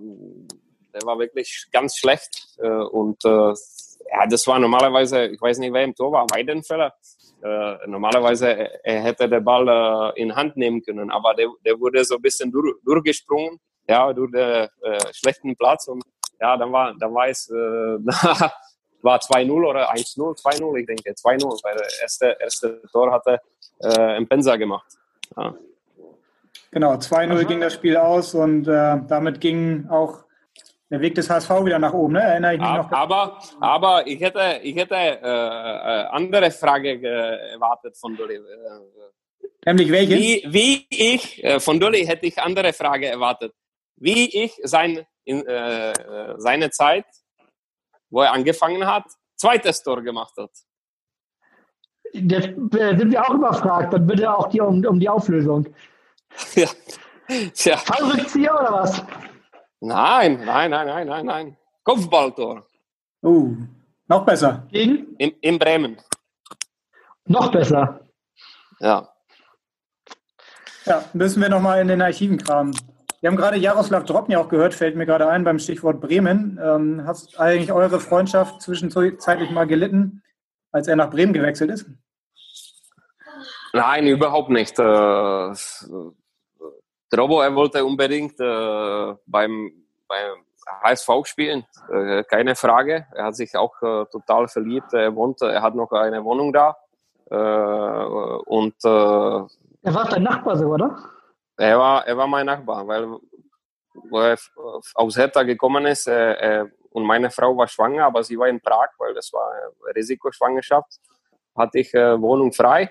der 0.92 1.02
war 1.02 1.18
wirklich 1.18 1.66
ganz 1.72 1.96
schlecht 1.96 2.56
äh, 2.58 2.68
und 2.68 3.24
äh, 3.24 3.28
ja, 3.28 4.26
das 4.28 4.46
war 4.46 4.58
normalerweise, 4.58 5.26
ich 5.26 5.40
weiß 5.40 5.58
nicht, 5.58 5.72
wer 5.72 5.84
im 5.84 5.94
Tor 5.94 6.12
war, 6.12 6.26
Weidenfeller. 6.30 6.94
Äh, 7.44 7.86
normalerweise 7.86 8.48
er 8.82 9.02
hätte 9.02 9.28
der 9.28 9.40
Ball 9.40 9.68
äh, 9.68 10.22
in 10.22 10.34
Hand 10.34 10.56
nehmen 10.56 10.82
können, 10.82 11.10
aber 11.10 11.34
der, 11.34 11.48
der 11.62 11.78
wurde 11.78 12.02
so 12.02 12.14
ein 12.14 12.22
bisschen 12.22 12.50
durch, 12.50 12.74
durchgesprungen, 12.82 13.60
ja, 13.86 14.10
durch 14.14 14.32
den 14.32 14.40
äh, 14.80 14.98
schlechten 15.12 15.54
Platz 15.54 15.86
und 15.88 16.02
ja, 16.40 16.56
dann 16.56 16.72
war, 16.72 16.94
dann 16.98 17.12
war 17.12 17.28
es, 17.28 17.50
äh, 17.50 17.54
war 19.02 19.18
2-0 19.18 19.50
oder 19.50 19.92
1-0, 19.92 20.40
2-0, 20.40 20.76
ich 20.78 20.86
denke, 20.86 21.10
2-0, 21.10 21.62
weil 21.62 21.76
der 21.76 21.88
erste, 22.00 22.36
erste 22.40 22.80
Tor 22.90 23.12
hatte 23.12 23.38
äh, 23.80 24.24
Pensa 24.24 24.56
gemacht. 24.56 24.94
Ja. 25.36 25.54
Genau, 26.70 26.94
2-0 26.94 27.44
ging 27.44 27.60
das 27.60 27.74
Spiel 27.74 27.98
aus 27.98 28.34
und 28.34 28.66
äh, 28.66 29.00
damit 29.06 29.42
ging 29.42 29.86
auch 29.90 30.24
der 30.90 31.00
Weg 31.00 31.14
des 31.14 31.28
HSV 31.28 31.50
wieder 31.64 31.78
nach 31.78 31.92
oben, 31.92 32.14
ne? 32.14 32.22
Erinnere 32.22 32.54
ich 32.54 32.60
mich 32.60 32.68
noch. 32.68 32.92
Aber, 32.92 33.38
aber 33.60 34.06
ich 34.06 34.20
hätte, 34.20 34.60
ich 34.62 34.76
hätte 34.76 34.94
äh, 34.94 35.18
äh, 35.22 36.06
andere 36.10 36.50
Frage 36.50 37.00
erwartet 37.06 37.96
von 37.96 38.16
Dolly. 38.16 38.40
Nämlich 39.64 39.90
welche? 39.90 40.16
Wie, 40.16 40.44
wie 40.46 40.86
ich, 40.90 41.42
äh, 41.42 41.58
von 41.58 41.80
Dolly 41.80 42.04
hätte 42.04 42.26
ich 42.26 42.38
andere 42.38 42.72
Frage 42.72 43.06
erwartet. 43.06 43.54
Wie 43.96 44.44
ich 44.44 44.60
sein, 44.62 45.06
in, 45.24 45.46
äh, 45.46 45.92
seine 46.36 46.70
Zeit, 46.70 47.06
wo 48.10 48.20
er 48.20 48.32
angefangen 48.32 48.86
hat, 48.86 49.04
zweites 49.36 49.82
Tor 49.82 50.02
gemacht 50.02 50.34
hat. 50.36 50.50
Das 52.12 52.44
äh, 52.44 52.96
sind 52.96 53.10
wir 53.10 53.24
auch 53.24 53.34
überfragt. 53.34 53.92
Dann 53.92 54.06
bitte 54.06 54.32
auch 54.32 54.48
die, 54.48 54.60
um, 54.60 54.84
um 54.84 55.00
die 55.00 55.08
Auflösung. 55.08 55.66
Ja. 56.54 56.68
ja. 57.56 57.76
Fallrückzieher 57.78 58.54
oder 58.54 58.72
was? 58.72 59.02
Nein, 59.84 60.42
nein, 60.46 60.70
nein, 60.70 60.86
nein, 60.86 61.06
nein, 61.06 61.26
nein. 61.26 61.56
Kopfballtor. 61.82 62.66
Uh, 63.22 63.54
noch 64.08 64.24
besser. 64.24 64.66
Gegen? 64.70 65.14
In, 65.18 65.32
in 65.42 65.58
Bremen. 65.58 65.98
Noch 67.26 67.52
besser. 67.52 68.00
Ja. 68.80 69.10
Ja, 70.86 71.04
müssen 71.12 71.42
wir 71.42 71.50
nochmal 71.50 71.82
in 71.82 71.88
den 71.88 72.00
Archiven 72.00 72.38
kramen. 72.38 72.74
Wir 73.20 73.28
haben 73.28 73.36
gerade 73.36 73.58
Jaroslav 73.58 74.04
Dropny 74.04 74.36
auch 74.36 74.48
gehört, 74.48 74.72
fällt 74.72 74.96
mir 74.96 75.04
gerade 75.04 75.28
ein 75.28 75.44
beim 75.44 75.58
Stichwort 75.58 76.00
Bremen. 76.00 76.58
Ähm, 76.62 77.02
hast 77.06 77.38
eigentlich 77.38 77.70
eure 77.70 78.00
Freundschaft 78.00 78.62
zwischenzeitlich 78.62 79.50
mal 79.50 79.66
gelitten, 79.66 80.22
als 80.72 80.88
er 80.88 80.96
nach 80.96 81.10
Bremen 81.10 81.34
gewechselt 81.34 81.70
ist? 81.70 81.86
Nein, 83.74 84.06
überhaupt 84.06 84.48
nicht. 84.48 84.78
Äh, 84.78 85.52
Drobo, 87.16 87.40
er 87.40 87.54
wollte 87.54 87.84
unbedingt 87.84 88.38
äh, 88.40 89.14
beim, 89.26 89.72
beim 90.08 90.44
HSV 90.82 91.08
spielen, 91.24 91.64
äh, 91.90 92.24
keine 92.24 92.54
Frage. 92.54 93.06
Er 93.14 93.26
hat 93.26 93.36
sich 93.36 93.56
auch 93.56 93.74
äh, 93.82 94.04
total 94.06 94.48
verliebt. 94.48 94.92
Er 94.92 95.14
wohnt, 95.14 95.42
er 95.42 95.62
hat 95.62 95.74
noch 95.74 95.92
eine 95.92 96.24
Wohnung 96.24 96.52
da. 96.52 96.76
Äh, 97.30 97.36
und 97.36 98.74
äh, 98.84 99.86
er 99.86 99.94
war 99.94 100.08
dein 100.08 100.22
Nachbar 100.22 100.56
so, 100.56 100.66
oder? 100.66 100.98
Er 101.56 101.78
war, 101.78 102.06
er 102.06 102.16
war 102.16 102.26
mein 102.26 102.46
Nachbar, 102.46 102.86
weil 102.86 103.06
wo 104.10 104.20
er 104.20 104.36
aus 104.94 105.16
Hertha 105.16 105.44
gekommen 105.44 105.86
ist 105.86 106.08
äh, 106.08 106.64
und 106.90 107.04
meine 107.04 107.30
Frau 107.30 107.56
war 107.56 107.68
schwanger, 107.68 108.06
aber 108.06 108.24
sie 108.24 108.36
war 108.36 108.48
in 108.48 108.60
Prag, 108.60 108.88
weil 108.98 109.14
das 109.14 109.32
war 109.32 109.52
eine 109.52 109.94
Risikoschwangerschaft, 109.94 111.00
hatte 111.54 111.78
ich 111.78 111.92
Wohnung 111.92 112.52
frei 112.52 112.90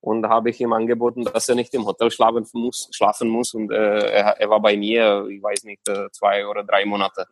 und 0.00 0.26
habe 0.26 0.50
ich 0.50 0.60
ihm 0.60 0.72
angeboten, 0.72 1.24
dass 1.24 1.48
er 1.48 1.54
nicht 1.54 1.74
im 1.74 1.84
Hotel 1.84 2.10
schlafen 2.10 2.46
muss, 2.54 2.88
schlafen 2.92 3.28
muss 3.28 3.52
und 3.54 3.70
äh, 3.70 3.98
er, 4.10 4.40
er, 4.40 4.50
war 4.50 4.60
bei 4.60 4.76
mir, 4.76 5.26
ich 5.30 5.42
weiß 5.42 5.64
nicht, 5.64 5.86
äh, 5.88 6.10
zwei 6.10 6.46
oder 6.46 6.64
drei 6.64 6.84
Monate. 6.86 7.26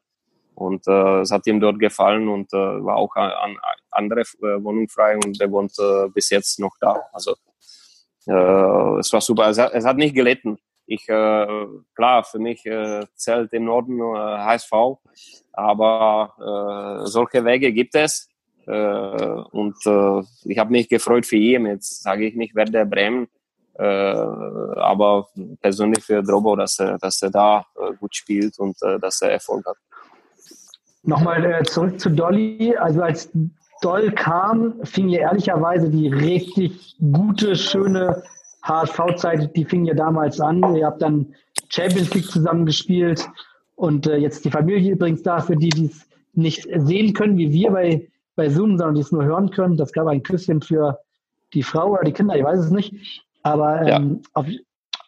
Und 0.54 0.86
äh, 0.88 1.20
es 1.20 1.30
hat 1.30 1.46
ihm 1.46 1.60
dort 1.60 1.78
gefallen 1.78 2.28
und 2.28 2.52
äh, 2.52 2.56
war 2.56 2.96
auch 2.96 3.14
an, 3.14 3.56
andere 3.90 4.20
äh, 4.20 4.62
Wohnung 4.62 4.88
frei 4.88 5.16
und 5.16 5.40
er 5.40 5.50
wohnt 5.50 5.72
äh, 5.78 6.08
bis 6.08 6.30
jetzt 6.30 6.58
noch 6.58 6.76
da. 6.80 7.00
Also 7.12 7.36
es 8.26 9.10
war 9.10 9.22
super. 9.22 9.48
Es 9.48 9.58
hat, 9.58 9.72
es 9.72 9.86
hat 9.86 9.96
nicht 9.96 10.14
gelitten. 10.14 10.58
Ich, 10.84 11.06
klar, 11.06 12.24
für 12.24 12.38
mich 12.38 12.66
äh, 12.66 13.06
zählt 13.14 13.54
im 13.54 13.64
Norden 13.64 14.02
HSV, 14.02 14.72
aber 15.54 17.04
solche 17.06 17.42
Wege 17.46 17.72
gibt 17.72 17.94
es. 17.94 18.28
Äh, 18.68 19.42
und 19.50 19.76
äh, 19.86 20.22
ich 20.44 20.58
habe 20.58 20.70
mich 20.70 20.88
gefreut 20.88 21.24
für 21.24 21.36
ihn. 21.36 21.66
Jetzt 21.66 22.02
sage 22.02 22.26
ich 22.26 22.34
nicht 22.34 22.54
Werder 22.54 22.84
Bremen, 22.84 23.28
äh, 23.78 23.82
aber 23.82 25.28
persönlich 25.62 26.04
für 26.04 26.22
Drobo, 26.22 26.54
dass 26.54 26.78
er, 26.78 26.98
dass 26.98 27.22
er 27.22 27.30
da 27.30 27.64
gut 27.98 28.14
spielt 28.14 28.58
und 28.58 28.76
dass 29.00 29.22
er 29.22 29.30
Erfolg 29.30 29.64
hat. 29.66 29.76
Nochmal 31.02 31.62
zurück 31.64 31.98
zu 31.98 32.10
Dolly. 32.10 32.76
Also 32.76 33.00
als 33.00 33.30
Doll 33.80 34.10
kam, 34.12 34.74
fing 34.82 35.08
ja 35.08 35.20
ehrlicherweise 35.20 35.88
die 35.88 36.08
richtig 36.08 36.96
gute, 37.12 37.56
schöne 37.56 38.22
HSV-Zeit, 38.62 39.56
die 39.56 39.64
fing 39.64 39.86
ja 39.86 39.94
damals 39.94 40.40
an. 40.40 40.74
Ihr 40.74 40.84
habt 40.84 41.00
dann 41.00 41.34
Champions 41.70 42.12
League 42.12 42.30
zusammen 42.30 42.66
gespielt 42.66 43.26
und 43.76 44.06
jetzt 44.06 44.44
die 44.44 44.50
Familie 44.50 44.92
übrigens 44.92 45.22
da, 45.22 45.40
für 45.40 45.56
die, 45.56 45.70
die 45.70 45.86
es 45.86 46.06
nicht 46.34 46.68
sehen 46.74 47.14
können, 47.14 47.38
wie 47.38 47.52
wir 47.52 47.70
bei, 47.70 48.08
bei 48.39 48.49
Zoom, 48.49 48.78
sondern 48.78 48.95
die 48.95 49.01
es 49.01 49.12
nur 49.12 49.24
hören 49.24 49.51
können. 49.51 49.76
Das 49.76 49.93
gab 49.93 50.07
ein 50.07 50.22
Küsschen 50.22 50.62
für 50.62 51.01
die 51.53 51.62
Frau 51.62 51.91
oder 51.91 52.05
die 52.05 52.12
Kinder, 52.12 52.36
ich 52.36 52.45
weiß 52.45 52.61
es 52.61 52.70
nicht. 52.70 52.95
Aber 53.43 53.82
ähm, 53.82 53.89
ja. 53.89 54.30
auf, 54.34 54.47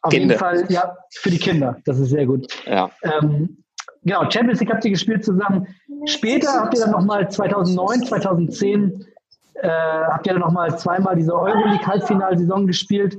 auf 0.03 0.13
jeden 0.13 0.31
Fall, 0.33 0.65
ja, 0.69 0.97
für 1.13 1.31
die 1.31 1.39
Kinder. 1.39 1.77
Das 1.85 1.99
ist 1.99 2.11
sehr 2.11 2.27
gut. 2.27 2.49
Ja. 2.67 2.91
Ähm, 3.03 3.63
genau, 4.03 4.29
Champions 4.29 4.61
League 4.61 4.73
habt 4.73 4.85
ihr 4.85 4.91
gespielt 4.91 5.25
zusammen. 5.25 5.67
Später 6.07 6.53
habt 6.53 6.75
ihr 6.75 6.81
dann 6.81 6.91
nochmal 6.91 7.31
2009, 7.31 8.05
2010 8.05 9.07
äh, 9.55 9.69
habt 9.69 10.27
ihr 10.27 10.33
dann 10.33 10.43
nochmal 10.43 10.77
zweimal 10.77 11.15
diese 11.15 11.33
Euroleague-Halbfinalsaison 11.33 12.67
gespielt. 12.67 13.17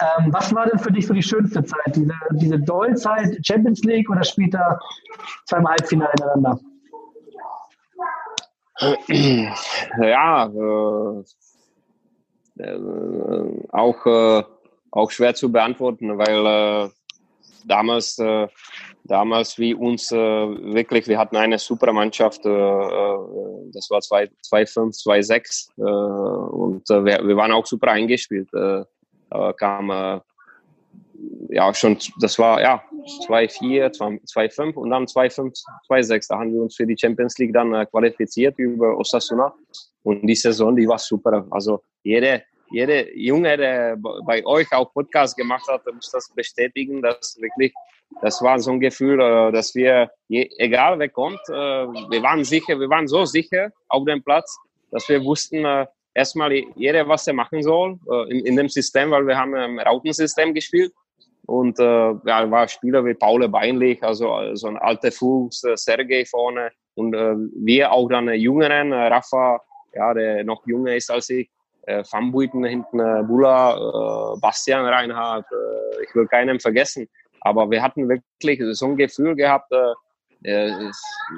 Ähm, 0.00 0.32
was 0.32 0.54
war 0.54 0.66
denn 0.66 0.78
für 0.78 0.92
dich 0.92 1.06
so 1.06 1.14
die 1.14 1.22
schönste 1.22 1.64
Zeit? 1.64 1.96
Diese, 1.96 2.12
diese 2.32 2.58
Doll-Zeit, 2.58 3.38
Champions 3.46 3.82
League 3.84 4.10
oder 4.10 4.22
später 4.24 4.78
zweimal 5.46 5.72
Halbfinale 5.72 6.12
ineinander? 6.18 6.60
Ja, 8.78 10.46
äh, 10.46 11.22
äh, 12.62 12.78
auch, 13.70 14.06
äh, 14.06 14.44
auch 14.90 15.10
schwer 15.10 15.34
zu 15.34 15.50
beantworten, 15.50 16.16
weil 16.16 16.46
äh, 16.46 16.88
damals 17.66 18.18
äh, 18.18 18.46
damals 19.04 19.58
wie 19.58 19.74
uns 19.74 20.12
äh, 20.12 20.16
wirklich, 20.16 21.08
wir 21.08 21.18
hatten 21.18 21.36
eine 21.36 21.58
super 21.58 21.92
Mannschaft, 21.92 22.44
das 22.44 23.90
war 23.90 24.00
2-5, 24.00 24.30
2-6 24.52 25.70
äh, 25.78 25.82
und 25.82 26.88
wir, 26.88 27.26
wir 27.26 27.36
waren 27.36 27.52
auch 27.52 27.66
super 27.66 27.90
eingespielt. 27.90 28.48
Äh, 28.52 28.84
kam 29.56 30.22
ja 31.48 31.72
schon, 31.74 31.98
das 32.20 32.38
war 32.38 32.60
ja 32.60 32.82
2-4, 33.26 33.96
2-5 33.96 34.74
und 34.74 34.90
dann 34.90 35.04
2-5, 35.04 35.64
2-6. 35.88 36.26
Da 36.28 36.38
haben 36.38 36.52
wir 36.52 36.62
uns 36.62 36.76
für 36.76 36.86
die 36.86 36.96
Champions 36.98 37.38
League 37.38 37.52
dann 37.52 37.74
äh, 37.74 37.86
qualifiziert 37.86 38.58
über 38.58 38.96
Osasuna 38.96 39.54
und 40.02 40.26
die 40.26 40.34
Saison, 40.34 40.74
die 40.74 40.88
war 40.88 40.98
super. 40.98 41.46
Also 41.50 41.82
jede, 42.02 42.42
jede 42.70 43.16
Junge, 43.16 43.56
der 43.56 43.96
bei 43.96 44.44
euch 44.44 44.70
auch 44.72 44.92
Podcast 44.92 45.36
gemacht 45.36 45.66
hat, 45.68 45.82
muss 45.92 46.10
das 46.10 46.30
bestätigen, 46.34 47.02
dass 47.02 47.38
wirklich 47.40 47.72
das 48.22 48.42
war 48.42 48.58
so 48.58 48.72
ein 48.72 48.80
Gefühl, 48.80 49.20
äh, 49.20 49.52
dass 49.52 49.74
wir, 49.74 50.10
egal 50.28 50.98
wer 50.98 51.08
kommt, 51.08 51.40
äh, 51.48 51.52
wir 51.52 52.22
waren 52.22 52.44
sicher, 52.44 52.78
wir 52.80 52.88
waren 52.88 53.06
so 53.06 53.24
sicher 53.24 53.70
auf 53.88 54.04
dem 54.06 54.22
Platz, 54.22 54.56
dass 54.90 55.08
wir 55.08 55.22
wussten, 55.22 55.64
äh, 55.64 55.86
erstmal 56.14 56.52
jeder, 56.52 57.06
was 57.06 57.26
er 57.26 57.34
machen 57.34 57.62
soll 57.62 57.98
in, 58.28 58.44
in 58.44 58.56
dem 58.56 58.68
System, 58.68 59.12
weil 59.12 59.24
wir 59.26 59.36
haben 59.36 59.54
im 59.54 59.78
Rautensystem 59.78 60.52
gespielt 60.52 60.92
und 61.48 61.78
ja, 61.78 62.50
war 62.50 62.68
Spieler 62.68 63.04
wie 63.04 63.14
Paul 63.14 63.48
Beinlich, 63.48 64.02
also 64.02 64.54
so 64.54 64.68
ein 64.68 64.76
alter 64.76 65.10
Fuchs, 65.10 65.64
Sergei 65.74 66.24
vorne 66.24 66.70
und 66.94 67.12
wir 67.12 67.90
auch 67.90 68.08
dann 68.08 68.28
Jüngeren, 68.28 68.92
Rafa, 68.92 69.60
ja, 69.94 70.12
der 70.12 70.44
noch 70.44 70.66
jünger 70.66 70.94
ist 70.94 71.10
als 71.10 71.30
ich, 71.30 71.48
Van 71.86 72.30
Buiten 72.32 72.64
hinten, 72.64 72.98
Bula, 73.26 74.36
Bastian 74.42 74.84
Reinhardt, 74.84 75.46
ich 76.02 76.14
will 76.14 76.26
keinen 76.26 76.60
vergessen. 76.60 77.08
Aber 77.40 77.70
wir 77.70 77.82
hatten 77.82 78.08
wirklich 78.08 78.60
so 78.76 78.86
ein 78.86 78.96
Gefühl 78.96 79.34
gehabt, 79.34 79.72
äh, 79.72 79.94
äh, 80.44 80.90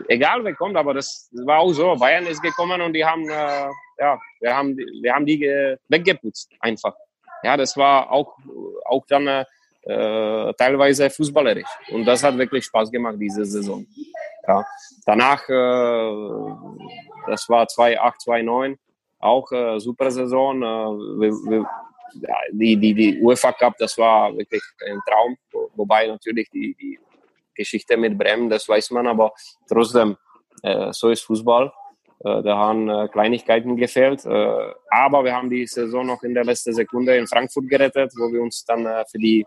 egal 0.08 0.44
wer 0.44 0.54
kommt, 0.54 0.76
aber 0.76 0.94
das 0.94 1.30
war 1.44 1.60
auch 1.60 1.72
so. 1.72 1.94
Bayern 1.96 2.26
ist 2.26 2.42
gekommen 2.42 2.80
und 2.80 2.92
die 2.92 3.04
haben, 3.04 3.28
äh, 3.28 3.68
ja, 3.98 4.18
wir 4.40 4.56
haben, 4.56 4.76
wir 4.76 5.14
haben 5.14 5.26
die 5.26 5.40
weggeputzt 5.88 6.52
einfach. 6.60 6.94
Ja, 7.42 7.56
das 7.56 7.76
war 7.76 8.10
auch, 8.10 8.36
auch 8.84 9.06
dann 9.06 9.26
äh, 9.26 9.44
teilweise 9.82 11.08
fußballerisch. 11.08 11.68
Und 11.90 12.04
das 12.04 12.22
hat 12.22 12.36
wirklich 12.36 12.64
Spaß 12.64 12.90
gemacht, 12.90 13.16
diese 13.18 13.44
Saison. 13.44 13.86
Ja. 14.46 14.64
Danach, 15.06 15.48
äh, 15.48 16.50
das 17.26 17.48
war 17.48 17.66
2-8, 17.66 18.12
2-9, 18.26 18.76
auch 19.18 19.50
äh, 19.52 19.78
super 19.78 20.10
Saison. 20.10 20.62
Äh, 20.62 21.20
wir, 21.20 21.32
wir, 21.50 21.70
die, 22.52 22.76
die, 22.76 22.94
die 22.94 23.20
UEFA 23.20 23.52
Cup, 23.52 23.74
das 23.78 23.96
war 23.98 24.36
wirklich 24.36 24.62
ein 24.86 25.00
Traum. 25.06 25.36
Wobei 25.74 26.06
natürlich 26.06 26.50
die, 26.50 26.74
die 26.74 26.98
Geschichte 27.54 27.96
mit 27.96 28.18
Bremen, 28.18 28.50
das 28.50 28.68
weiß 28.68 28.90
man, 28.90 29.06
aber 29.06 29.32
trotzdem, 29.68 30.16
äh, 30.62 30.92
so 30.92 31.10
ist 31.10 31.22
Fußball. 31.22 31.72
Äh, 32.24 32.42
da 32.42 32.56
haben 32.56 32.88
äh, 32.88 33.08
Kleinigkeiten 33.08 33.76
gefehlt. 33.76 34.24
Äh, 34.24 34.72
aber 34.90 35.24
wir 35.24 35.34
haben 35.34 35.50
die 35.50 35.66
Saison 35.66 36.06
noch 36.06 36.22
in 36.22 36.34
der 36.34 36.44
letzten 36.44 36.72
Sekunde 36.72 37.16
in 37.16 37.26
Frankfurt 37.26 37.68
gerettet, 37.68 38.12
wo 38.16 38.32
wir 38.32 38.42
uns 38.42 38.64
dann 38.64 38.84
äh, 38.84 39.04
für 39.06 39.18
die 39.18 39.46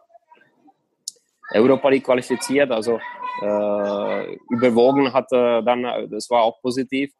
Europa 1.54 1.90
League 1.90 2.04
qualifiziert. 2.04 2.72
Also 2.72 3.00
äh, 3.42 4.36
überwogen 4.50 5.12
hat 5.14 5.32
dann, 5.32 6.10
das 6.10 6.30
war 6.30 6.44
auch 6.44 6.62
positiv. 6.62 7.12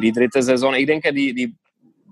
Die 0.00 0.12
dritte 0.12 0.42
Saison, 0.42 0.74
ich 0.74 0.86
denke, 0.86 1.12
die, 1.12 1.34
die 1.34 1.54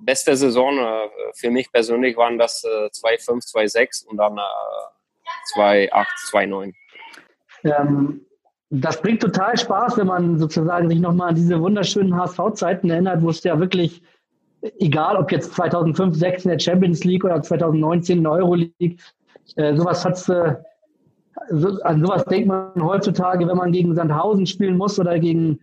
beste 0.05 0.37
Saison 0.37 0.79
äh, 0.79 1.09
für 1.35 1.51
mich 1.51 1.71
persönlich 1.71 2.17
waren 2.17 2.39
das 2.39 2.65
äh, 2.65 2.87
2-5, 2.87 3.53
2-6 3.53 4.07
und 4.07 4.17
dann 4.17 4.39
äh, 4.39 5.91
2-8, 5.91 6.07
2-9. 6.33 6.73
Ähm, 7.65 8.21
das 8.71 9.01
bringt 9.01 9.23
total 9.23 9.57
Spaß, 9.57 9.97
wenn 9.97 10.07
man 10.07 10.39
sozusagen 10.39 10.89
sich 10.89 10.99
nochmal 11.01 11.31
an 11.31 11.35
diese 11.35 11.61
wunderschönen 11.61 12.15
HSV-Zeiten 12.17 12.91
erinnert, 12.91 13.23
wo 13.23 13.31
es 13.31 13.43
ja 13.43 13.59
wirklich, 13.59 14.03
egal 14.79 15.17
ob 15.17 15.33
jetzt 15.33 15.55
2005, 15.55 16.15
6 16.15 16.45
in 16.45 16.51
der 16.51 16.59
Champions 16.59 17.05
League 17.05 17.25
oder 17.25 17.41
2019 17.41 18.19
in 18.19 18.25
der 18.25 18.33
Euroleague, 18.33 18.97
äh, 19.57 19.75
sowas 19.75 20.05
hat's, 20.05 20.29
äh, 20.29 20.55
so, 21.51 21.81
an 21.83 22.05
sowas 22.05 22.25
denkt 22.25 22.49
man 22.49 22.73
heutzutage, 22.83 23.47
wenn 23.47 23.57
man 23.57 23.73
gegen 23.73 23.95
Sandhausen 23.95 24.47
spielen 24.47 24.77
muss 24.77 24.99
oder 24.99 25.19
gegen, 25.19 25.61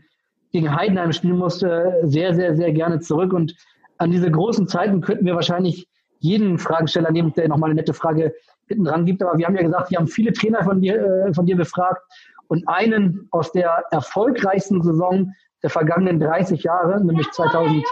gegen 0.51 0.75
Heidenheim 0.75 1.11
spielen 1.11 1.37
muss, 1.37 1.61
äh, 1.63 1.91
sehr, 2.03 2.33
sehr, 2.33 2.55
sehr 2.55 2.71
gerne 2.71 2.99
zurück. 2.99 3.33
Und 3.33 3.55
an 3.97 4.11
diese 4.11 4.29
großen 4.29 4.67
Zeiten 4.67 5.01
könnten 5.01 5.25
wir 5.25 5.35
wahrscheinlich 5.35 5.87
jeden 6.19 6.57
Fragesteller 6.57 7.11
nehmen, 7.11 7.33
der 7.33 7.47
nochmal 7.47 7.69
eine 7.69 7.79
nette 7.79 7.93
Frage 7.93 8.33
hinten 8.67 8.85
dran 8.85 9.05
gibt. 9.05 9.21
Aber 9.21 9.37
wir 9.37 9.45
haben 9.45 9.55
ja 9.55 9.63
gesagt, 9.63 9.91
wir 9.91 9.97
haben 9.97 10.07
viele 10.07 10.33
Trainer 10.33 10.63
von 10.63 10.81
dir, 10.81 10.95
äh, 11.27 11.33
von 11.33 11.45
dir 11.45 11.55
befragt 11.55 12.01
und 12.47 12.67
einen 12.67 13.27
aus 13.31 13.51
der 13.51 13.83
erfolgreichsten 13.91 14.81
Saison 14.81 15.31
der 15.63 15.69
vergangenen 15.69 16.19
30 16.19 16.63
Jahre, 16.63 17.03
nämlich 17.03 17.29
2000, 17.31 17.83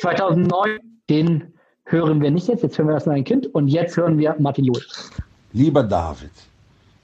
2009, 0.00 0.78
den 1.08 1.54
hören 1.86 2.20
wir 2.20 2.30
nicht 2.30 2.48
jetzt. 2.48 2.62
Jetzt 2.62 2.78
hören 2.78 2.88
wir 2.88 2.94
erstmal 2.94 3.16
ein 3.16 3.24
Kind 3.24 3.46
und 3.54 3.68
jetzt 3.68 3.96
hören 3.96 4.18
wir 4.18 4.34
Martin 4.38 4.64
Jol. 4.64 4.82
Lieber 5.54 5.82
David, 5.82 6.36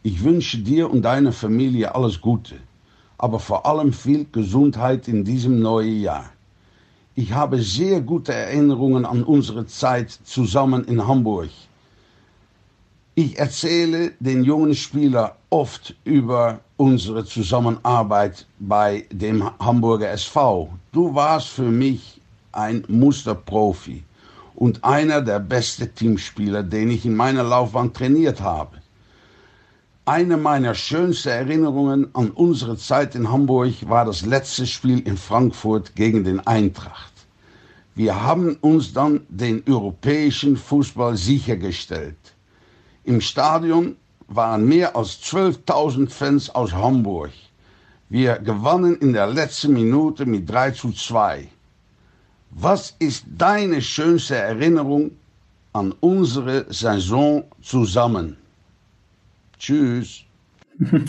ich 0.03 0.23
wünsche 0.23 0.59
dir 0.59 0.91
und 0.91 1.01
deiner 1.03 1.33
Familie 1.33 1.95
alles 1.95 2.21
Gute 2.21 2.57
aber 3.21 3.39
vor 3.39 3.67
allem 3.67 3.93
viel 3.93 4.27
Gesundheit 4.33 5.07
in 5.07 5.25
diesem 5.25 5.61
neuen 5.61 6.01
Jahr. 6.01 6.31
Ich 7.15 7.35
habe 7.35 7.61
sehr 7.61 8.01
gute 8.01 8.33
Erinnerungen 8.33 9.05
an 9.05 9.23
unsere 9.23 9.67
Zeit 9.67 10.11
zusammen 10.25 10.85
in 10.85 11.07
Hamburg. 11.07 11.51
Ich 13.15 13.39
erzähle 13.39 14.13
den 14.21 14.43
jungen 14.43 14.75
Spieler 14.75 15.37
oft 15.51 15.95
über 16.05 16.61
unsere 16.79 17.27
Zusammenarbeit 17.27 18.47
bei 18.59 19.05
dem 19.13 19.45
Hamburger 19.59 20.11
SV. 20.13 20.71
Du 20.93 21.15
warst 21.15 21.49
für 21.49 21.71
mich 21.71 22.23
ein 22.53 22.85
Musterprofi 22.89 24.03
und 24.61 24.85
einer 24.85 25.23
der 25.23 25.39
besten 25.39 25.95
Teamspieler, 25.95 26.63
den 26.63 26.91
ich 26.91 27.07
in 27.07 27.17
meiner 27.17 27.43
Laufbahn 27.43 27.95
trainiert 27.95 28.43
habe. 28.43 28.77
Eine 30.05 30.37
meiner 30.37 30.75
schönsten 30.75 31.31
Erinnerungen 31.31 32.15
an 32.15 32.31
unsere 32.31 32.77
Zeit 32.77 33.15
in 33.15 33.33
Hamburg 33.33 33.89
war 33.89 34.05
das 34.05 34.21
letzte 34.27 34.67
Spiel 34.67 34.99
in 35.01 35.17
Frankfurt 35.17 35.97
gegen 35.97 36.25
den 36.25 36.41
Eintracht. 36.47 37.15
Wir 37.95 38.23
haben 38.23 38.59
uns 38.61 38.93
dann 38.93 39.23
den 39.31 39.63
europäischen 39.67 40.59
Fußball 40.59 41.17
sichergestellt. 41.17 42.19
Im 43.05 43.23
Stadion 43.23 43.97
waren 44.29 44.69
mehr 44.69 44.95
als 44.95 45.23
12.000 45.23 46.11
Fans 46.11 46.51
aus 46.51 46.75
Hamburg. 46.75 47.33
Wir 48.11 48.37
gewannen 48.37 48.99
in 48.99 49.15
der 49.15 49.27
letzten 49.27 49.73
Minute 49.73 50.27
mit 50.27 50.51
3 50.51 50.73
zu 50.73 50.93
2. 50.93 51.49
Was 52.51 52.97
ist 52.99 53.25
deine 53.39 53.81
schönste 53.81 54.37
Erinnerung 54.37 55.13
an 55.73 55.95
unsere 56.01 56.67
Saison 56.73 57.45
zusammen? 57.63 58.37
Tschüss. 59.59 60.25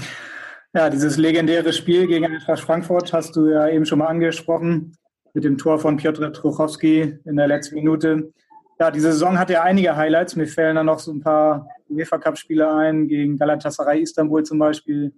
Ja, 0.73 0.89
dieses 0.89 1.17
legendäre 1.17 1.73
Spiel 1.73 2.07
gegen 2.07 2.25
Eintracht 2.25 2.61
Frankfurt 2.61 3.11
hast 3.11 3.35
du 3.35 3.47
ja 3.47 3.67
eben 3.67 3.85
schon 3.85 3.99
mal 3.99 4.05
angesprochen 4.05 4.95
mit 5.33 5.43
dem 5.43 5.57
Tor 5.57 5.79
von 5.79 5.97
Piotr 5.97 6.31
Truchowski 6.31 7.19
in 7.25 7.35
der 7.35 7.49
letzten 7.49 7.75
Minute. 7.75 8.31
Ja, 8.79 8.89
diese 8.89 9.11
Saison 9.11 9.37
hat 9.37 9.49
ja 9.49 9.63
einige 9.63 9.97
Highlights. 9.97 10.37
Mir 10.37 10.47
fällen 10.47 10.77
da 10.77 10.83
noch 10.83 10.99
so 10.99 11.11
ein 11.11 11.19
paar 11.19 11.67
UEFA 11.89 12.19
Cup 12.19 12.37
Spiele 12.37 12.73
ein, 12.73 13.09
gegen 13.09 13.37
Galatasaray 13.37 14.01
Istanbul 14.01 14.43
zum 14.43 14.59
Beispiel. 14.59 15.13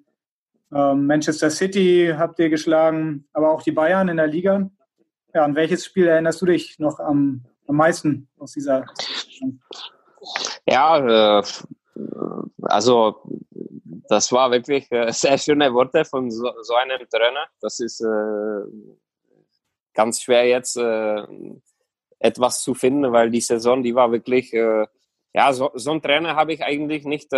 Ähm, 0.73 1.05
Manchester 1.05 1.51
City 1.51 2.11
habt 2.17 2.39
ihr 2.39 2.49
geschlagen, 2.49 3.25
aber 3.31 3.51
auch 3.51 3.61
die 3.61 3.71
Bayern 3.71 4.09
in 4.09 4.17
der 4.17 4.27
Liga. 4.27 4.71
Ja, 5.33 5.43
an 5.43 5.55
welches 5.55 5.83
Spiel 5.85 6.07
erinnerst 6.07 6.41
du 6.41 6.45
dich 6.45 6.77
noch 6.77 6.99
am, 6.99 7.43
am 7.67 7.75
meisten 7.75 8.29
aus 8.37 8.51
dieser 8.51 8.85
Saison? 8.95 9.59
Ja, 10.67 11.39
äh, 11.39 11.43
also 12.61 13.23
das 14.07 14.31
war 14.31 14.51
wirklich 14.51 14.91
äh, 14.91 15.11
sehr 15.11 15.37
schöne 15.39 15.73
Worte 15.73 16.05
von 16.05 16.29
so, 16.29 16.51
so 16.61 16.75
einem 16.75 16.99
Trainer. 17.09 17.47
Das 17.61 17.79
ist 17.79 18.01
äh, 18.01 18.61
ganz 19.93 20.21
schwer 20.21 20.47
jetzt 20.47 20.77
etwas 22.19 22.63
zu 22.63 22.73
finden, 22.73 23.11
weil 23.11 23.29
die 23.29 23.41
Saison, 23.41 23.83
die 23.83 23.93
war 23.93 24.11
wirklich, 24.11 24.51
ja, 24.51 25.53
so, 25.53 25.69
so 25.75 25.91
einen 25.91 26.01
Trainer 26.01 26.35
habe 26.35 26.53
ich 26.53 26.63
eigentlich 26.63 27.05
nicht, 27.05 27.29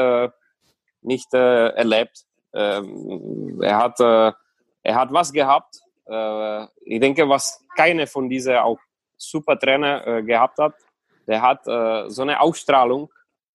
nicht 1.01 1.33
erlebt. 1.33 2.23
Ähm, 2.53 3.59
er, 3.61 3.77
hat, 3.77 3.99
er 3.99 4.95
hat 4.95 5.11
was 5.11 5.33
gehabt. 5.33 5.81
Äh, 6.07 6.63
ich 6.85 6.99
denke, 6.99 7.27
was 7.27 7.63
keine 7.75 8.07
von 8.07 8.29
diesen 8.29 8.55
auch 8.55 8.79
super 9.17 9.57
Trainer 9.57 10.05
äh, 10.05 10.23
gehabt 10.23 10.57
hat. 10.59 10.73
Der 11.27 11.41
hat 11.41 11.67
äh, 11.67 12.09
so 12.09 12.21
eine 12.21 12.39
Ausstrahlung, 12.39 13.11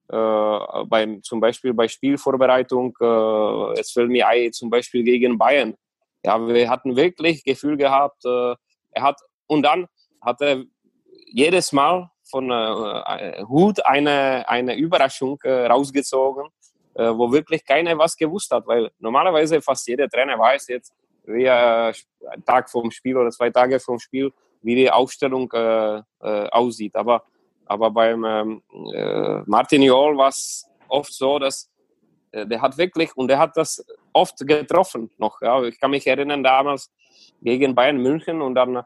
äh, 0.09 0.85
beim, 0.87 1.23
zum 1.23 1.41
Beispiel 1.41 1.73
bei 1.73 1.87
Spielvorbereitung, 1.87 2.97
äh, 3.01 3.81
es 3.81 3.93
fällt 3.93 4.11
mir 4.11 4.27
ein, 4.27 4.53
zum 4.53 4.69
Beispiel 4.71 5.05
gegen 5.05 5.39
Bayern. 5.39 5.75
Ja, 6.25 6.45
wir 6.47 6.69
hatten 6.69 6.97
wirklich 6.97 7.45
Gefühl 7.45 7.77
gehabt, 7.77 8.25
äh, 8.25 8.55
er 8.91 9.03
hat, 9.03 9.21
und 9.47 9.63
dann 9.63 9.87
hat 10.21 10.41
er 10.41 10.65
jedes 11.27 11.73
Mal 11.73 12.11
von 12.29 12.51
äh, 12.51 13.45
Hut 13.45 13.85
eine, 13.87 14.49
eine 14.49 14.77
Überraschung 14.77 15.39
rausgezogen, 15.45 16.49
wo 16.95 17.33
wirklich 17.33 17.65
keiner 17.65 17.97
was 17.99 18.17
gewusst 18.17 18.51
hat, 18.51 18.67
weil 18.67 18.91
normalerweise 18.99 19.63
fast 19.63 19.87
jeder 19.87 20.09
Trainer 20.09 20.39
weiß 20.39 20.69
jetzt, 20.69 20.93
er 21.33 21.93
einen 22.31 22.45
Tag 22.45 22.71
vom 22.71 22.91
Spiel 22.91 23.17
oder 23.17 23.31
zwei 23.31 23.51
Tage 23.51 23.81
vom 23.81 23.99
Spiel, 23.99 24.33
wie 24.63 24.75
die 24.75 24.91
Aufstellung 24.91 25.51
äh, 25.53 25.99
äh, 25.99 26.49
aussieht. 26.51 26.97
Aber 26.97 27.25
aber 27.71 27.89
beim 27.93 28.25
ähm, 28.25 28.63
äh, 28.93 29.43
Martin 29.47 29.83
Jol 29.83 30.17
war 30.17 30.31
es 30.31 30.69
oft 30.89 31.15
so, 31.15 31.39
dass 31.39 31.71
äh, 32.33 32.45
der 32.45 32.61
hat 32.61 32.77
wirklich, 32.77 33.17
und 33.17 33.29
der 33.29 33.39
hat 33.39 33.57
das 33.57 33.87
oft 34.13 34.45
getroffen 34.45 35.09
noch. 35.19 35.41
Ja. 35.41 35.63
Ich 35.63 35.79
kann 35.79 35.93
mich 35.93 36.05
erinnern, 36.05 36.43
damals 36.43 36.91
gegen 37.41 37.77
Bayern 37.77 37.99
München 37.99 38.43
und 38.43 38.57
dann, 38.57 38.83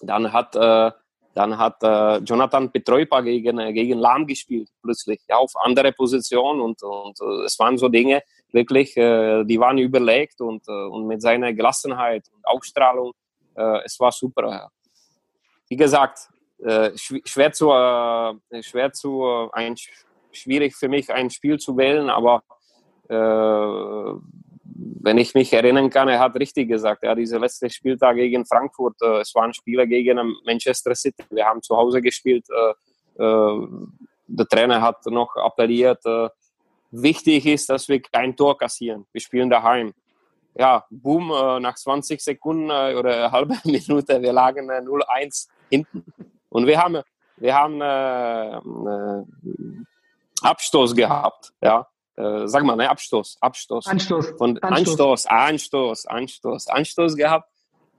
dann 0.00 0.32
hat, 0.32 0.56
äh, 0.56 0.90
dann 1.34 1.58
hat 1.58 1.82
äh, 1.82 2.16
Jonathan 2.24 2.72
Petroipa 2.72 3.20
gegen, 3.20 3.58
äh, 3.58 3.74
gegen 3.74 3.98
Lahm 3.98 4.26
gespielt, 4.26 4.70
plötzlich, 4.82 5.20
ja, 5.28 5.36
auf 5.36 5.52
andere 5.62 5.92
Position 5.92 6.62
und, 6.62 6.82
und 6.82 7.20
äh, 7.20 7.44
es 7.44 7.58
waren 7.58 7.76
so 7.76 7.90
Dinge, 7.90 8.22
wirklich, 8.52 8.96
äh, 8.96 9.44
die 9.44 9.58
waren 9.58 9.78
überlegt 9.78 10.40
und, 10.40 10.66
äh, 10.68 10.72
und 10.72 11.06
mit 11.06 11.22
seiner 11.22 11.52
Gelassenheit 11.52 12.28
und 12.34 12.46
Ausstrahlung, 12.46 13.12
äh, 13.54 13.80
es 13.84 13.98
war 13.98 14.12
super. 14.12 14.70
Wie 15.68 15.76
gesagt, 15.76 16.28
äh, 16.62 16.92
schwer 16.96 17.52
zu, 17.52 17.72
äh, 17.72 18.62
schwer 18.62 18.92
zu 18.92 19.24
äh, 19.24 19.48
ein, 19.52 19.74
schwierig 20.30 20.76
für 20.76 20.88
mich 20.88 21.12
ein 21.12 21.30
Spiel 21.30 21.58
zu 21.58 21.76
wählen, 21.76 22.08
aber 22.08 22.42
wenn 23.08 24.22
ich 25.18 25.34
mich 25.34 25.52
erinnern 25.52 25.90
kann, 25.90 26.08
er 26.08 26.18
hat 26.18 26.34
richtig 26.36 26.68
gesagt, 26.68 27.02
ja, 27.02 27.14
dieser 27.14 27.38
letzte 27.38 27.68
Spieltag 27.68 28.16
gegen 28.16 28.46
Frankfurt, 28.46 28.94
es 29.20 29.34
waren 29.34 29.52
Spieler 29.52 29.86
gegen 29.86 30.18
Manchester 30.46 30.94
City, 30.94 31.22
wir 31.28 31.44
haben 31.44 31.60
zu 31.60 31.76
Hause 31.76 32.00
gespielt, 32.00 32.46
der 33.18 34.48
Trainer 34.48 34.80
hat 34.80 35.04
noch 35.06 35.36
appelliert, 35.36 36.02
wichtig 36.92 37.46
ist, 37.46 37.68
dass 37.68 37.88
wir 37.88 38.00
kein 38.00 38.36
Tor 38.36 38.56
kassieren, 38.56 39.06
wir 39.12 39.20
spielen 39.20 39.50
daheim. 39.50 39.92
Ja, 40.54 40.84
boom, 40.90 41.30
äh, 41.30 41.60
nach 41.60 41.76
20 41.76 42.20
Sekunden 42.20 42.68
äh, 42.68 42.94
oder 42.94 43.14
eine 43.14 43.32
halbe 43.32 43.56
Minute, 43.64 44.20
wir 44.20 44.32
lagen 44.32 44.70
0-1 44.70 45.48
hinten. 45.70 46.04
Und 46.50 46.66
wir 46.66 46.78
haben, 46.78 47.00
wir 47.38 47.54
haben 47.54 47.80
äh, 47.80 48.56
äh, 48.56 49.24
Abstoß 50.42 50.94
gehabt, 50.94 51.52
ja. 51.62 51.86
Äh, 52.16 52.46
sag 52.46 52.64
mal, 52.64 52.76
ne, 52.76 52.90
Abstoß, 52.90 53.38
Abstoß. 53.40 53.86
Anstoß. 53.86 54.34
Von, 54.36 54.58
Anstoß, 54.58 55.26
Anstoß, 55.26 56.06
Anstoß, 56.06 56.68
Anstoß 56.68 57.16
gehabt. 57.16 57.48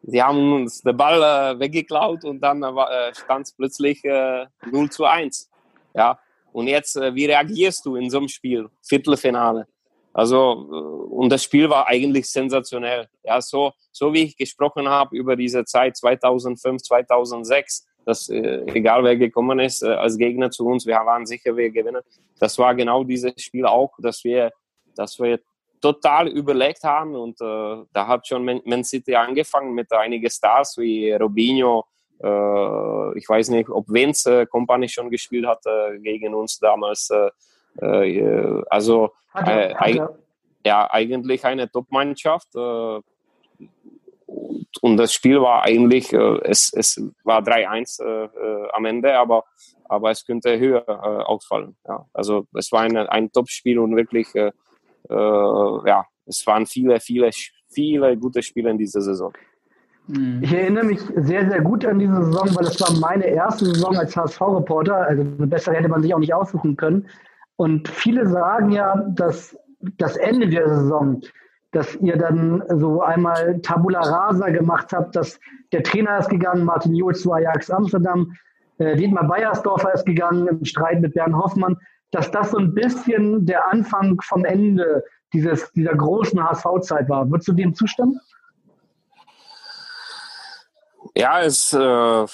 Sie 0.03 0.21
haben 0.21 0.53
uns 0.53 0.81
den 0.81 0.95
Ball 0.95 1.55
äh, 1.55 1.59
weggeklaut 1.59 2.23
und 2.25 2.41
dann 2.41 2.61
äh, 2.61 3.15
stand 3.15 3.47
es 3.47 3.53
plötzlich 3.53 4.03
äh, 4.03 4.45
0 4.69 4.91
zu 4.91 5.05
1. 5.05 5.49
Ja. 5.95 6.19
Und 6.53 6.67
jetzt, 6.67 6.95
äh, 6.95 7.13
wie 7.15 7.25
reagierst 7.25 7.85
du 7.85 7.95
in 7.95 8.09
so 8.09 8.19
einem 8.19 8.27
Spiel? 8.27 8.69
Viertelfinale. 8.81 9.67
Also, 10.13 10.67
äh, 10.71 11.13
und 11.15 11.29
das 11.29 11.43
Spiel 11.43 11.69
war 11.69 11.87
eigentlich 11.87 12.29
sensationell. 12.29 13.07
Ja, 13.23 13.41
so, 13.41 13.71
so 13.91 14.13
wie 14.13 14.23
ich 14.23 14.37
gesprochen 14.37 14.87
habe 14.87 15.15
über 15.17 15.35
diese 15.35 15.65
Zeit 15.65 15.97
2005, 15.97 16.81
2006, 16.83 17.87
dass 18.05 18.29
äh, 18.29 18.63
egal 18.67 19.03
wer 19.03 19.17
gekommen 19.17 19.59
ist 19.59 19.83
als 19.83 20.17
Gegner 20.17 20.51
zu 20.51 20.67
uns, 20.67 20.85
wir 20.85 20.95
waren 20.95 21.25
sicher, 21.25 21.55
wir 21.57 21.71
gewinnen. 21.71 22.01
Das 22.39 22.57
war 22.59 22.75
genau 22.75 23.03
dieses 23.03 23.33
Spiel 23.41 23.65
auch, 23.65 23.91
dass 23.99 24.23
wir, 24.23 24.51
dass 24.95 25.17
wir 25.19 25.39
total 25.83 26.29
überlegt 26.29 26.83
haben 26.83 27.15
und 27.15 27.41
äh, 27.41 27.85
da 27.91 28.07
hat 28.07 28.25
schon 28.25 28.45
Man 28.45 28.83
City 28.85 29.15
angefangen 29.15 29.73
mit 29.73 29.91
einigen 29.91 30.29
Stars 30.29 30.77
wie 30.77 31.11
Robinho, 31.11 31.85
ich 33.15 33.27
weiß 33.27 33.49
nicht, 33.49 33.69
ob 33.69 33.89
Vince 33.89 34.41
äh, 34.41 34.45
Company 34.45 34.87
schon 34.87 35.09
gespielt 35.09 35.45
hat 35.45 35.65
äh, 35.65 35.99
gegen 35.99 36.33
uns 36.33 36.59
damals. 36.59 37.09
Äh, 37.09 37.29
äh, 37.81 38.63
also 38.69 39.11
äh, 39.33 39.99
ja, 40.65 40.89
eigentlich 40.91 41.43
eine 41.45 41.69
Top-Mannschaft. 41.69 42.55
Äh, 42.55 43.01
und 44.81 44.97
das 44.97 45.13
Spiel 45.13 45.41
war 45.41 45.63
eigentlich, 45.63 46.11
äh, 46.13 46.39
es, 46.43 46.71
es 46.73 47.01
war 47.23 47.41
3-1 47.41 48.03
äh, 48.03 48.25
äh, 48.25 48.69
am 48.71 48.85
Ende, 48.85 49.17
aber, 49.17 49.43
aber 49.85 50.11
es 50.11 50.25
könnte 50.25 50.57
höher 50.57 50.83
äh, 50.87 50.91
ausfallen. 50.91 51.75
Ja. 51.87 52.05
Also 52.13 52.47
es 52.53 52.71
war 52.71 52.81
eine, 52.81 53.11
ein 53.11 53.31
Top-Spiel 53.31 53.79
und 53.79 53.95
wirklich, 53.95 54.33
äh, 54.35 54.51
äh, 55.09 55.87
ja, 55.89 56.05
es 56.25 56.45
waren 56.47 56.65
viele, 56.65 56.99
viele, 56.99 57.29
viele 57.69 58.17
gute 58.17 58.41
Spiele 58.41 58.71
in 58.71 58.77
dieser 58.77 59.01
Saison. 59.01 59.33
Ich 60.41 60.53
erinnere 60.53 60.83
mich 60.83 60.99
sehr, 61.15 61.49
sehr 61.49 61.61
gut 61.61 61.85
an 61.85 61.99
diese 61.99 62.25
Saison, 62.25 62.49
weil 62.55 62.65
es 62.65 62.81
war 62.81 62.99
meine 62.99 63.25
erste 63.25 63.65
Saison 63.65 63.97
als 63.97 64.15
HSV-Reporter. 64.17 64.95
Also 64.95 65.21
eine 65.21 65.47
bessere 65.47 65.75
hätte 65.75 65.87
man 65.87 66.01
sich 66.01 66.13
auch 66.13 66.19
nicht 66.19 66.33
aussuchen 66.33 66.75
können. 66.75 67.07
Und 67.55 67.87
viele 67.87 68.27
sagen 68.27 68.71
ja, 68.71 68.95
dass 69.15 69.57
das 69.97 70.17
Ende 70.17 70.49
der 70.49 70.67
Saison 70.67 71.21
dass 71.73 71.95
ihr 71.95 72.17
dann 72.17 72.63
so 72.69 73.01
einmal 73.01 73.59
Tabula 73.61 73.99
Rasa 73.99 74.49
gemacht 74.49 74.93
habt, 74.93 75.15
dass 75.15 75.39
der 75.71 75.83
Trainer 75.83 76.19
ist 76.19 76.29
gegangen, 76.29 76.63
Martin 76.63 76.93
Johl 76.93 77.15
zu 77.15 77.33
Ajax 77.33 77.69
Amsterdam, 77.69 78.33
äh, 78.77 78.95
Dietmar 78.95 79.27
Beiersdorfer 79.27 79.93
ist 79.93 80.05
gegangen 80.05 80.47
im 80.47 80.63
Streit 80.65 81.01
mit 81.01 81.15
Bernd 81.15 81.35
Hoffmann, 81.35 81.77
dass 82.11 82.29
das 82.29 82.51
so 82.51 82.57
ein 82.57 82.73
bisschen 82.73 83.45
der 83.45 83.71
Anfang 83.71 84.21
vom 84.21 84.45
Ende 84.45 85.03
dieses, 85.33 85.71
dieser 85.71 85.95
großen 85.95 86.41
HSV-Zeit 86.41 87.09
war. 87.09 87.29
Würdest 87.29 87.47
du 87.47 87.53
dem 87.53 87.73
zustimmen? 87.73 88.19
Ja, 91.15 91.41
es 91.41 91.73
äh, 91.73 92.25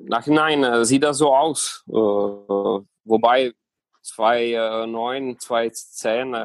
nachhinein 0.00 0.64
äh, 0.64 0.84
sieht 0.84 1.02
das 1.02 1.18
so 1.18 1.34
aus. 1.34 1.84
Äh, 1.88 1.92
wobei 1.92 3.52
2009, 4.02 5.38
2010 5.38 6.34
äh, 6.34 6.36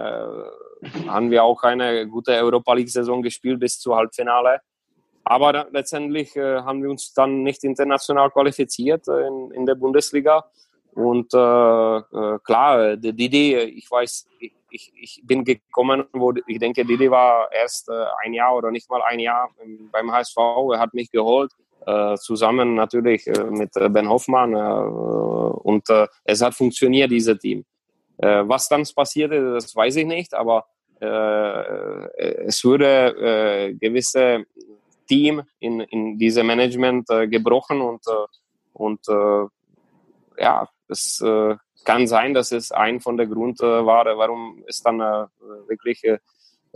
haben 1.08 1.30
wir 1.30 1.44
auch 1.44 1.64
eine 1.64 2.08
gute 2.08 2.32
Europa 2.32 2.74
League-Saison 2.74 3.22
gespielt 3.22 3.60
bis 3.60 3.80
zur 3.80 3.98
Halbfinale. 3.98 4.62
aber 5.26 5.68
letztendlich 5.72 6.36
äh, 6.36 6.62
haben 6.62 6.82
wir 6.82 6.90
uns 6.90 7.14
dann 7.14 7.44
nicht 7.44 7.64
international 7.64 8.32
qualifiziert 8.32 9.08
äh, 9.08 9.28
in, 9.28 9.52
in 9.52 9.66
der 9.68 9.76
Bundesliga. 9.76 10.50
Und 11.00 11.34
äh, 11.34 11.38
äh, 11.38 12.40
klar, 12.44 12.98
die, 12.98 13.26
Idee, 13.26 13.64
ich 13.64 13.90
weiß, 13.90 14.28
ich, 14.42 14.92
ich, 15.00 15.22
bin 15.24 15.46
gekommen, 15.46 16.04
wo 16.12 16.34
ich 16.46 16.60
denke, 16.60 16.84
Didi 16.84 17.10
war 17.10 17.50
erst 17.54 17.88
äh, 17.88 18.06
ein 18.26 18.34
Jahr 18.34 18.54
oder 18.58 18.70
nicht 18.70 18.90
mal 18.90 19.02
ein 19.04 19.20
Jahr 19.20 19.50
beim 19.94 20.12
HSV. 20.12 20.36
Er 20.74 20.80
hat 20.80 20.94
mich 20.94 21.10
geholt, 21.10 21.54
äh, 21.88 22.18
zusammen 22.18 22.76
natürlich 22.76 23.26
mit 23.50 23.72
Ben 23.76 24.10
Hoffmann. 24.10 24.54
und 24.54 25.86
es 26.26 26.42
hat 26.42 26.54
funktioniert, 26.54 27.10
dieses 27.12 27.38
Team. 27.40 27.64
was 28.18 28.68
dann 28.68 28.84
passierte, 28.94 29.54
das 29.54 29.74
weiß 29.74 29.96
ich 29.96 30.06
nicht, 30.06 30.34
aber 30.34 30.66
es 31.00 32.66
wurde 32.66 33.78
gewisse 33.80 34.46
Team 35.08 35.44
in, 35.60 35.80
in 35.80 36.18
diesem 36.18 36.48
Management 36.48 37.08
gebrochen 37.08 37.80
und, 37.80 38.04
und 38.74 39.00
ja, 40.38 40.68
es 40.90 41.22
äh, 41.22 41.56
kann 41.86 42.08
sein, 42.08 42.34
dass 42.34 42.52
es 42.52 42.72
ein 42.72 43.00
von 43.00 43.18
der 43.18 43.28
Grund 43.28 43.62
äh, 43.62 43.86
war, 43.86 44.06
warum 44.18 44.64
es 44.68 44.82
dann 44.82 45.00
äh, 45.00 45.26
wirklich 45.68 46.04
äh, 46.04 46.20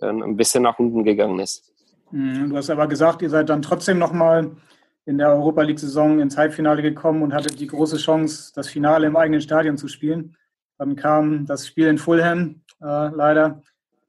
ein 0.01 0.37
bisschen 0.37 0.63
nach 0.63 0.79
unten 0.79 1.03
gegangen 1.03 1.39
ist. 1.39 1.71
Mhm, 2.11 2.49
du 2.49 2.57
hast 2.57 2.69
aber 2.69 2.87
gesagt, 2.87 3.21
ihr 3.21 3.29
seid 3.29 3.49
dann 3.49 3.61
trotzdem 3.61 3.99
nochmal 3.99 4.51
in 5.05 5.17
der 5.17 5.29
Europa 5.29 5.63
League-Saison 5.63 6.19
ins 6.19 6.37
Halbfinale 6.37 6.81
gekommen 6.81 7.23
und 7.23 7.33
hattet 7.33 7.59
die 7.59 7.67
große 7.67 7.97
Chance, 7.97 8.53
das 8.55 8.69
Finale 8.69 9.07
im 9.07 9.17
eigenen 9.17 9.41
Stadion 9.41 9.77
zu 9.77 9.87
spielen. 9.87 10.35
Dann 10.77 10.95
kam 10.95 11.45
das 11.45 11.67
Spiel 11.67 11.87
in 11.87 11.97
Fulham 11.97 12.61
äh, 12.81 13.09
leider 13.09 13.61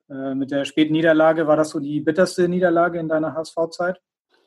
mit 0.07 0.50
der 0.50 0.66
späten 0.66 0.92
Niederlage. 0.92 1.46
War 1.46 1.57
das 1.57 1.70
so 1.70 1.80
die 1.80 1.98
bitterste 1.98 2.46
Niederlage 2.46 2.98
in 2.98 3.09
deiner 3.09 3.34
HSV-Zeit? 3.34 4.02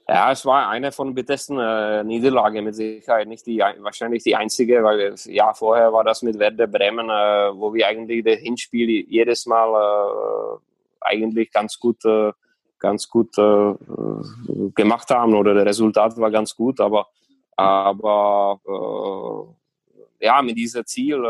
Ja, 0.09 0.31
es 0.31 0.45
war 0.45 0.69
eine 0.69 0.93
von 0.93 1.13
bittersten 1.13 1.59
äh, 1.59 2.01
Niederlagen 2.01 2.63
mit 2.63 2.75
Sicherheit, 2.75 3.27
nicht 3.27 3.45
die 3.45 3.59
wahrscheinlich 3.59 4.23
die 4.23 4.37
einzige, 4.37 4.81
weil 4.81 5.15
ja 5.25 5.53
vorher 5.53 5.91
war 5.91 6.05
das 6.05 6.21
mit 6.21 6.39
Werder 6.39 6.67
Bremen, 6.67 7.09
äh, 7.09 7.51
wo 7.53 7.73
wir 7.73 7.87
eigentlich 7.87 8.23
das 8.23 8.39
Hinspiel 8.39 9.05
jedes 9.09 9.45
Mal 9.47 9.67
äh, 9.67 10.57
eigentlich 11.01 11.51
ganz 11.51 11.77
gut 11.77 12.05
äh, 12.05 12.31
ganz 12.79 13.09
gut 13.09 13.37
äh, 13.37 13.73
gemacht 14.75 15.09
haben 15.09 15.35
oder 15.35 15.53
das 15.53 15.65
Resultat 15.65 16.17
war 16.17 16.31
ganz 16.31 16.55
gut, 16.55 16.79
aber 16.79 17.07
aber 17.57 18.61
äh, 20.21 20.25
ja 20.25 20.41
mit 20.41 20.57
diesem 20.57 20.85
Ziel 20.85 21.21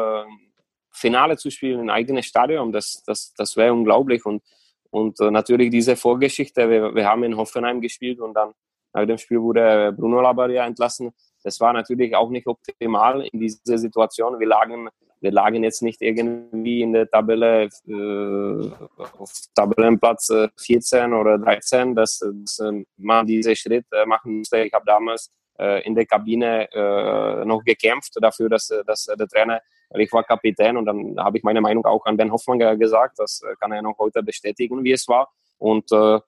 Finale 0.92 1.38
zu 1.38 1.50
spielen 1.50 1.80
in 1.80 1.90
eigenes 1.90 2.28
Stadion, 2.28 2.72
das 2.72 3.02
das 3.08 3.34
das 3.34 3.58
wäre 3.58 3.74
unglaublich. 3.74 4.24
Und 4.24 4.44
und 4.92 5.20
natürlich 5.20 5.72
diese 5.72 5.96
Vorgeschichte, 5.96 6.70
wir, 6.70 6.96
wir 6.96 7.06
haben 7.06 7.24
in 7.24 7.38
Hoffenheim 7.38 7.82
gespielt 7.82 8.20
und 8.20 8.34
dann 8.36 8.54
nach 8.94 9.06
dem 9.06 9.18
Spiel 9.18 9.42
wurde 9.42 9.94
Bruno 9.94 10.22
Labbadia 10.22 10.66
entlassen. 10.66 11.12
Das 11.44 11.60
war 11.60 11.74
natürlich 11.74 12.16
auch 12.16 12.30
nicht 12.30 12.48
optimal 12.48 13.26
in 13.26 13.40
dieser 13.40 13.78
Situation. 13.78 14.40
Wir 14.40 14.48
lagen, 14.48 14.90
wir 15.22 15.32
lagen 15.32 15.64
jetzt 15.64 15.82
nicht 15.82 16.02
irgendwie 16.02 16.82
in 16.82 16.94
der 16.94 17.10
Tabelle 17.10 17.70
äh, 17.88 18.72
auf 19.18 19.32
Tabellenplatz 19.56 20.34
14 20.58 21.12
äh, 21.12 21.16
oder 21.16 21.38
13, 21.38 21.96
dass, 21.96 22.20
dass 22.20 22.60
man 22.98 23.26
diesen 23.26 23.56
Schritt 23.56 23.86
äh, 23.92 24.06
machen 24.06 24.40
musste. 24.40 24.60
Ich 24.60 24.74
habe 24.74 24.86
damals 24.86 25.32
äh, 25.60 25.86
in 25.86 25.96
der 25.96 26.06
Kabine 26.06 26.68
äh, 26.72 27.46
noch 27.46 27.64
gekämpft 27.64 28.14
dafür, 28.22 28.50
dass, 28.50 28.74
dass 28.86 29.06
der 29.06 29.28
Trainer, 29.28 29.62
ich 29.92 30.12
war 30.12 30.24
Kapitän 30.24 30.76
und 30.76 30.86
dann 30.86 31.18
habe 31.18 31.38
ich 31.38 31.44
meine 31.44 31.62
Meinung 31.62 31.86
auch 31.86 32.06
an 32.06 32.18
Ben 32.18 32.32
Hoffmann 32.32 32.60
gesagt. 32.78 33.20
Das 33.20 33.42
kann 33.60 33.72
er 33.72 33.82
noch 33.82 33.98
heute 34.00 34.22
bestätigen, 34.22 34.84
wie 34.84 34.92
es 34.92 35.08
war. 35.08 35.32
Und 35.60 35.92
äh, 35.92 36.20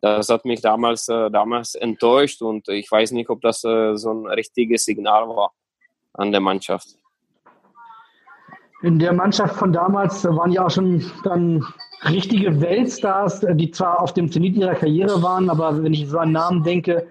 das 0.00 0.28
hat 0.28 0.44
mich 0.44 0.60
damals, 0.60 1.08
äh, 1.08 1.30
damals 1.30 1.74
enttäuscht 1.74 2.42
und 2.42 2.68
ich 2.68 2.90
weiß 2.90 3.12
nicht, 3.12 3.30
ob 3.30 3.40
das 3.40 3.64
äh, 3.64 3.96
so 3.96 4.12
ein 4.12 4.26
richtiges 4.26 4.84
Signal 4.84 5.28
war 5.28 5.52
an 6.14 6.30
der 6.32 6.40
Mannschaft. 6.40 6.96
In 8.82 9.00
der 9.00 9.12
Mannschaft 9.12 9.56
von 9.56 9.72
damals 9.72 10.24
waren 10.24 10.52
ja 10.52 10.66
auch 10.66 10.70
schon 10.70 11.04
dann 11.24 11.66
richtige 12.04 12.60
Weltstars, 12.60 13.44
die 13.54 13.72
zwar 13.72 14.00
auf 14.00 14.14
dem 14.14 14.30
Zenit 14.30 14.56
ihrer 14.56 14.76
Karriere 14.76 15.20
waren, 15.20 15.50
aber 15.50 15.82
wenn 15.82 15.92
ich 15.92 16.08
so 16.08 16.18
an 16.18 16.30
Namen 16.30 16.62
denke, 16.62 17.08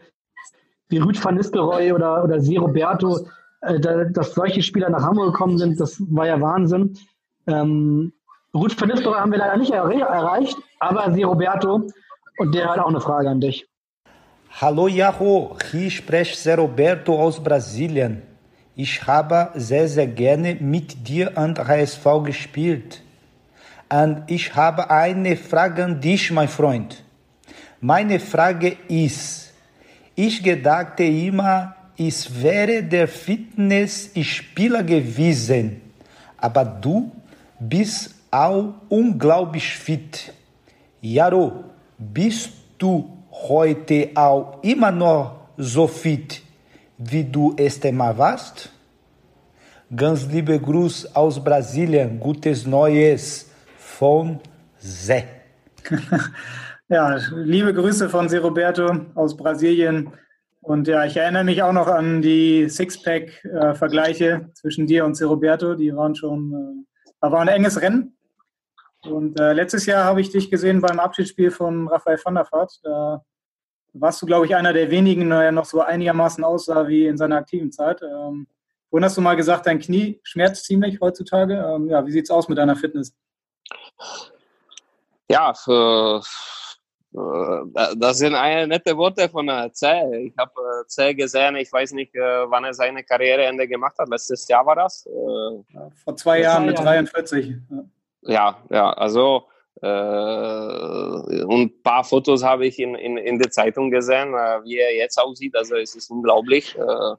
wie 0.87 0.99
Rüd 0.99 1.23
van 1.23 1.35
Nistelrooy 1.35 1.91
oder, 1.91 2.23
oder 2.23 2.39
Si 2.39 2.55
Roberto, 2.55 3.27
äh, 3.61 3.79
dass 4.11 4.33
solche 4.33 4.63
Spieler 4.63 4.89
nach 4.89 5.03
Hamburg 5.03 5.33
gekommen 5.33 5.57
sind, 5.57 5.77
das 5.79 6.01
war 6.09 6.27
ja 6.27 6.39
Wahnsinn. 6.39 6.97
Ähm, 7.47 8.13
Rüd 8.53 8.79
van 8.79 8.87
Nistelrooy 8.87 9.19
haben 9.19 9.31
wir 9.33 9.39
leider 9.39 9.57
nicht 9.57 9.71
erreicht, 9.71 10.57
aber 10.79 11.11
Si 11.11 11.23
Roberto 11.23 11.87
und 12.37 12.53
der 12.53 12.69
hat 12.69 12.79
auch 12.79 12.89
eine 12.89 13.01
Frage 13.01 13.29
an 13.29 13.41
dich. 13.41 13.67
Hallo 14.61 14.87
Jaho, 14.87 15.57
hier 15.69 15.91
spricht 15.91 16.35
Zé 16.35 16.55
Roberto 16.55 17.19
aus 17.19 17.43
Brasilien. 17.43 18.21
Ich 18.75 19.05
habe 19.05 19.51
sehr, 19.55 19.87
sehr 19.87 20.07
gerne 20.07 20.55
mit 20.55 21.07
dir 21.07 21.37
an 21.37 21.57
HSV 21.57 22.05
gespielt. 22.23 23.01
Und 23.89 24.23
ich 24.27 24.55
habe 24.55 24.89
eine 24.89 25.35
Frage 25.35 25.83
an 25.83 25.99
dich, 25.99 26.31
mein 26.31 26.47
Freund. 26.47 27.03
Meine 27.79 28.19
Frage 28.19 28.77
ist, 28.87 29.53
ich 30.15 30.41
gedachte 30.43 31.03
immer, 31.03 31.75
ich 31.95 32.41
wäre 32.41 32.83
der 32.83 33.07
Fitnessspieler 33.07 34.83
gewesen, 34.83 35.81
aber 36.37 36.65
du 36.65 37.11
bist 37.59 38.13
auch 38.29 38.73
unglaublich 38.89 39.75
fit. 39.77 40.33
Jaro, 41.01 41.63
bist 41.97 42.51
du 42.77 43.23
heute 43.31 44.09
auch 44.15 44.61
immer 44.63 44.91
noch 44.91 45.49
so 45.57 45.87
fit, 45.87 46.41
wie 46.97 47.23
du 47.23 47.53
es 47.57 47.83
einmal 47.83 48.17
warst? 48.17 48.71
Ganz 49.95 50.27
liebe 50.27 50.59
Gruß 50.59 51.15
aus 51.15 51.43
Brasilien, 51.43 52.19
gutes 52.19 52.65
Neues 52.65 53.49
von 53.77 54.39
Zé. 54.81 55.23
Ja, 56.89 57.19
liebe 57.35 57.73
Grüße 57.73 58.07
von 58.07 58.29
Zé 58.29 58.39
Roberto 58.39 58.89
aus 59.13 59.35
Brasilien. 59.35 60.09
Und 60.61 60.87
ja, 60.87 61.03
ich 61.03 61.17
erinnere 61.17 61.43
mich 61.43 61.61
auch 61.61 61.73
noch 61.73 61.87
an 61.87 62.21
die 62.21 62.69
Sixpack-Vergleiche 62.69 64.49
zwischen 64.53 64.87
dir 64.87 65.03
und 65.03 65.17
Zé 65.17 65.25
Roberto. 65.25 65.75
Die 65.75 65.93
waren 65.93 66.15
schon, 66.15 66.53
äh, 66.53 66.85
da 67.19 67.31
war 67.31 67.41
ein 67.41 67.49
enges 67.49 67.81
Rennen. 67.81 68.16
Und 69.07 69.39
äh, 69.39 69.53
letztes 69.53 69.85
Jahr 69.85 70.03
habe 70.05 70.21
ich 70.21 70.29
dich 70.29 70.49
gesehen 70.49 70.81
beim 70.81 70.99
Abschiedsspiel 70.99 71.51
von 71.51 71.87
Raphael 71.87 72.19
van 72.23 72.35
der 72.35 72.47
Vaart. 72.51 72.79
Da 72.83 73.23
warst 73.93 74.21
du, 74.21 74.25
glaube 74.25 74.45
ich, 74.45 74.55
einer 74.55 74.73
der 74.73 74.91
wenigen, 74.91 75.29
der 75.29 75.51
noch 75.51 75.65
so 75.65 75.81
einigermaßen 75.81 76.43
aussah 76.43 76.87
wie 76.87 77.07
in 77.07 77.17
seiner 77.17 77.37
aktiven 77.37 77.71
Zeit. 77.71 78.01
Ähm, 78.01 78.47
vorhin 78.89 79.05
hast 79.05 79.17
du 79.17 79.21
mal 79.21 79.35
gesagt, 79.35 79.65
dein 79.65 79.79
Knie 79.79 80.19
schmerzt 80.23 80.65
ziemlich 80.65 80.99
heutzutage. 81.01 81.53
Ähm, 81.55 81.89
ja, 81.89 82.05
wie 82.05 82.11
sieht 82.11 82.25
es 82.25 82.31
aus 82.31 82.47
mit 82.47 82.57
deiner 82.57 82.75
Fitness? 82.75 83.15
Ja, 85.29 85.53
für, 85.53 86.21
äh, 87.13 87.95
das 87.97 88.19
sind 88.19 88.35
eine 88.35 88.67
nette 88.67 88.95
Worte 88.95 89.27
von 89.29 89.49
Zäh. 89.73 90.27
Ich 90.27 90.37
habe 90.37 90.53
äh, 90.53 90.87
Zäh 90.87 91.13
gesehen, 91.13 91.55
ich 91.55 91.71
weiß 91.71 91.93
nicht, 91.93 92.15
äh, 92.15 92.49
wann 92.49 92.63
er 92.63 92.73
seine 92.73 93.03
Karriereende 93.03 93.67
gemacht 93.67 93.97
hat. 93.97 94.09
Letztes 94.09 94.47
Jahr 94.47 94.65
war 94.65 94.75
das. 94.75 95.07
Vor 96.03 96.15
zwei 96.15 96.41
Jahren 96.41 96.65
mit 96.65 96.77
43. 96.77 97.55
Ja 97.69 97.83
ja, 98.27 98.63
ja, 98.69 98.91
also 98.93 99.47
äh, 99.81 99.87
ein 99.87 101.81
paar 101.83 102.03
Fotos 102.03 102.43
habe 102.43 102.65
ich 102.65 102.79
in, 102.79 102.95
in, 102.95 103.17
in 103.17 103.37
der 103.37 103.51
Zeitung 103.51 103.91
gesehen, 103.91 104.33
äh, 104.33 104.63
wie 104.63 104.77
er 104.77 104.95
jetzt 104.95 105.17
aussieht. 105.19 105.55
Also 105.55 105.75
es 105.75 105.95
ist 105.95 106.09
unglaublich. 106.09 106.75
Äh, 106.75 107.15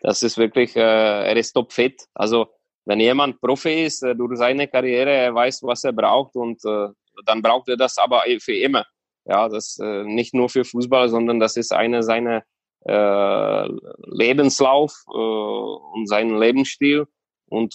das 0.00 0.22
ist 0.22 0.38
wirklich, 0.38 0.74
äh, 0.76 0.80
er 0.80 1.36
ist 1.36 1.52
topfit. 1.52 2.06
Also 2.14 2.48
wenn 2.86 3.00
jemand 3.00 3.40
Profi 3.40 3.84
ist, 3.84 4.02
äh, 4.02 4.14
durch 4.14 4.38
seine 4.38 4.68
Karriere, 4.68 5.10
er 5.10 5.34
weiß, 5.34 5.62
was 5.64 5.84
er 5.84 5.92
braucht 5.92 6.34
und 6.34 6.64
äh, 6.64 6.88
dann 7.26 7.42
braucht 7.42 7.68
er 7.68 7.76
das 7.76 7.98
aber 7.98 8.22
für 8.40 8.56
immer. 8.56 8.86
Ja, 9.24 9.48
das 9.48 9.78
nicht 9.78 10.32
nur 10.32 10.48
für 10.48 10.64
Fußball, 10.64 11.10
sondern 11.10 11.38
das 11.38 11.56
ist 11.58 11.70
eine 11.74 12.02
seiner 12.02 12.44
Lebenslauf 14.06 14.94
und 15.06 16.08
seinen 16.08 16.38
Lebensstil. 16.38 17.06
Und 17.50 17.74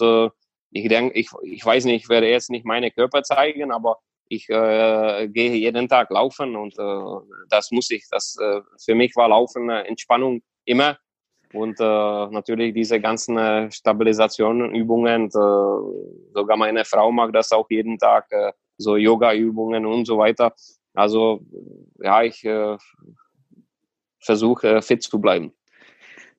ich 0.74 0.88
denke, 0.88 1.16
ich, 1.16 1.30
ich 1.42 1.64
weiß 1.64 1.84
nicht, 1.84 2.02
ich 2.02 2.08
werde 2.08 2.28
jetzt 2.28 2.50
nicht 2.50 2.66
meine 2.66 2.90
Körper 2.90 3.22
zeigen, 3.22 3.70
aber 3.70 3.98
ich 4.28 4.48
äh, 4.48 5.28
gehe 5.28 5.52
jeden 5.54 5.88
Tag 5.88 6.10
laufen 6.10 6.56
und 6.56 6.76
äh, 6.76 7.26
das 7.48 7.70
muss 7.70 7.90
ich. 7.90 8.04
Das 8.10 8.36
äh, 8.40 8.60
für 8.84 8.96
mich 8.96 9.14
war 9.14 9.28
Laufen 9.28 9.70
äh, 9.70 9.82
Entspannung 9.82 10.42
immer 10.64 10.98
und 11.52 11.78
äh, 11.78 11.84
natürlich 11.84 12.74
diese 12.74 13.00
ganzen 13.00 13.38
äh, 13.38 13.70
Stabilisationenübungen. 13.70 15.26
Äh, 15.26 15.30
sogar 16.34 16.56
meine 16.56 16.84
Frau 16.84 17.12
macht 17.12 17.36
das 17.36 17.52
auch 17.52 17.70
jeden 17.70 17.96
Tag, 17.96 18.26
äh, 18.32 18.52
so 18.76 18.96
Yoga-Übungen 18.96 19.86
und 19.86 20.06
so 20.06 20.18
weiter. 20.18 20.52
Also 20.92 21.40
ja, 22.00 22.24
ich 22.24 22.44
äh, 22.44 22.76
versuche 24.18 24.76
äh, 24.76 24.82
fit 24.82 25.04
zu 25.04 25.20
bleiben. 25.20 25.52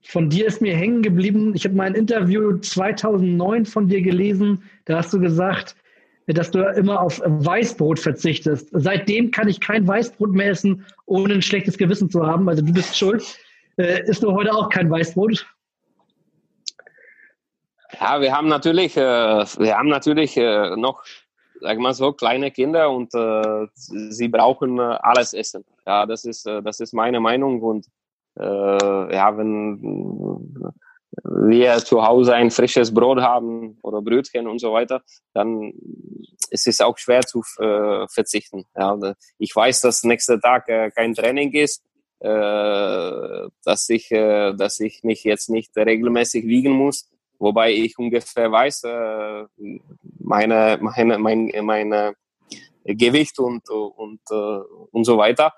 Von 0.08 0.30
dir 0.30 0.46
ist 0.46 0.62
mir 0.62 0.76
hängen 0.76 1.02
geblieben, 1.02 1.54
ich 1.56 1.66
habe 1.66 1.76
mein 1.76 1.96
Interview 1.96 2.58
2009 2.60 3.66
von 3.66 3.88
dir 3.88 4.02
gelesen, 4.02 4.62
da 4.86 4.98
hast 4.98 5.12
du 5.12 5.20
gesagt, 5.20 5.76
dass 6.28 6.52
du 6.52 6.60
immer 6.60 7.02
auf 7.02 7.22
Weißbrot 7.26 8.00
verzichtest. 8.00 8.70
Seitdem 8.72 9.32
kann 9.32 9.48
ich 9.48 9.60
kein 9.60 9.88
Weißbrot 9.88 10.32
mehr 10.32 10.52
essen, 10.52 10.86
ohne 11.06 11.34
ein 11.34 11.42
schlechtes 11.42 11.78
Gewissen 11.78 12.10
zu 12.10 12.26
haben. 12.26 12.48
Also 12.48 12.64
du 12.64 12.72
bist 12.72 12.98
schuld. 12.98 13.24
Äh, 13.78 14.04
isst 14.08 14.24
du 14.24 14.32
heute 14.32 14.54
auch 14.54 14.70
kein 14.70 14.90
Weißbrot? 14.90 15.46
Ja, 18.00 18.22
wir 18.22 18.36
haben 18.36 18.48
natürlich, 18.48 18.96
äh, 18.98 19.02
wir 19.02 19.78
haben 19.78 19.90
natürlich 19.90 20.38
äh, 20.38 20.76
noch, 20.76 21.04
sag 21.62 21.80
mal 21.80 21.94
so, 21.94 22.14
kleine 22.14 22.52
Kinder 22.52 22.92
und 22.92 23.14
äh, 23.14 23.68
sie 23.76 24.28
brauchen 24.28 24.78
äh, 24.80 24.98
alles 25.02 25.34
essen. 25.34 25.64
Ja, 25.86 26.06
das 26.06 26.26
ist, 26.26 26.46
äh, 26.46 26.62
das 26.62 26.80
ist 26.80 26.94
meine 26.94 27.20
Meinung 27.20 27.62
und 27.62 27.88
äh, 28.40 29.16
ja, 29.16 29.38
wenn 29.38 30.74
wir 31.24 31.78
zu 31.78 32.06
Hause 32.06 32.36
ein 32.36 32.52
frisches 32.52 32.94
Brot 32.94 33.22
haben 33.22 33.78
oder 33.82 34.02
Brötchen 34.02 34.48
und 34.48 34.60
so 34.60 34.74
weiter, 34.74 35.02
dann 35.34 35.74
ist 36.50 36.68
es 36.68 36.82
auch 36.82 36.98
schwer 36.98 37.22
zu 37.22 37.42
äh, 37.60 38.08
verzichten. 38.08 38.66
Ja, 38.76 38.98
ich 39.38 39.56
weiß, 39.56 39.82
dass 39.82 40.04
nächster 40.04 40.40
Tag 40.40 40.68
äh, 40.68 40.92
kein 40.92 41.14
Training 41.14 41.54
ist, 41.54 41.84
äh, 42.20 43.50
dass 43.64 43.90
ich, 43.90 44.12
äh, 44.12 44.54
dass 44.54 44.80
ich 44.80 45.04
mich 45.04 45.24
jetzt 45.24 45.50
nicht 45.50 45.76
regelmäßig 45.76 46.46
wiegen 46.46 46.72
muss, 46.72 47.10
wobei 47.40 47.72
ich 47.74 47.98
ungefähr 47.98 48.52
weiß, 48.52 48.84
äh, 48.84 49.46
meine, 50.20 50.80
meine, 50.82 51.18
mein, 51.18 51.52
meine 51.62 52.16
Gewicht 52.84 53.40
und, 53.40 53.70
und, 53.70 54.22
äh, 54.30 54.60
und 54.92 55.06
so 55.06 55.18
weiter. 55.18 55.54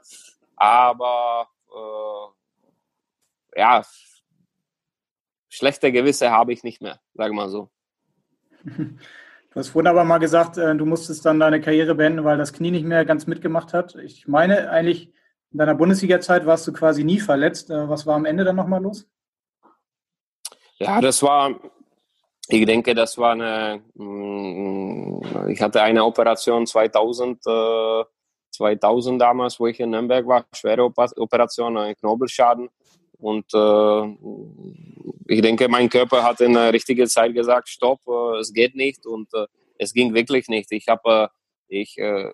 Aber 0.55 1.47
ja, 3.57 3.83
schlechte 5.49 5.91
Gewisse 5.91 6.31
habe 6.31 6.53
ich 6.53 6.63
nicht 6.63 6.81
mehr, 6.81 6.99
sagen 7.13 7.35
wir 7.35 7.43
mal 7.43 7.49
so. 7.49 7.69
Du 8.63 9.61
hast 9.61 9.73
wunderbar 9.73 10.05
mal 10.05 10.19
gesagt, 10.19 10.57
äh, 10.57 10.75
du 10.75 10.85
musstest 10.85 11.25
dann 11.25 11.39
deine 11.39 11.59
Karriere 11.59 11.95
beenden, 11.95 12.23
weil 12.23 12.37
das 12.37 12.53
Knie 12.53 12.69
nicht 12.69 12.85
mehr 12.85 13.05
ganz 13.05 13.25
mitgemacht 13.25 13.73
hat. 13.73 13.95
Ich 13.95 14.27
meine, 14.27 14.69
eigentlich 14.69 15.11
in 15.51 15.57
deiner 15.57 15.73
Bundesliga-Zeit 15.73 16.45
warst 16.45 16.67
du 16.67 16.73
quasi 16.73 17.03
nie 17.03 17.19
verletzt. 17.19 17.71
Äh, 17.71 17.89
was 17.89 18.05
war 18.05 18.15
am 18.15 18.25
Ende 18.25 18.43
dann 18.43 18.55
nochmal 18.55 18.83
los? 18.83 19.07
Ja, 20.77 21.01
das 21.01 21.23
war, 21.23 21.59
ich 22.49 22.65
denke, 22.67 22.93
das 22.93 23.17
war 23.17 23.31
eine, 23.31 23.81
mm, 23.95 25.47
ich 25.49 25.59
hatte 25.59 25.81
eine 25.81 26.05
Operation 26.05 26.67
2000, 26.67 27.41
2000 28.51 29.19
damals, 29.19 29.59
wo 29.59 29.65
ich 29.65 29.79
in 29.79 29.89
Nürnberg 29.89 30.27
war, 30.27 30.45
schwere 30.53 30.83
Operation, 30.83 31.77
ein 31.77 31.95
Knobelschaden. 31.95 32.69
Und 33.19 33.45
äh, 33.53 34.17
ich 35.27 35.41
denke, 35.41 35.67
mein 35.67 35.89
Körper 35.89 36.23
hat 36.23 36.39
in 36.41 36.53
der 36.53 36.71
richtigen 36.71 37.07
Zeit 37.07 37.33
gesagt, 37.33 37.69
stopp, 37.69 37.99
äh, 38.07 38.39
es 38.39 38.53
geht 38.53 38.75
nicht 38.75 39.05
und 39.05 39.33
äh, 39.33 39.45
es 39.77 39.93
ging 39.93 40.13
wirklich 40.13 40.47
nicht. 40.47 40.71
Ich 40.71 40.87
habe, 40.87 41.29
äh, 41.69 41.81
ich, 41.81 41.97
äh, 41.97 42.31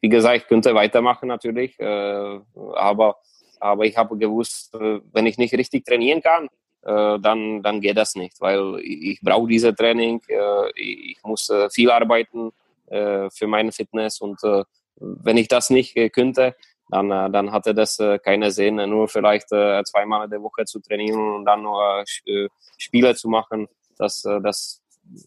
wie 0.00 0.08
gesagt, 0.08 0.36
ich 0.36 0.46
könnte 0.46 0.74
weitermachen 0.74 1.28
natürlich, 1.28 1.78
äh, 1.78 2.40
aber, 2.74 3.16
aber 3.60 3.84
ich 3.84 3.96
habe 3.96 4.16
gewusst, 4.16 4.74
wenn 4.74 5.26
ich 5.26 5.38
nicht 5.38 5.54
richtig 5.54 5.84
trainieren 5.84 6.20
kann, 6.20 6.48
dann, 6.84 7.62
dann 7.62 7.80
geht 7.80 7.96
das 7.96 8.16
nicht, 8.16 8.40
weil 8.40 8.80
ich, 8.80 9.02
ich 9.02 9.20
brauche 9.20 9.46
diese 9.46 9.72
Training, 9.72 10.20
ich 10.74 11.18
muss 11.22 11.48
viel 11.70 11.92
arbeiten 11.92 12.50
für 12.88 13.46
meine 13.46 13.70
Fitness 13.70 14.20
und 14.20 14.40
wenn 14.96 15.36
ich 15.36 15.46
das 15.46 15.70
nicht 15.70 15.94
könnte, 16.12 16.56
dann, 16.92 17.10
äh, 17.10 17.30
dann 17.30 17.52
hatte 17.52 17.74
das 17.74 17.98
äh, 17.98 18.18
keine 18.18 18.50
Sinn, 18.50 18.76
nur 18.76 19.08
vielleicht 19.08 19.50
äh, 19.50 19.82
zweimal 19.82 20.26
in 20.26 20.30
der 20.30 20.42
Woche 20.42 20.66
zu 20.66 20.78
trainieren 20.78 21.36
und 21.36 21.46
dann 21.46 21.62
nur 21.62 22.04
Spiele 22.76 23.14
zu 23.14 23.28
machen. 23.28 23.66
Das, 23.96 24.22
das 24.42 24.82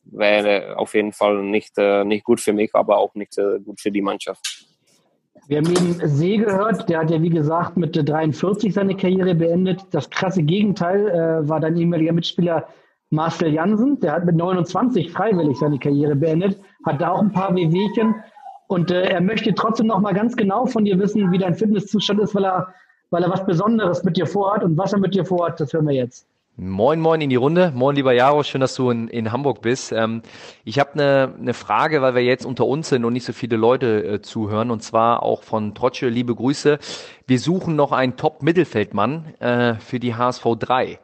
wäre 0.06 0.78
auf 0.78 0.94
jeden 0.94 1.12
Fall 1.12 1.42
nicht, 1.44 1.78
nicht 1.78 2.24
gut 2.24 2.40
für 2.42 2.54
mich, 2.54 2.74
aber 2.74 2.98
auch 2.98 3.14
nicht 3.16 3.36
gut 3.64 3.80
für 3.80 3.92
die 3.92 4.02
Mannschaft. 4.02 4.66
Wir 5.48 5.58
haben 5.58 5.70
eben 5.70 6.08
See 6.08 6.38
gehört, 6.38 6.90
der 6.90 7.00
hat 7.00 7.12
ja 7.12 7.22
wie 7.22 7.30
gesagt 7.30 7.78
mit 7.78 7.96
43 7.96 8.74
seine 8.74 8.96
Karriere 8.96 9.36
beendet. 9.36 9.82
Das 9.92 10.10
krasse 10.10 10.44
Gegenteil 10.44 11.08
äh, 11.08 11.48
war 11.48 11.60
dein 11.60 11.78
ehemaliger 11.78 12.14
Mitspieler 12.14 12.68
Marcel 13.12 13.54
Jansen, 13.54 14.00
der 14.00 14.14
hat 14.14 14.26
mit 14.26 14.36
29 14.36 15.12
freiwillig 15.12 15.58
seine 15.58 15.80
Karriere 15.80 16.16
beendet, 16.16 16.60
hat 16.86 17.02
da 17.02 17.12
auch 17.12 17.22
ein 17.22 17.32
paar 17.32 17.56
Wehwehchen. 17.56 18.16
Und 18.68 18.92
äh, 18.92 19.04
er 19.04 19.22
möchte 19.22 19.54
trotzdem 19.54 19.88
noch 19.88 20.00
mal 20.00 20.14
ganz 20.14 20.36
genau 20.36 20.66
von 20.66 20.86
dir 20.86 21.00
wissen, 21.00 21.32
wie 21.32 21.38
dein 21.38 21.56
Fitnesszustand 21.56 22.20
ist, 22.20 22.34
weil 22.36 22.46
er, 22.46 22.74
weil 23.12 23.24
er 23.24 23.30
was 23.30 23.46
Besonderes 23.46 24.04
mit 24.04 24.18
dir 24.18 24.26
vorhat. 24.26 24.64
Und 24.64 24.78
was 24.78 24.94
er 24.94 25.00
mit 25.00 25.14
dir 25.14 25.26
vorhat, 25.26 25.60
das 25.60 25.74
hören 25.74 25.88
wir 25.88 25.96
jetzt. 25.96 26.28
Moin, 26.58 27.02
moin 27.02 27.20
in 27.20 27.30
die 27.30 27.36
Runde. 27.36 27.74
Moin, 27.76 27.98
lieber 27.98 28.14
Jaro, 28.14 28.42
schön, 28.44 28.62
dass 28.62 28.76
du 28.76 28.90
in, 28.90 29.10
in 29.10 29.34
Hamburg 29.34 29.62
bist. 29.62 29.92
Ähm, 29.92 30.22
ich 30.64 30.80
habe 30.80 30.94
eine 30.94 31.34
ne 31.38 31.54
Frage, 31.54 32.02
weil 32.02 32.16
wir 32.16 32.24
jetzt 32.24 32.46
unter 32.46 32.66
uns 32.66 32.88
sind 32.88 33.04
und 33.04 33.12
nicht 33.12 33.26
so 33.26 33.34
viele 33.34 33.58
Leute 33.58 34.06
äh, 34.06 34.22
zuhören, 34.22 34.72
und 34.72 34.82
zwar 34.82 35.22
auch 35.22 35.44
von 35.44 35.76
Trotsche, 35.76 36.08
liebe 36.08 36.34
Grüße. 36.34 36.80
Wir 37.28 37.40
suchen 37.40 37.76
noch 37.76 37.92
einen 37.92 38.16
Top-Mittelfeldmann 38.16 39.36
äh, 39.40 39.76
für 39.76 40.00
die 40.00 40.16
HSV 40.16 40.46
3 40.58 40.98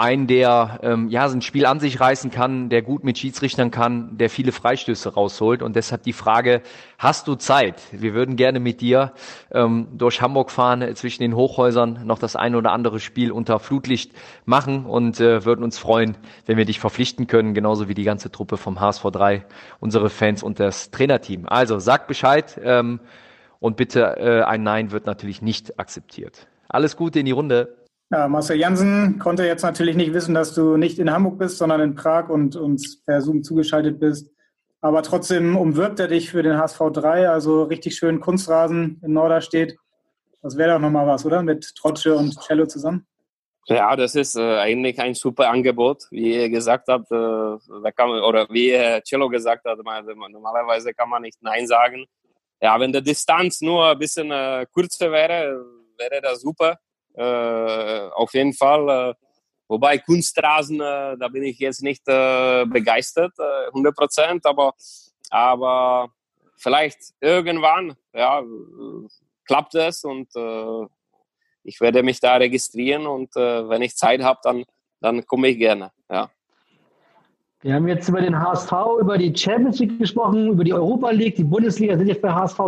einen, 0.00 0.26
der 0.26 0.80
ähm, 0.82 1.08
ja 1.08 1.28
so 1.28 1.36
ein 1.36 1.42
Spiel 1.42 1.66
an 1.66 1.78
sich 1.78 2.00
reißen 2.00 2.30
kann, 2.30 2.70
der 2.70 2.82
gut 2.82 3.04
mit 3.04 3.18
Schiedsrichtern 3.18 3.70
kann, 3.70 4.16
der 4.16 4.30
viele 4.30 4.50
Freistöße 4.50 5.14
rausholt. 5.14 5.62
Und 5.62 5.76
deshalb 5.76 6.02
die 6.02 6.12
Frage, 6.12 6.62
hast 6.98 7.28
du 7.28 7.34
Zeit? 7.34 7.80
Wir 7.92 8.14
würden 8.14 8.36
gerne 8.36 8.60
mit 8.60 8.80
dir 8.80 9.12
ähm, 9.52 9.88
durch 9.92 10.22
Hamburg 10.22 10.50
fahren, 10.50 10.82
äh, 10.82 10.94
zwischen 10.94 11.22
den 11.22 11.36
Hochhäusern 11.36 12.00
noch 12.04 12.18
das 12.18 12.34
ein 12.34 12.54
oder 12.54 12.72
andere 12.72 12.98
Spiel 12.98 13.30
unter 13.30 13.58
Flutlicht 13.58 14.12
machen 14.46 14.86
und 14.86 15.20
äh, 15.20 15.44
würden 15.44 15.62
uns 15.62 15.78
freuen, 15.78 16.16
wenn 16.46 16.56
wir 16.56 16.64
dich 16.64 16.80
verpflichten 16.80 17.26
können, 17.26 17.52
genauso 17.52 17.88
wie 17.88 17.94
die 17.94 18.04
ganze 18.04 18.30
Truppe 18.32 18.56
vom 18.56 18.80
HSV 18.80 19.02
3, 19.12 19.44
unsere 19.80 20.08
Fans 20.08 20.42
und 20.42 20.58
das 20.58 20.90
Trainerteam. 20.90 21.46
Also 21.46 21.78
sag 21.78 22.08
Bescheid 22.08 22.58
ähm, 22.64 23.00
und 23.58 23.76
bitte 23.76 24.16
äh, 24.16 24.42
ein 24.42 24.62
Nein 24.62 24.90
wird 24.90 25.06
natürlich 25.06 25.42
nicht 25.42 25.78
akzeptiert. 25.78 26.46
Alles 26.68 26.96
Gute 26.96 27.20
in 27.20 27.26
die 27.26 27.32
Runde. 27.32 27.79
Ja, 28.12 28.26
Marcel 28.26 28.56
Jansen 28.56 29.20
konnte 29.20 29.46
jetzt 29.46 29.62
natürlich 29.62 29.94
nicht 29.94 30.12
wissen, 30.12 30.34
dass 30.34 30.52
du 30.52 30.76
nicht 30.76 30.98
in 30.98 31.12
Hamburg 31.12 31.38
bist, 31.38 31.58
sondern 31.58 31.80
in 31.80 31.94
Prag 31.94 32.28
und 32.28 32.56
uns 32.56 33.04
per 33.04 33.22
Zoom 33.22 33.44
zugeschaltet 33.44 34.00
bist. 34.00 34.28
Aber 34.80 35.02
trotzdem 35.02 35.56
umwirbt 35.56 36.00
er 36.00 36.08
dich 36.08 36.30
für 36.30 36.42
den 36.42 36.58
HSV 36.58 36.80
3, 36.92 37.28
also 37.28 37.62
richtig 37.62 37.94
schön 37.94 38.18
Kunstrasen 38.18 39.00
in 39.04 39.12
Norderstedt. 39.12 39.76
Das 40.42 40.56
wäre 40.56 40.72
doch 40.72 40.80
nochmal 40.80 41.06
was, 41.06 41.24
oder? 41.24 41.42
Mit 41.42 41.74
Trotsche 41.76 42.16
und 42.16 42.36
Cello 42.40 42.66
zusammen. 42.66 43.06
Ja, 43.66 43.94
das 43.94 44.16
ist 44.16 44.36
äh, 44.36 44.58
eigentlich 44.58 44.98
ein 44.98 45.14
super 45.14 45.48
Angebot, 45.48 46.04
wie 46.10 46.34
ihr 46.34 46.48
gesagt 46.48 46.88
habt, 46.88 47.12
äh, 47.12 47.14
man, 47.14 48.22
oder 48.22 48.48
wie 48.50 48.72
Cello 49.04 49.28
gesagt 49.28 49.66
hat, 49.66 49.78
normalerweise 49.78 50.92
kann 50.94 51.10
man 51.10 51.22
nicht 51.22 51.40
Nein 51.42 51.68
sagen. 51.68 52.06
Ja, 52.60 52.80
wenn 52.80 52.92
die 52.92 53.02
Distanz 53.02 53.60
nur 53.60 53.90
ein 53.90 53.98
bisschen 53.98 54.32
äh, 54.32 54.66
kürzer 54.74 55.12
wäre, 55.12 55.64
wäre 55.96 56.20
das 56.22 56.40
super. 56.40 56.76
Äh, 57.14 58.08
auf 58.14 58.32
jeden 58.34 58.52
Fall. 58.52 58.88
Äh, 58.88 59.14
wobei 59.68 59.98
Kunstrasen, 59.98 60.80
äh, 60.80 61.16
da 61.18 61.28
bin 61.28 61.42
ich 61.42 61.58
jetzt 61.58 61.82
nicht 61.82 62.04
begeistert, 62.04 63.32
100 63.68 63.94
Prozent, 63.94 64.46
aber, 64.46 64.74
aber 65.30 66.08
vielleicht 66.56 66.98
irgendwann, 67.20 67.94
ja, 68.12 68.42
klappt 69.46 69.74
es 69.74 70.04
und 70.04 70.28
ich 71.62 71.80
werde 71.80 72.02
mich 72.02 72.20
da 72.20 72.36
registrieren 72.36 73.06
und 73.06 73.34
wenn 73.36 73.82
ich 73.82 73.94
Zeit 73.96 74.22
habe, 74.22 74.40
dann, 74.42 74.64
dann 75.00 75.24
komme 75.24 75.48
ich 75.48 75.58
gerne, 75.58 75.92
ja. 76.10 76.30
Wir 77.62 77.74
haben 77.74 77.86
jetzt 77.88 78.08
über 78.08 78.22
den 78.22 78.38
HSV, 78.38 78.72
über 79.00 79.18
die 79.18 79.36
Champions 79.36 79.78
League 79.78 79.98
gesprochen, 79.98 80.48
über 80.48 80.64
die 80.64 80.72
Europa 80.72 81.10
League, 81.10 81.36
die 81.36 81.44
Bundesliga 81.44 81.96
sind 81.96 82.08
jetzt 82.08 82.22
bei 82.22 82.32
HSV 82.32 82.58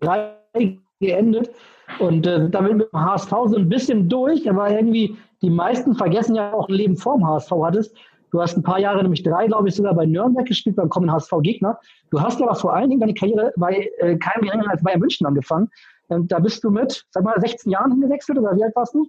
3 0.00 0.80
geendet 0.98 1.50
und 1.98 2.26
äh, 2.26 2.48
damit 2.48 2.76
mit 2.76 2.92
dem 2.92 3.00
HSV 3.00 3.30
so 3.46 3.56
ein 3.56 3.68
bisschen 3.68 4.08
durch, 4.08 4.48
aber 4.48 4.70
irgendwie 4.70 5.16
die 5.42 5.50
meisten 5.50 5.94
vergessen 5.94 6.34
ja 6.34 6.52
auch 6.52 6.68
ein 6.68 6.74
Leben 6.74 6.96
vorm 6.96 7.26
HSV 7.26 7.50
hattest. 7.62 7.96
Du 8.30 8.40
hast 8.40 8.56
ein 8.56 8.62
paar 8.62 8.78
Jahre, 8.78 9.02
nämlich 9.02 9.22
drei, 9.22 9.46
glaube 9.46 9.68
ich, 9.68 9.74
sogar 9.74 9.94
bei 9.94 10.06
Nürnberg 10.06 10.46
gespielt, 10.46 10.76
beim 10.76 10.88
kommenden 10.88 11.14
HSV-Gegner. 11.14 11.80
Du 12.10 12.20
hast 12.20 12.40
aber 12.40 12.54
vor 12.54 12.74
allen 12.74 12.88
Dingen 12.88 13.00
deine 13.00 13.14
Karriere 13.14 13.52
bei 13.56 13.90
äh, 13.98 14.16
keinem 14.18 14.42
geringeren 14.42 14.70
als 14.70 14.82
Bayern 14.82 15.00
München 15.00 15.26
angefangen. 15.26 15.68
Und 16.08 16.30
da 16.30 16.38
bist 16.38 16.62
du 16.62 16.70
mit, 16.70 17.06
sag 17.10 17.24
mal, 17.24 17.40
16 17.40 17.72
Jahren 17.72 17.92
hingewechselt 17.92 18.38
oder 18.38 18.56
wie 18.56 18.64
alt 18.64 18.74
warst 18.76 18.94
du? 18.94 19.08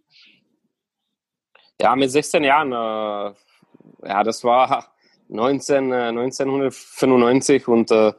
Ja, 1.80 1.96
mit 1.96 2.12
16 2.12 2.44
Jahren. 2.44 2.72
Äh, 2.72 4.08
ja, 4.08 4.24
das 4.24 4.44
war 4.44 4.86
19, 5.30 5.92
äh, 5.92 5.96
1995 6.10 7.68
und 7.68 7.92
äh, 7.92 8.14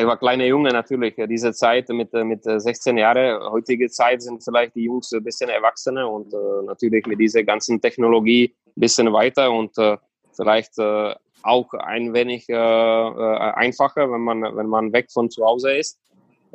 ich 0.00 0.06
war 0.06 0.16
kleiner 0.16 0.44
Junge 0.46 0.70
natürlich. 0.70 1.14
Diese 1.28 1.52
Zeit 1.52 1.88
mit, 1.90 2.12
mit 2.12 2.44
16 2.44 2.96
Jahren, 2.96 3.42
heutige 3.50 3.88
Zeit 3.90 4.22
sind 4.22 4.42
vielleicht 4.42 4.74
die 4.74 4.84
Jungs 4.84 5.12
ein 5.12 5.22
bisschen 5.22 5.50
erwachsener 5.50 6.10
und 6.10 6.32
äh, 6.32 6.36
natürlich 6.64 7.06
mit 7.06 7.20
dieser 7.20 7.42
ganzen 7.42 7.80
Technologie 7.80 8.54
ein 8.66 8.80
bisschen 8.80 9.12
weiter 9.12 9.50
und 9.52 9.76
äh, 9.78 9.96
vielleicht 10.32 10.78
äh, 10.78 11.14
auch 11.42 11.72
ein 11.74 12.14
wenig 12.14 12.48
äh, 12.48 12.54
äh, 12.54 13.52
einfacher, 13.54 14.10
wenn 14.10 14.20
man, 14.20 14.42
wenn 14.42 14.66
man 14.66 14.92
weg 14.92 15.10
von 15.12 15.30
zu 15.30 15.44
Hause 15.44 15.72
ist. 15.76 15.98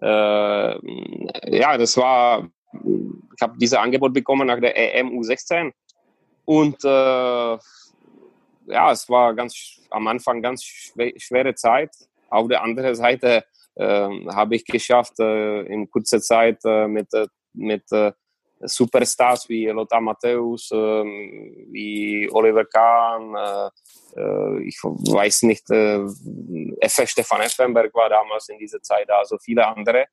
Äh, 0.01 1.57
ja, 1.57 1.77
das 1.77 1.97
war, 1.97 2.47
ich 2.71 3.41
habe 3.41 3.57
dieses 3.57 3.77
Angebot 3.77 4.13
bekommen 4.13 4.47
nach 4.47 4.59
der 4.59 4.75
EM 4.75 5.09
U16 5.09 5.71
und 6.45 6.83
ja, 8.69 8.91
es 8.91 9.09
war 9.09 9.33
ganz 9.33 9.79
am 9.89 10.07
Anfang 10.07 10.41
ganz 10.41 10.63
schwere 10.63 11.55
Zeit. 11.55 11.91
Auf 12.29 12.47
der 12.47 12.63
anderen 12.63 12.95
Seite 12.95 13.43
äh, 13.77 14.09
habe 14.29 14.55
ich 14.55 14.65
geschafft, 14.65 15.19
äh, 15.19 15.61
in 15.61 15.89
kurzer 15.89 16.19
Zeit 16.19 16.59
äh, 16.65 16.87
mit, 16.87 17.13
äh, 17.13 17.27
mit 17.53 17.83
Superstars 18.59 19.47
wie 19.49 19.67
Lothar 19.67 20.01
Matthäus, 20.01 20.71
ähm, 20.73 21.67
wie 21.69 22.27
Oliver 22.31 22.65
Kahn, 22.65 23.35
ich 24.63 24.79
weiß 24.81 25.43
nicht, 25.43 25.69
äh, 25.69 25.99
Stefan 26.87 27.41
Effenberg 27.41 27.93
war 27.93 28.09
damals 28.09 28.49
in 28.49 28.57
dieser 28.57 28.81
Zeit 28.81 29.07
da, 29.09 29.19
also 29.19 29.37
viele 29.37 29.67
andere 29.67 30.05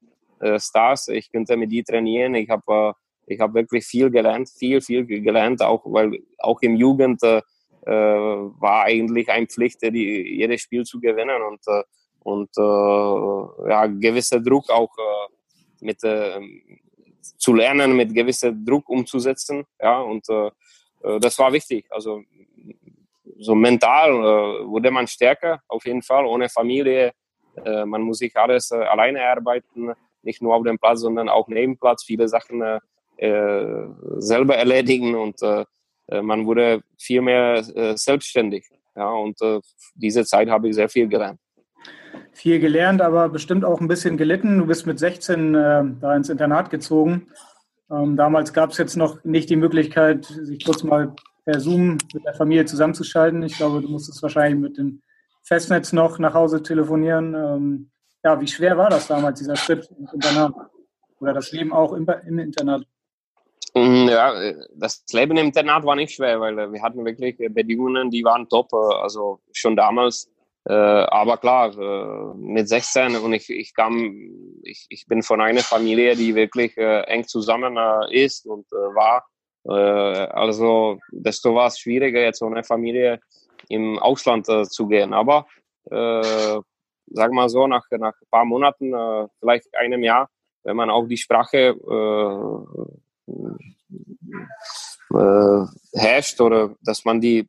Stars. 0.59 1.09
Ich 1.09 1.33
könnte 1.33 1.57
mit 1.57 1.73
die 1.73 1.83
trainieren. 1.83 2.35
Ich 2.35 2.51
habe 2.51 2.93
ich 3.27 3.41
habe 3.41 3.55
wirklich 3.55 3.87
viel 3.87 4.11
gelernt, 4.11 4.51
viel, 4.51 4.83
viel 4.83 5.07
gelernt, 5.07 5.63
auch 5.63 5.83
weil 5.87 6.19
auch 6.39 6.61
im 6.61 6.77
Jugend 6.77 7.23
war 7.23 8.83
eigentlich 8.83 9.31
eine 9.31 9.47
Pflicht, 9.47 9.81
die, 9.81 10.37
jedes 10.37 10.61
Spiel 10.61 10.85
zu 10.85 11.01
gewinnen 11.01 11.41
und 11.41 11.61
und 12.25 12.51
äh, 12.57 13.71
ja 13.71 13.87
gewisser 13.87 14.41
Druck 14.41 14.71
auch 14.71 14.91
äh, 14.99 15.85
mit 15.85 16.03
äh, 16.03 16.41
zu 17.37 17.55
lernen, 17.55 17.95
mit 17.95 18.13
gewissem 18.13 18.65
Druck 18.65 18.89
umzusetzen, 18.89 19.65
ja 19.81 20.01
und 20.01 20.29
äh, 20.29 20.51
äh, 21.05 21.21
das 21.21 21.39
war 21.39 21.53
wichtig. 21.53 21.87
Also 21.91 22.23
so 23.39 23.55
mental 23.55 24.11
äh, 24.11 24.67
wurde 24.67 24.91
man 24.91 25.07
stärker 25.07 25.61
auf 25.69 25.85
jeden 25.87 26.03
Fall 26.03 26.25
ohne 26.27 26.49
Familie. 26.49 27.13
man 27.87 28.03
muss 28.03 28.19
sich 28.19 28.37
alles 28.37 28.73
alleine 28.73 29.23
arbeiten, 29.23 29.93
nicht 30.23 30.43
nur 30.43 30.57
auf 30.57 30.65
dem 30.65 30.77
Platz, 30.77 31.01
sondern 31.01 31.29
auch 31.29 31.47
neben 31.47 31.79
Platz. 31.79 32.03
Viele 32.03 32.27
Sachen 32.27 32.81
selber 34.19 34.57
erledigen 34.57 35.15
und 35.15 35.37
man 36.11 36.47
wurde 36.47 36.83
viel 36.99 37.23
mehr 37.23 37.63
selbstständig. 37.97 38.65
Ja, 38.97 39.11
und 39.11 39.39
diese 39.95 40.25
Zeit 40.25 40.49
habe 40.51 40.69
ich 40.69 40.75
sehr 40.75 40.89
viel 40.89 41.07
gelernt 41.07 41.39
viel 42.35 42.59
gelernt, 42.59 43.01
aber 43.01 43.29
bestimmt 43.29 43.65
auch 43.65 43.81
ein 43.81 43.89
bisschen 43.89 44.17
gelitten. 44.17 44.59
Du 44.59 44.67
bist 44.67 44.87
mit 44.87 44.99
16 44.99 45.55
äh, 45.55 45.85
da 46.01 46.17
ins 46.17 46.29
Internat 46.29 46.71
gezogen. 46.71 47.29
Ähm, 47.91 48.17
damals 48.17 48.53
gab 48.53 48.71
es 48.71 48.79
jetzt 48.79 48.97
noch 48.97 49.23
nicht 49.25 49.49
die 49.51 49.57
Möglichkeit, 49.57 50.25
sich 50.25 50.65
kurz 50.65 50.83
mal 50.83 51.15
per 51.45 51.61
Zoom 51.61 51.99
mit 52.13 52.25
der 52.25 52.35
Familie 52.35 52.65
zusammenzuschalten. 52.65 53.43
Ich 53.43 53.57
glaube, 53.57 53.81
du 53.81 53.89
musstest 53.89 54.23
wahrscheinlich 54.23 54.61
mit 54.61 54.79
dem 54.79 55.03
Festnetz 55.43 55.93
noch 55.93 56.19
nach 56.19 56.35
Hause 56.35 56.63
telefonieren. 56.63 57.35
Ähm, 57.35 57.91
ja, 58.25 58.41
wie 58.41 58.49
schwer 58.49 58.77
war 58.79 58.91
das 58.91 59.07
damals, 59.07 59.39
dieser 59.39 59.57
Schritt 59.57 59.89
ins 59.99 60.13
Internat? 60.13 60.55
Oder 61.21 61.35
das 61.35 61.53
Leben 61.53 61.73
auch 61.73 61.93
im, 61.93 62.09
im 62.27 62.39
Internat? 62.39 62.85
Mm, 63.75 64.09
ja, 64.09 64.33
das 64.75 65.05
Leben 65.13 65.37
im 65.37 65.47
Internat 65.47 65.85
war 65.85 65.97
nicht 65.97 66.15
schwer, 66.15 66.41
weil 66.41 66.73
wir 66.73 66.83
hatten 66.83 67.05
wirklich 67.05 67.37
Bedingungen, 67.53 68.11
die 68.11 68.25
waren 68.25 68.49
top. 68.49 68.73
Also 68.73 69.41
schon 69.53 69.77
damals 69.77 70.27
äh, 70.27 70.34
aber 70.73 71.37
klar, 71.37 71.77
äh, 71.79 72.35
mit 72.37 72.69
16 72.69 73.17
und 73.17 73.33
ich, 73.35 73.51
ich 73.51 73.75
kam, 73.75 74.61
ich, 74.63 74.87
ich 74.89 75.07
bin 75.07 75.23
von 75.23 75.41
einer 75.41 75.61
Familie, 75.61 76.17
die 76.17 76.35
wirklich 76.35 76.77
äh, 76.79 77.03
eng 77.03 77.27
zusammen 77.27 77.77
äh, 77.77 78.25
ist 78.25 78.47
und 78.47 78.67
äh, 78.73 78.77
war. 78.95 79.27
Äh, 79.67 79.73
also 79.73 80.99
desto 81.11 81.55
war 81.55 81.67
es 81.67 81.79
schwieriger, 81.79 82.23
jetzt 82.23 82.43
ohne 82.43 82.65
Familie 82.65 83.21
im 83.69 83.99
Ausland 83.99 84.49
äh, 84.49 84.65
zu 84.65 84.87
gehen. 84.87 85.13
Aber 85.13 85.47
äh, 85.91 86.61
sag 87.07 87.33
mal 87.33 87.49
so, 87.49 87.67
nach, 87.67 87.85
nach 87.91 88.15
ein 88.21 88.29
paar 88.31 88.45
Monaten, 88.45 88.95
äh, 88.95 89.29
vielleicht 89.41 89.75
einem 89.77 90.03
Jahr, 90.03 90.31
wenn 90.63 90.77
man 90.77 90.91
auch 90.91 91.07
die 91.07 91.19
Sprache 91.19 91.59
äh, 91.59 93.35
äh, 95.13 95.99
herrscht 95.99 96.41
oder 96.41 96.75
dass 96.83 97.05
man 97.05 97.21
die 97.21 97.49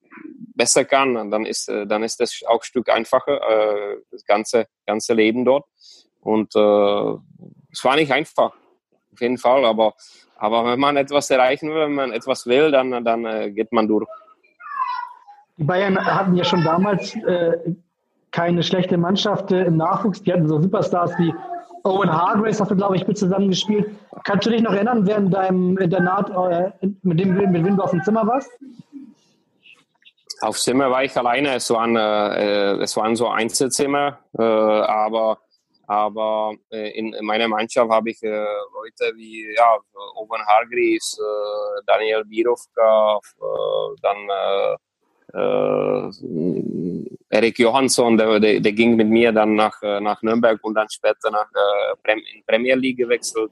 besser 0.56 0.86
kann, 0.86 1.32
dann 1.32 1.46
ist, 1.46 1.70
äh, 1.70 1.86
dann 1.86 2.04
ist 2.04 2.20
das 2.20 2.42
auch 2.48 2.62
ein 2.62 2.64
Stück 2.64 2.90
einfacher, 2.90 3.42
äh, 3.42 3.98
das 4.12 4.26
ganze, 4.26 4.68
ganze 4.86 5.14
Leben 5.14 5.46
dort. 5.46 5.66
Und 6.22 6.56
äh, 6.56 7.16
es 7.72 7.84
war 7.84 7.96
nicht 7.96 8.12
einfach, 8.12 8.54
auf 9.14 9.22
jeden 9.22 9.38
Fall, 9.38 9.66
aber, 9.66 9.94
aber 10.38 10.66
wenn 10.66 10.80
man 10.80 10.98
etwas 10.98 11.30
erreichen 11.30 11.70
will, 11.70 11.82
wenn 11.82 11.94
man 11.94 12.12
etwas 12.12 12.46
will, 12.46 12.72
dann, 12.72 13.04
dann 13.04 13.26
äh, 13.26 13.52
geht 13.52 13.72
man 13.72 13.88
durch. 13.88 14.08
Die 15.58 15.64
Bayern 15.64 15.98
hatten 15.98 16.36
ja 16.36 16.44
schon 16.44 16.64
damals 16.64 17.16
äh, 17.16 17.58
keine 18.32 18.64
schlechte 18.64 18.98
Mannschaft 18.98 19.52
äh, 19.52 19.64
im 19.64 19.78
Nachwuchs. 19.78 20.22
Die 20.24 20.34
hatten 20.34 20.48
so 20.48 20.62
Superstars 20.62 21.18
wie 21.18 21.34
Owen 21.86 22.12
Hargraves, 22.12 22.60
hast 22.60 22.72
du, 22.72 22.76
glaube 22.76 22.96
ich, 22.96 23.08
mit 23.08 23.16
zusammengespielt. 23.16 23.92
Kannst 24.24 24.48
du 24.48 24.50
dich 24.50 24.62
noch 24.64 24.74
erinnern, 24.74 25.06
wer 25.06 25.18
in 25.18 25.30
deinem 25.30 25.78
Internat, 25.78 26.32
äh, 26.32 26.72
mit, 27.04 27.20
dem, 27.20 27.36
mit 27.36 27.64
wem 27.64 27.78
du 27.78 27.84
auf 27.84 27.92
dem 27.92 28.02
Zimmer 28.04 28.26
warst? 28.26 28.50
Auf 30.42 30.58
Zimmer 30.58 30.90
war 30.90 31.04
ich 31.04 31.16
alleine. 31.16 31.54
Es 31.54 31.70
waren, 31.70 31.96
äh, 31.96 32.74
es 32.82 32.98
waren 32.98 33.16
so 33.16 33.28
Einzelzimmer, 33.28 34.18
äh, 34.38 34.42
aber, 34.42 35.38
aber 35.86 36.56
äh, 36.72 36.90
in, 36.98 37.14
in, 37.14 37.24
meiner 37.24 37.48
Mannschaft 37.48 37.92
habe 37.92 38.10
ich 38.10 38.22
äh, 38.24 38.30
Leute 38.30 39.16
wie 39.16 39.54
ja, 39.56 39.78
Owen 40.16 40.42
Hargreaves, 40.44 41.20
äh, 41.20 41.84
Daniel 41.86 42.26
Birovka, 42.26 43.20
dann 44.02 44.76
Erik 47.36 47.60
Johansson, 47.60 48.18
der, 48.18 48.40
der, 48.40 48.60
der, 48.60 48.72
ging 48.74 48.96
mit 48.96 49.08
mir 49.08 49.32
dann 49.32 49.56
nach, 49.56 49.82
nach 49.82 50.22
Nürnberg 50.22 50.60
und 50.64 50.74
dann 50.76 50.90
später 50.90 51.32
nach 51.32 51.48
in 52.06 52.44
Premier 52.46 52.76
League 52.76 52.98
gewechselt 52.98 53.52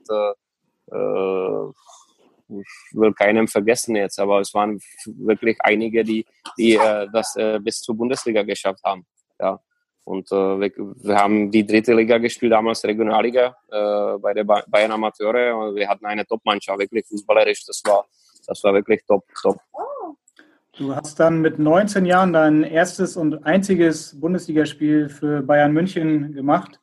ich 2.61 2.97
will 2.97 3.13
keinem 3.13 3.47
vergessen 3.47 3.95
jetzt, 3.95 4.19
aber 4.19 4.39
es 4.39 4.53
waren 4.53 4.79
wirklich 5.05 5.57
einige, 5.59 6.03
die, 6.03 6.25
die 6.57 6.75
äh, 6.75 7.07
das 7.11 7.35
äh, 7.35 7.59
bis 7.59 7.81
zur 7.81 7.95
Bundesliga 7.95 8.43
geschafft 8.43 8.83
haben. 8.83 9.05
Ja. 9.39 9.59
Und 10.05 10.31
äh, 10.31 10.59
wir, 10.59 10.71
wir, 10.75 11.15
haben 11.15 11.49
die 11.49 11.65
dritte 11.65 11.93
Liga 11.93 12.17
gespielt, 12.17 12.51
damals 12.51 12.83
Regionalliga 12.83 13.55
äh, 13.71 14.17
bei 14.19 14.33
der 14.33 14.43
Bayern 14.43 14.91
Amateure 14.91 15.55
und 15.55 15.75
wir 15.75 15.87
hatten 15.87 16.05
eine 16.05 16.25
Top-Mannschaft, 16.25 16.79
wirklich 16.79 17.05
fußballerisch, 17.07 17.65
das 17.65 17.81
war, 17.85 18.05
das 18.45 18.61
war 18.63 18.73
wirklich 18.73 19.01
top, 19.07 19.23
top. 19.41 19.57
Du 20.75 20.95
hast 20.95 21.19
dann 21.19 21.41
mit 21.41 21.59
19 21.59 22.03
Jahren 22.03 22.33
dein 22.33 22.63
erstes 22.63 23.15
und 23.15 23.45
einziges 23.45 24.19
Bundesligaspiel 24.19 25.07
für 25.07 25.43
Bayern 25.43 25.71
München 25.71 26.33
gemacht. 26.33 26.79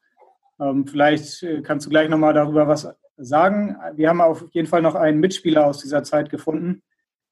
Ähm, 0.61 0.87
vielleicht 0.87 1.43
äh, 1.43 1.61
kannst 1.61 1.87
du 1.87 1.91
gleich 1.91 2.09
nochmal 2.09 2.33
darüber 2.33 2.69
was 2.69 2.89
sagen. 3.17 3.77
Wir 3.97 4.09
haben 4.09 4.21
auf 4.21 4.45
jeden 4.53 4.69
Fall 4.69 4.81
noch 4.81 4.95
einen 4.95 5.19
Mitspieler 5.19 5.67
aus 5.67 5.79
dieser 5.79 6.05
Zeit 6.05 6.31
gefunden, 6.31 6.83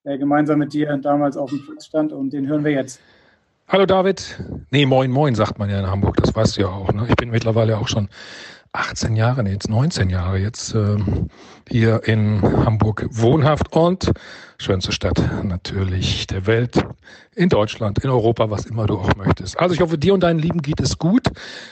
der 0.05 0.19
gemeinsam 0.19 0.59
mit 0.59 0.73
dir 0.73 0.97
damals 0.97 1.37
auf 1.37 1.51
dem 1.51 1.65
Platz 1.65 1.87
stand 1.87 2.13
und 2.13 2.33
den 2.33 2.49
hören 2.49 2.65
wir 2.65 2.73
jetzt. 2.73 3.01
Hallo 3.69 3.87
David. 3.87 4.43
Nee, 4.73 4.85
moin, 4.85 5.13
moin, 5.13 5.37
sagt 5.37 5.61
man 5.61 5.71
ja 5.71 5.79
in 5.79 5.87
Hamburg, 5.87 6.17
das 6.17 6.35
weißt 6.35 6.57
du 6.57 6.63
ja 6.63 6.69
auch. 6.69 6.93
Ne? 6.93 7.07
Ich 7.09 7.15
bin 7.15 7.31
mittlerweile 7.31 7.79
auch 7.79 7.87
schon 7.87 8.09
18 8.73 9.15
Jahre, 9.15 9.45
nee, 9.45 9.53
jetzt 9.53 9.71
19 9.71 10.11
Jahre 10.11 10.39
jetzt 10.39 10.75
äh, 10.75 10.97
hier 11.69 12.03
in 12.05 12.43
Hamburg 12.43 13.07
wohnhaft 13.11 13.73
und 13.73 14.13
schönste 14.59 14.93
Stadt 14.93 15.23
natürlich 15.45 16.27
der 16.27 16.47
Welt, 16.47 16.85
in 17.39 17.49
Deutschland, 17.49 18.01
in 18.01 18.11
Europa, 18.11 18.51
was 18.51 18.67
immer 18.67 18.87
du 18.87 18.99
auch 18.99 19.15
möchtest. 19.15 19.61
Also 19.61 19.73
ich 19.73 19.81
hoffe, 19.81 19.97
dir 19.97 20.13
und 20.13 20.25
deinen 20.25 20.41
Lieben 20.41 20.61
geht 20.61 20.81
es 20.81 20.99
gut. 20.99 21.29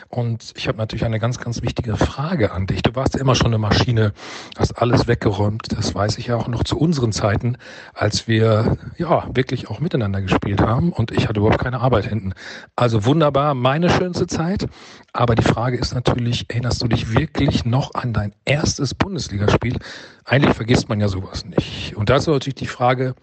Und 0.08 0.52
ich 0.56 0.68
habe 0.68 0.78
natürlich 0.78 1.04
eine 1.04 1.18
ganz, 1.18 1.40
ganz 1.40 1.60
wichtige 1.60 1.96
Frage 1.96 2.52
an 2.52 2.68
dich. 2.68 2.82
Du 2.82 2.94
warst 2.94 3.14
ja 3.14 3.20
immer 3.20 3.34
schon 3.34 3.48
eine 3.48 3.58
Maschine, 3.58 4.12
hast 4.56 4.80
alles 4.80 5.08
weggeräumt. 5.08 5.72
Das 5.76 5.92
weiß 5.92 6.18
ich 6.18 6.28
ja 6.28 6.36
auch 6.36 6.46
noch 6.46 6.62
zu 6.62 6.78
unseren 6.78 7.10
Zeiten, 7.10 7.58
als 7.94 8.28
wir 8.28 8.76
ja 8.96 9.28
wirklich 9.34 9.68
auch 9.68 9.80
miteinander 9.80 10.22
gespielt 10.22 10.60
haben 10.60 10.92
und 10.92 11.10
ich 11.10 11.28
hatte 11.28 11.40
überhaupt 11.40 11.62
keine 11.62 11.80
Arbeit 11.80 12.06
hinten. 12.06 12.32
Also 12.76 13.04
wunderbar, 13.04 13.54
meine 13.54 13.90
schönste 13.90 14.28
Zeit. 14.28 14.68
Aber 15.12 15.34
die 15.34 15.42
Frage 15.42 15.78
ist 15.78 15.94
natürlich, 15.94 16.46
erinnerst 16.48 16.80
du 16.80 16.86
dich 16.86 17.12
wirklich 17.12 17.64
noch 17.64 17.94
an 17.94 18.12
dein 18.12 18.32
erstes 18.44 18.94
Bundesligaspiel? 18.94 19.78
Eigentlich 20.24 20.54
vergisst 20.54 20.88
man 20.88 21.00
ja 21.00 21.08
sowas 21.08 21.44
nicht. 21.44 21.96
Und 21.96 22.10
da 22.10 22.16
ist 22.16 22.26
natürlich 22.26 22.56
die 22.56 22.66
Frage, 22.66 23.14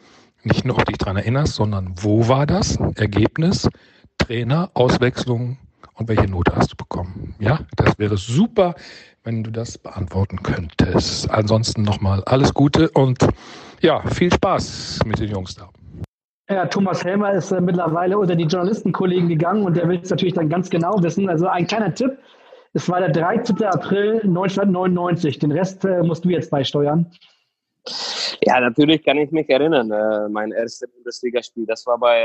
nicht 0.44 0.66
nur, 0.66 0.78
ob 0.78 0.86
dich 0.86 0.98
daran 0.98 1.18
erinnerst, 1.18 1.56
sondern 1.56 1.94
wo 1.98 2.28
war 2.28 2.46
das? 2.46 2.78
Ergebnis, 2.96 3.68
Trainer, 4.18 4.70
Auswechslung 4.74 5.58
und 5.96 6.08
welche 6.08 6.28
Note 6.28 6.56
hast 6.56 6.72
du 6.72 6.76
bekommen? 6.76 7.36
Ja, 7.40 7.60
das 7.76 7.98
wäre 7.98 8.18
super, 8.18 8.76
wenn 9.24 9.44
du 9.44 9.52
das 9.52 9.78
beantworten 9.78 10.44
könntest. 10.44 11.30
Ansonsten 11.30 11.84
nochmal 11.84 12.24
alles 12.26 12.54
Gute 12.54 12.90
und 12.90 13.26
ja, 13.82 14.02
viel 14.10 14.34
Spaß 14.34 15.00
mit 15.06 15.20
den 15.20 15.30
Jungs 15.30 15.56
da. 15.56 15.70
Ja, 16.50 16.66
Thomas 16.66 17.04
Helmer 17.06 17.32
ist 17.32 17.52
äh, 17.52 17.62
mittlerweile 17.62 18.18
unter 18.18 18.36
die 18.36 18.44
Journalistenkollegen 18.44 19.30
gegangen 19.30 19.64
und 19.64 19.78
der 19.78 19.88
will 19.88 20.00
es 20.04 20.10
natürlich 20.10 20.34
dann 20.34 20.50
ganz 20.50 20.70
genau 20.70 21.02
wissen. 21.02 21.30
Also 21.30 21.48
ein 21.48 21.68
kleiner 21.68 21.94
Tipp, 21.94 22.18
es 22.74 22.90
war 22.90 23.00
der 23.00 23.10
13. 23.10 23.64
April 23.64 24.22
1999. 24.22 25.40
Den 25.40 25.52
Rest 25.52 25.86
äh, 25.86 26.04
musst 26.04 26.26
du 26.26 26.30
jetzt 26.30 26.50
beisteuern. 26.52 27.12
Ja, 28.42 28.60
natürlich 28.60 29.04
kann 29.04 29.18
ich 29.18 29.32
mich 29.32 29.50
erinnern. 29.50 29.92
Äh, 29.92 30.30
mein 30.30 30.52
erstes 30.52 30.90
Bundesligaspiel, 30.92 31.66
das 31.66 31.86
war 31.86 31.98
bei 31.98 32.22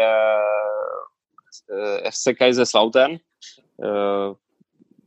äh, 1.68 2.10
FC 2.10 2.36
Kaiserslautern. 2.36 3.20
Äh, 3.78 4.32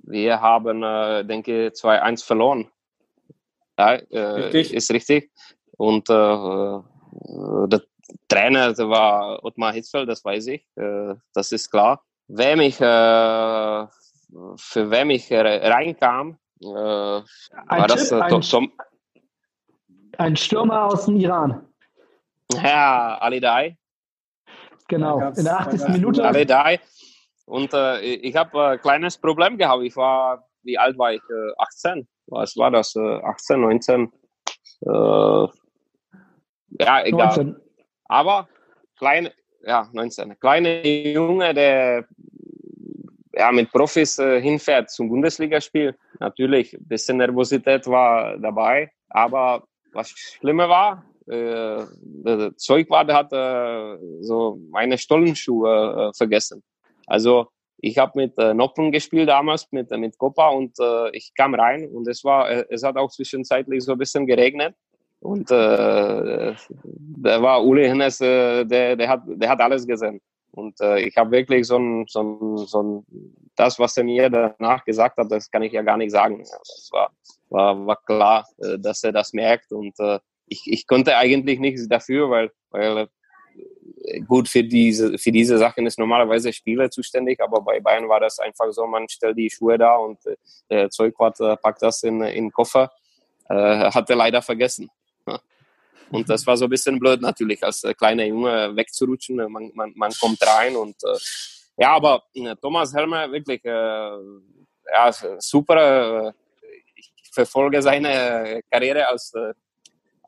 wir 0.03 0.41
haben, 0.41 0.83
äh, 0.83 1.23
denke 1.25 1.67
ich, 1.67 1.73
2-1 1.73 2.25
verloren. 2.25 2.67
Ja, 3.77 3.95
äh, 3.95 4.19
richtig. 4.19 4.73
ist 4.73 4.91
richtig. 4.91 5.31
Und 5.77 6.09
äh, 6.09 6.79
das, 7.67 7.81
Trainer 8.27 8.77
war 8.77 9.43
Ottmar 9.43 9.73
Hitzfeld, 9.73 10.09
das 10.09 10.23
weiß 10.23 10.47
ich, 10.47 10.65
äh, 10.75 11.15
das 11.33 11.51
ist 11.51 11.69
klar. 11.69 12.03
Wem 12.27 12.61
ich, 12.61 12.79
äh, 12.79 13.87
für 14.57 14.89
wem 14.91 15.09
ich 15.09 15.31
reinkam, 15.31 16.37
äh, 16.61 16.65
war 16.65 17.25
ein 17.67 17.87
das 17.87 18.09
Tipp, 18.09 18.17
äh, 18.17 18.21
ein, 18.21 18.41
Tom, 18.41 18.71
ein 20.17 20.35
Stürmer 20.35 20.85
aus 20.85 21.05
dem 21.05 21.17
Iran. 21.17 21.67
Ja, 22.53 23.17
Ali 23.19 23.39
Dai. 23.39 23.77
Genau, 24.87 25.19
in 25.19 25.43
der 25.43 25.59
80. 25.59 25.87
Minute. 25.89 26.23
Ali 26.23 26.45
Dai. 26.45 26.79
Und 27.45 27.73
äh, 27.73 27.99
ich 27.99 28.35
habe 28.35 28.67
ein 28.67 28.81
kleines 28.81 29.17
Problem 29.17 29.57
gehabt. 29.57 29.83
Ich 29.83 29.95
war, 29.95 30.47
wie 30.63 30.77
alt 30.77 30.97
war 30.97 31.13
ich? 31.13 31.21
Äh, 31.29 31.53
18. 31.57 32.07
Was 32.27 32.55
war 32.57 32.71
das? 32.71 32.95
Äh, 32.95 33.21
18, 33.23 33.61
19? 33.61 34.11
Äh, 34.81 34.89
ja, 34.89 35.49
egal. 37.03 37.27
19. 37.27 37.55
Aber 38.05 38.47
kleine, 38.97 39.33
ja, 39.63 39.89
19. 39.91 40.39
Kleine 40.39 40.87
Junge, 40.87 41.53
der 41.53 42.05
ja, 43.41 43.51
mit 43.51 43.71
Profis 43.71 44.19
äh, 44.19 44.39
hinfährt 44.39 44.91
zum 44.91 45.09
Bundesligaspiel. 45.09 45.95
Natürlich, 46.19 46.73
ein 46.73 46.87
bisschen 46.87 47.17
Nervosität 47.17 47.87
war 47.87 48.37
dabei. 48.37 48.91
Aber 49.09 49.63
was 49.93 50.09
schlimmer 50.11 50.69
war, 50.69 51.03
äh, 51.27 51.83
der 52.27 52.55
Zeugwart 52.57 53.11
hat 53.11 53.33
äh, 53.33 53.97
so 54.21 54.59
meine 54.69 54.95
Stollenschuhe 54.97 55.73
äh, 55.73 56.13
vergessen. 56.15 56.61
Also 57.07 57.47
ich 57.79 57.97
habe 57.97 58.11
mit 58.15 58.37
äh, 58.37 58.53
Noppen 58.53 58.91
gespielt 58.91 59.27
damals 59.27 59.67
mit 59.71 59.89
mit 59.89 60.15
Copa 60.19 60.49
und 60.49 60.73
äh, 60.79 61.09
ich 61.17 61.33
kam 61.33 61.55
rein 61.55 61.89
und 61.95 62.07
es 62.07 62.23
war 62.23 62.47
äh, 62.47 62.65
es 62.69 62.83
hat 62.83 62.95
auch 62.95 63.09
zwischenzeitlich 63.09 63.83
so 63.83 63.93
ein 63.93 63.97
bisschen 63.97 64.27
geregnet 64.27 64.75
und 65.19 65.49
äh, 65.49 66.53
da 67.23 67.41
war 67.41 67.65
Uli 67.65 67.85
Hennes, 67.87 68.21
äh, 68.21 68.65
der 68.65 68.95
der 68.95 69.07
hat 69.09 69.21
der 69.25 69.49
hat 69.49 69.61
alles 69.61 69.83
gesehen 69.87 70.21
und 70.51 70.79
äh, 70.81 70.99
ich 70.99 71.17
habe 71.17 71.31
wirklich 71.31 71.65
so 71.67 71.77
ein, 71.77 72.05
so 72.07 72.21
ein, 72.21 72.57
so 72.57 72.83
ein 72.83 73.05
das 73.55 73.79
was 73.79 73.97
er 73.97 74.03
mir 74.03 74.29
danach 74.29 74.83
gesagt 74.85 75.17
hat, 75.17 75.31
das 75.31 75.49
kann 75.49 75.63
ich 75.63 75.73
ja 75.73 75.81
gar 75.81 75.97
nicht 75.97 76.11
sagen. 76.11 76.39
Das 76.39 76.89
war 76.91 77.11
war, 77.49 77.85
war 77.85 78.01
klar, 78.03 78.47
äh, 78.59 78.79
dass 78.79 79.03
er 79.03 79.11
das 79.11 79.33
merkt 79.33 79.71
und 79.71 79.99
äh, 79.99 80.19
ich, 80.47 80.63
ich 80.65 80.87
konnte 80.87 81.15
eigentlich 81.15 81.59
nichts 81.59 81.87
dafür, 81.87 82.29
weil, 82.29 82.51
weil 82.71 83.07
gut 84.27 84.49
für 84.49 84.63
diese 84.63 85.17
für 85.17 85.31
diese 85.31 85.57
Sachen 85.57 85.85
ist 85.85 85.99
normalerweise 85.99 86.51
Spieler 86.51 86.89
zuständig, 86.89 87.39
aber 87.39 87.61
bei 87.61 87.79
Bayern 87.79 88.09
war 88.09 88.19
das 88.19 88.39
einfach 88.39 88.71
so, 88.71 88.85
man 88.87 89.07
stellt 89.07 89.37
die 89.37 89.49
Schuhe 89.49 89.77
da 89.77 89.95
und 89.95 90.19
äh, 90.69 90.89
Zeugwart 90.89 91.39
äh, 91.39 91.55
packt 91.57 91.81
das 91.81 92.03
in 92.03 92.21
in 92.21 92.45
den 92.45 92.51
Koffer, 92.51 92.91
äh, 93.49 93.55
hat 93.55 94.09
er 94.09 94.15
leider 94.15 94.41
vergessen. 94.41 94.89
Und 96.11 96.29
das 96.29 96.45
war 96.45 96.57
so 96.57 96.65
ein 96.65 96.69
bisschen 96.69 96.99
blöd 96.99 97.21
natürlich, 97.21 97.63
als 97.63 97.83
äh, 97.83 97.93
kleiner 97.93 98.25
Junge 98.25 98.75
wegzurutschen. 98.75 99.37
Man, 99.51 99.71
man, 99.73 99.93
man 99.95 100.11
kommt 100.19 100.45
rein 100.45 100.75
und 100.75 100.95
äh, 101.03 101.17
ja, 101.77 101.93
aber 101.93 102.23
äh, 102.33 102.55
Thomas 102.61 102.93
Helmer 102.93 103.31
wirklich 103.31 103.63
äh, 103.65 103.69
ja, 104.93 105.11
super. 105.39 106.33
ich 106.95 107.11
verfolge 107.31 107.81
seine 107.81 108.61
Karriere 108.69 109.07
als 109.07 109.33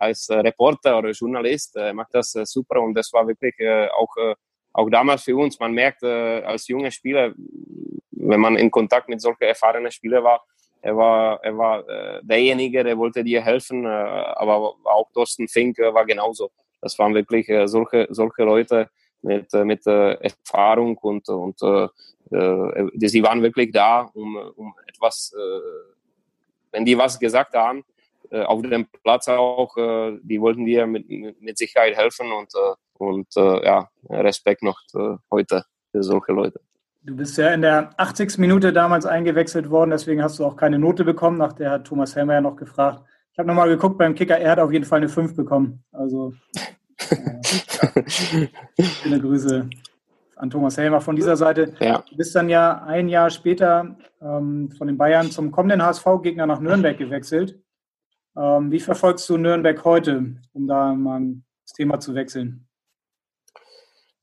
als 0.04 0.30
Reporter 0.30 0.98
oder 0.98 1.12
Journalist, 1.12 1.76
äh, 1.78 1.94
macht 1.94 2.14
das 2.14 2.36
äh, 2.36 2.46
super 2.46 2.82
und 2.82 2.94
das 2.94 3.12
war 3.14 3.28
wirklich 3.28 3.58
äh, 3.60 3.88
auch, 3.90 4.14
auch 4.74 4.90
damals 4.90 5.24
für 5.24 5.36
uns. 5.36 5.60
Man 5.60 5.74
merkt 5.74 6.04
als 6.04 6.68
junger 6.68 6.92
Spieler, 6.92 7.34
wenn 8.12 8.40
man 8.40 8.58
in 8.58 8.72
Kontakt 8.72 9.08
mit 9.08 9.22
solchen 9.22 9.44
erfahrenen 9.44 9.92
Spielern 9.92 10.24
war, 10.24 10.44
er 10.84 10.98
war, 10.98 11.44
er 11.44 11.58
war 11.58 12.22
derjenige, 12.22 12.84
der 12.84 12.98
wollte 12.98 13.24
dir 13.24 13.42
helfen, 13.42 13.86
aber 13.86 14.76
auch 14.84 15.10
Thorsten 15.14 15.48
Fink 15.48 15.78
war 15.80 16.06
genauso. 16.06 16.52
Das 16.82 17.00
waren 17.00 17.14
wirklich 17.14 17.50
solche, 17.66 18.08
solche 18.10 18.44
Leute 18.44 18.90
mit, 19.22 19.54
mit 19.54 19.88
Erfahrung 19.88 20.98
und, 20.98 21.30
und 21.30 21.58
sie 21.60 23.24
waren 23.24 23.42
wirklich 23.42 23.72
da, 23.72 24.10
um, 24.14 24.36
um 24.56 24.74
etwas, 24.86 25.34
wenn 26.72 26.84
die 26.84 26.98
was 26.98 27.18
gesagt 27.18 27.54
haben, 27.54 27.86
äh, 28.34 28.42
auf 28.42 28.64
dem 28.64 28.88
Platz 29.04 29.28
auch, 29.28 29.78
äh, 29.78 30.18
die 30.24 30.42
wollten 30.42 30.66
dir 30.66 30.88
mit, 30.88 31.08
mit 31.08 31.56
Sicherheit 31.56 31.96
helfen 31.96 32.32
und, 32.32 32.52
äh, 32.56 32.76
und 32.98 33.28
ja, 33.36 33.90
Respekt 34.10 34.64
noch 34.64 34.80
heute 35.30 35.66
für 35.92 36.04
solche 36.04 36.32
Leute. 36.32 36.62
Du 37.06 37.18
bist 37.18 37.38
ja 37.38 37.50
in 37.50 37.62
der 37.62 37.90
80. 37.98 38.38
Minute 38.38 38.72
damals 38.72 39.06
eingewechselt 39.06 39.70
worden, 39.70 39.92
deswegen 39.92 40.24
hast 40.24 40.40
du 40.40 40.46
auch 40.46 40.56
keine 40.56 40.80
Note 40.80 41.04
bekommen. 41.04 41.38
Nach 41.38 41.52
der 41.52 41.72
hat 41.72 41.86
Thomas 41.86 42.16
Helmer 42.16 42.36
ja 42.36 42.42
noch 42.42 42.56
gefragt. 42.56 43.04
Ich 43.34 43.40
habe 43.40 43.48
nochmal 43.48 43.68
geguckt 43.68 43.98
beim 43.98 44.16
Kicker, 44.16 44.38
er 44.38 44.52
hat 44.52 44.60
auf 44.60 44.72
jeden 44.72 44.86
Fall 44.86 44.98
eine 44.98 45.10
5 45.10 45.36
bekommen. 45.36 45.84
Also 45.92 46.34
äh, 47.10 48.08
schöne 48.80 49.20
Grüße 49.20 49.70
an 50.38 50.50
Thomas 50.50 50.78
Helmer 50.78 51.02
von 51.02 51.18
dieser 51.18 51.36
Seite. 51.36 51.74
Ja. 51.82 52.06
Du 52.10 52.16
bist 52.16 52.36
dann 52.36 52.48
ja 52.48 52.84
ein 52.84 53.10
Jahr 53.10 53.30
später 53.30 53.98
ähm, 54.22 54.72
von 54.72 54.88
den 54.88 54.98
Bayern 54.98 55.30
zum 55.30 55.52
kommenden 55.52 55.84
HSV-Gegner 55.84 56.46
nach 56.46 56.62
Nürnberg 56.62 56.98
gewechselt. 56.98 57.60
Ähm, 58.38 58.72
wie 58.72 58.80
verfolgst 58.80 59.28
du 59.30 59.38
Nürnberg 59.38 59.84
heute, 59.84 60.36
um 60.54 60.68
da 60.68 60.94
mal 60.94 61.22
das 61.66 61.74
Thema 61.74 62.00
zu 62.00 62.16
wechseln? 62.16 62.66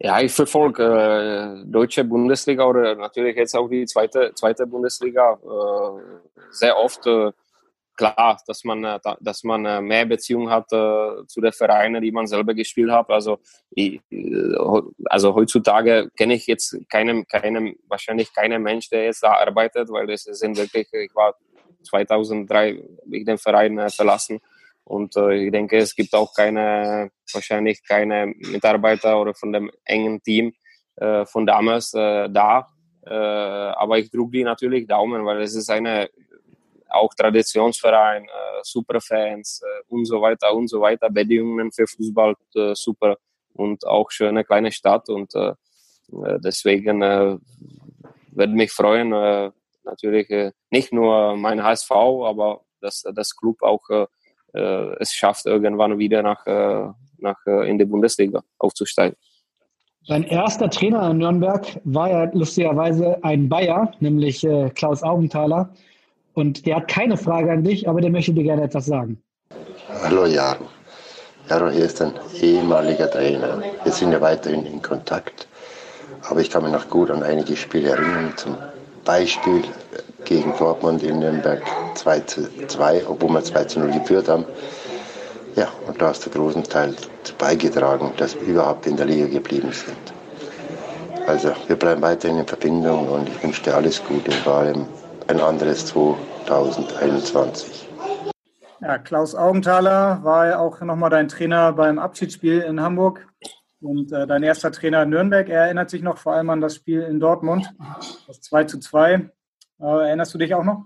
Ja, 0.02 0.18
ich 0.18 0.32
verfolge 0.32 0.82
äh, 0.82 1.70
deutsche 1.70 2.04
Bundesliga 2.04 2.64
oder 2.64 2.94
natürlich 2.94 3.36
jetzt 3.36 3.54
auch 3.54 3.68
die 3.68 3.84
zweite, 3.84 4.32
zweite 4.34 4.66
Bundesliga 4.66 5.34
äh, 5.34 6.00
sehr 6.50 6.78
oft. 6.78 7.06
Äh, 7.06 7.32
klar, 8.00 8.40
dass 8.46 8.64
man, 8.64 8.82
äh, 8.82 8.98
dass 9.20 9.44
man 9.44 9.66
äh, 9.66 9.82
mehr 9.82 10.06
Beziehung 10.06 10.48
hat 10.48 10.72
äh, 10.72 11.26
zu 11.26 11.42
den 11.42 11.52
Vereinen, 11.52 12.00
die 12.02 12.12
man 12.12 12.26
selber 12.26 12.54
gespielt 12.54 12.90
hat. 12.90 13.10
Also, 13.10 13.40
ich, 13.70 14.00
also 15.04 15.34
heutzutage 15.34 16.10
kenne 16.16 16.32
ich 16.32 16.46
jetzt 16.46 16.78
keinen, 16.88 17.26
keinen, 17.26 17.76
wahrscheinlich 17.86 18.32
keinen 18.32 18.62
Mensch, 18.62 18.88
der 18.88 19.04
jetzt 19.04 19.22
da 19.22 19.32
arbeitet, 19.34 19.90
weil 19.90 20.06
das 20.06 20.22
sind 20.22 20.56
wirklich, 20.56 20.88
ich 20.92 21.14
war 21.14 21.34
2003 21.82 22.82
ich 23.10 23.24
den 23.26 23.38
Verein 23.38 23.90
verlassen. 23.90 24.40
Und 24.84 25.16
äh, 25.16 25.46
ich 25.46 25.52
denke, 25.52 25.78
es 25.78 25.94
gibt 25.94 26.14
auch 26.14 26.34
keine, 26.34 27.10
wahrscheinlich 27.32 27.82
keine 27.86 28.26
Mitarbeiter 28.26 29.20
oder 29.20 29.34
von 29.34 29.52
dem 29.52 29.70
engen 29.84 30.22
Team 30.22 30.52
äh, 30.96 31.24
von 31.26 31.46
damals 31.46 31.94
äh, 31.94 32.28
da. 32.28 32.66
Äh, 33.06 33.14
aber 33.14 33.98
ich 33.98 34.10
drücke 34.10 34.32
die 34.32 34.44
natürlich 34.44 34.86
Daumen, 34.86 35.24
weil 35.24 35.40
es 35.42 35.54
ist 35.54 35.70
eine 35.70 36.10
auch 36.88 37.14
Traditionsverein, 37.14 38.24
äh, 38.24 38.60
Superfans 38.62 39.62
und 39.88 40.06
so 40.06 40.20
weiter 40.20 40.52
und 40.54 40.68
so 40.68 40.80
weiter. 40.80 41.08
Bedingungen 41.08 41.70
für 41.70 41.86
Fußball 41.86 42.34
super 42.74 43.16
und 43.54 43.86
auch 43.86 44.10
schöne 44.10 44.44
kleine 44.44 44.72
Stadt 44.72 45.08
und 45.08 45.32
deswegen 46.08 47.00
würde 47.00 48.52
mich 48.52 48.72
freuen, 48.72 49.52
natürlich 49.84 50.30
äh, 50.30 50.52
nicht 50.70 50.92
nur 50.92 51.36
mein 51.36 51.62
HSV, 51.62 51.90
aber 51.90 52.62
dass 52.80 53.02
das 53.14 53.36
Club 53.36 53.62
auch 53.62 53.88
äh, 53.90 54.02
äh, 54.02 54.06
es 54.52 55.12
schafft, 55.12 55.46
irgendwann 55.46 55.98
wieder 55.98 56.22
nach, 56.22 56.46
nach 57.18 57.46
in 57.46 57.78
die 57.78 57.84
Bundesliga 57.84 58.42
aufzusteigen. 58.58 59.16
Sein 60.06 60.24
erster 60.24 60.70
Trainer 60.70 61.10
in 61.10 61.18
Nürnberg 61.18 61.64
war 61.84 62.10
ja 62.10 62.30
lustigerweise 62.32 63.22
ein 63.22 63.48
Bayer, 63.48 63.92
nämlich 64.00 64.42
äh, 64.44 64.70
Klaus 64.70 65.02
Augenthaler. 65.02 65.70
Und 66.32 66.64
der 66.66 66.76
hat 66.76 66.88
keine 66.88 67.16
Frage 67.16 67.52
an 67.52 67.64
dich, 67.64 67.88
aber 67.88 68.00
der 68.00 68.10
möchte 68.10 68.32
dir 68.32 68.44
gerne 68.44 68.62
etwas 68.62 68.86
sagen. 68.86 69.22
Hallo 70.02 70.24
Jaro. 70.24 70.64
Jaro 71.48 71.68
hier 71.68 71.84
ist 71.84 72.00
ein 72.00 72.12
ehemaliger 72.40 73.10
Trainer. 73.10 73.62
Wir 73.82 73.92
sind 73.92 74.12
ja 74.12 74.20
weiterhin 74.20 74.64
in 74.64 74.80
Kontakt. 74.80 75.46
Aber 76.28 76.40
ich 76.40 76.50
kann 76.50 76.62
mich 76.62 76.72
noch 76.72 76.88
gut 76.88 77.10
an 77.10 77.22
einige 77.22 77.56
Spiele 77.56 77.90
erinnern. 77.90 78.32
Zum 78.36 78.56
Beispiel 79.04 79.64
gegen 80.24 80.52
Dortmund 80.58 81.02
in 81.02 81.18
Nürnberg 81.18 81.62
2 81.94 82.20
zu 82.20 82.66
2, 82.66 83.06
obwohl 83.08 83.30
wir 83.30 83.42
2 83.42 83.64
zu 83.64 83.80
0 83.80 83.92
geführt 83.92 84.28
haben. 84.28 84.44
Ja, 85.56 85.68
und 85.86 86.00
da 86.00 86.08
hast 86.08 86.26
du 86.26 86.30
großen 86.30 86.62
Teil 86.64 86.94
beigetragen, 87.38 88.12
dass 88.16 88.34
wir 88.34 88.48
überhaupt 88.48 88.86
in 88.86 88.96
der 88.96 89.06
Liga 89.06 89.26
geblieben 89.26 89.72
sind. 89.72 89.96
Also 91.26 91.52
wir 91.66 91.76
bleiben 91.76 92.02
weiterhin 92.02 92.38
in 92.38 92.46
Verbindung 92.46 93.08
und 93.08 93.28
ich 93.28 93.42
wünsche 93.42 93.62
dir 93.62 93.74
alles 93.74 94.02
Gute, 94.04 94.30
vor 94.32 94.54
allem 94.54 94.86
ein 95.28 95.40
anderes 95.40 95.86
2021. 95.86 97.88
Ja, 98.80 98.98
Klaus 98.98 99.34
Augenthaler 99.34 100.20
war 100.22 100.46
ja 100.46 100.58
auch 100.58 100.80
nochmal 100.80 101.10
dein 101.10 101.28
Trainer 101.28 101.72
beim 101.72 101.98
Abschiedsspiel 101.98 102.60
in 102.60 102.80
Hamburg. 102.80 103.26
Und 103.82 104.12
äh, 104.12 104.26
dein 104.26 104.42
erster 104.42 104.72
Trainer 104.72 105.04
in 105.04 105.10
Nürnberg, 105.10 105.48
er 105.48 105.64
erinnert 105.64 105.90
sich 105.90 106.02
noch 106.02 106.18
vor 106.18 106.34
allem 106.34 106.50
an 106.50 106.60
das 106.60 106.76
Spiel 106.76 107.02
in 107.02 107.18
Dortmund, 107.18 107.72
das 108.26 108.42
2 108.42 108.64
zu 108.64 108.78
2. 108.78 109.30
Äh, 109.80 110.08
erinnerst 110.08 110.34
du 110.34 110.38
dich 110.38 110.54
auch 110.54 110.64
noch? 110.64 110.84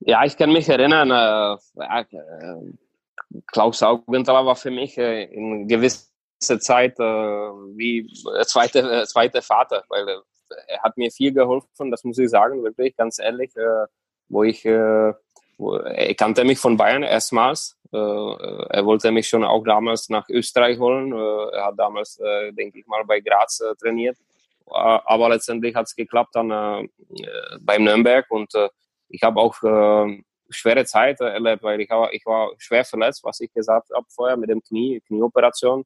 Ja, 0.00 0.24
ich 0.24 0.36
kann 0.36 0.52
mich 0.52 0.68
erinnern. 0.68 1.10
Äh, 1.10 2.00
äh 2.00 2.04
Klaus 3.46 3.82
Augenthaler 3.82 4.46
war 4.46 4.56
für 4.56 4.70
mich 4.70 4.96
äh, 4.98 5.24
in 5.24 5.66
gewisser 5.66 6.60
Zeit 6.60 6.98
äh, 6.98 7.02
wie 7.02 8.08
zweite, 8.46 9.04
zweite 9.06 9.42
Vater, 9.42 9.84
weil 9.88 10.08
er 10.68 10.82
hat 10.82 10.96
mir 10.96 11.10
viel 11.10 11.32
geholfen, 11.32 11.90
das 11.90 12.04
muss 12.04 12.18
ich 12.18 12.30
sagen, 12.30 12.62
wirklich 12.62 12.96
ganz 12.96 13.18
ehrlich, 13.18 13.52
wo 14.28 14.44
ich, 14.44 14.64
wo, 14.64 15.74
er 15.74 16.14
kannte 16.14 16.44
mich 16.44 16.60
von 16.60 16.76
Bayern 16.76 17.02
erstmals 17.02 17.76
er 17.90 18.84
wollte 18.84 19.10
mich 19.10 19.28
schon 19.28 19.42
auch 19.42 19.64
damals 19.64 20.08
nach 20.08 20.28
Österreich 20.28 20.78
holen. 20.78 21.12
er 21.12 21.66
hat 21.66 21.78
damals, 21.78 22.20
denke 22.50 22.78
ich 22.78 22.86
mal, 22.86 23.04
bei 23.04 23.20
Graz 23.20 23.60
trainiert. 23.80 24.16
Aber 24.66 25.28
letztendlich 25.28 25.74
hat 25.74 25.86
es 25.86 25.94
geklappt 25.94 26.34
dann 26.34 26.88
beim 27.60 27.84
Nürnberg 27.84 28.26
und 28.30 28.52
ich 29.08 29.22
habe 29.22 29.40
auch 29.40 29.54
schwere 30.50 30.84
Zeit 30.84 31.20
erlebt, 31.20 31.62
weil 31.62 31.80
ich 31.80 31.90
war, 31.90 32.12
ich 32.12 32.24
war 32.26 32.52
schwer 32.58 32.84
verletzt, 32.84 33.24
was 33.24 33.40
ich 33.40 33.52
gesagt 33.52 33.88
habe 33.94 34.06
vorher 34.08 34.36
mit 34.36 34.50
dem 34.50 34.62
Knie, 34.62 35.00
Knieoperation, 35.06 35.84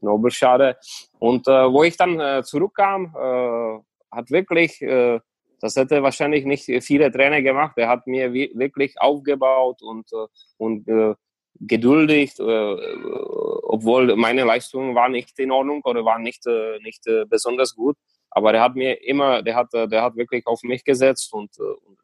Nobelschade. 0.00 0.76
Und 1.18 1.46
äh, 1.48 1.72
wo 1.72 1.82
ich 1.84 1.96
dann 1.96 2.20
äh, 2.20 2.42
zurückkam, 2.42 3.14
äh, 3.16 3.78
hat 4.10 4.30
wirklich, 4.30 4.82
äh, 4.82 5.20
das 5.60 5.76
hätte 5.76 6.02
wahrscheinlich 6.02 6.44
nicht 6.44 6.64
viele 6.84 7.10
Trainer 7.10 7.40
gemacht. 7.40 7.74
Er 7.76 7.88
hat 7.88 8.06
mir 8.06 8.32
wirklich 8.32 9.00
aufgebaut 9.00 9.80
und, 9.82 10.12
äh, 10.12 10.26
und 10.58 10.88
äh, 10.88 11.14
geduldig, 11.60 12.32
obwohl 12.40 14.16
meine 14.16 14.44
Leistungen 14.44 14.96
waren 14.96 15.12
nicht 15.12 15.38
in 15.38 15.52
Ordnung 15.52 15.82
oder 15.84 16.02
waren 16.04 16.22
nicht, 16.22 16.44
nicht 16.80 17.04
besonders 17.28 17.76
gut. 17.76 17.96
Aber 18.34 18.52
der 18.52 18.62
hat 18.62 18.74
mir 18.74 19.02
immer, 19.06 19.42
der 19.42 19.54
hat, 19.54 19.72
der 19.72 20.02
hat 20.02 20.16
wirklich 20.16 20.46
auf 20.46 20.62
mich 20.62 20.84
gesetzt 20.84 21.32
und, 21.32 21.58
und 21.58 21.98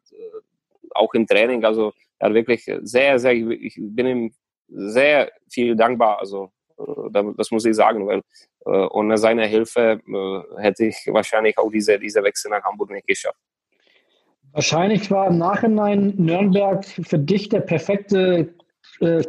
auch 0.95 1.13
im 1.13 1.27
Training. 1.27 1.63
Also 1.65 1.93
er 2.19 2.29
hat 2.29 2.35
wirklich 2.35 2.69
sehr, 2.81 3.19
sehr, 3.19 3.33
ich 3.33 3.75
bin 3.79 4.07
ihm 4.07 4.33
sehr 4.67 5.31
viel 5.49 5.75
dankbar. 5.75 6.19
Also 6.19 6.51
äh, 6.77 7.33
das 7.37 7.51
muss 7.51 7.65
ich 7.65 7.75
sagen, 7.75 8.05
weil 8.07 8.21
äh, 8.65 8.87
ohne 8.91 9.17
seine 9.17 9.45
Hilfe 9.45 10.01
äh, 10.05 10.61
hätte 10.61 10.85
ich 10.85 11.07
wahrscheinlich 11.07 11.57
auch 11.57 11.71
diese, 11.71 11.97
diese 11.99 12.23
Wechsel 12.23 12.51
nach 12.51 12.63
Hamburg 12.63 12.91
nicht 12.91 13.07
geschafft. 13.07 13.39
Wahrscheinlich 14.51 15.11
war 15.11 15.27
im 15.27 15.37
Nachhinein 15.37 16.15
Nürnberg 16.17 16.83
für 16.83 17.19
dich 17.19 17.49
der 17.49 17.61
perfekte 17.61 18.53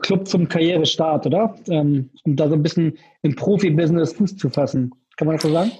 Club 0.00 0.26
zum 0.26 0.48
Karrierestart, 0.48 1.26
oder? 1.26 1.54
Ähm, 1.68 2.10
um 2.24 2.34
da 2.34 2.48
so 2.48 2.54
ein 2.54 2.62
bisschen 2.62 2.98
im 3.22 3.36
Profibusiness 3.36 4.14
Fuß 4.14 4.36
zu 4.36 4.48
fassen. 4.48 4.90
Kann 5.16 5.26
man 5.26 5.36
das 5.36 5.42
so 5.42 5.52
sagen? 5.52 5.70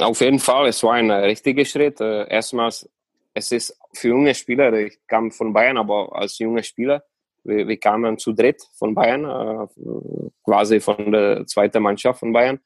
Auf 0.00 0.20
jeden 0.20 0.38
Fall, 0.38 0.68
es 0.68 0.82
war 0.82 0.94
ein 0.94 1.10
richtiger 1.10 1.64
Schritt. 1.64 2.00
Erstmals 2.00 2.88
es 3.36 3.52
ist 3.52 3.78
für 3.92 4.08
junge 4.08 4.34
Spieler, 4.34 4.72
ich 4.72 4.98
kam 5.06 5.30
von 5.30 5.52
Bayern, 5.52 5.76
aber 5.76 6.16
als 6.16 6.38
junger 6.38 6.62
Spieler, 6.62 7.04
wir, 7.44 7.68
wir 7.68 7.76
kamen 7.76 8.16
zu 8.16 8.32
dritt 8.32 8.62
von 8.72 8.94
Bayern, 8.94 9.24
äh, 9.24 10.30
quasi 10.42 10.80
von 10.80 11.12
der 11.12 11.46
zweiten 11.46 11.82
Mannschaft 11.82 12.20
von 12.20 12.32
Bayern 12.32 12.58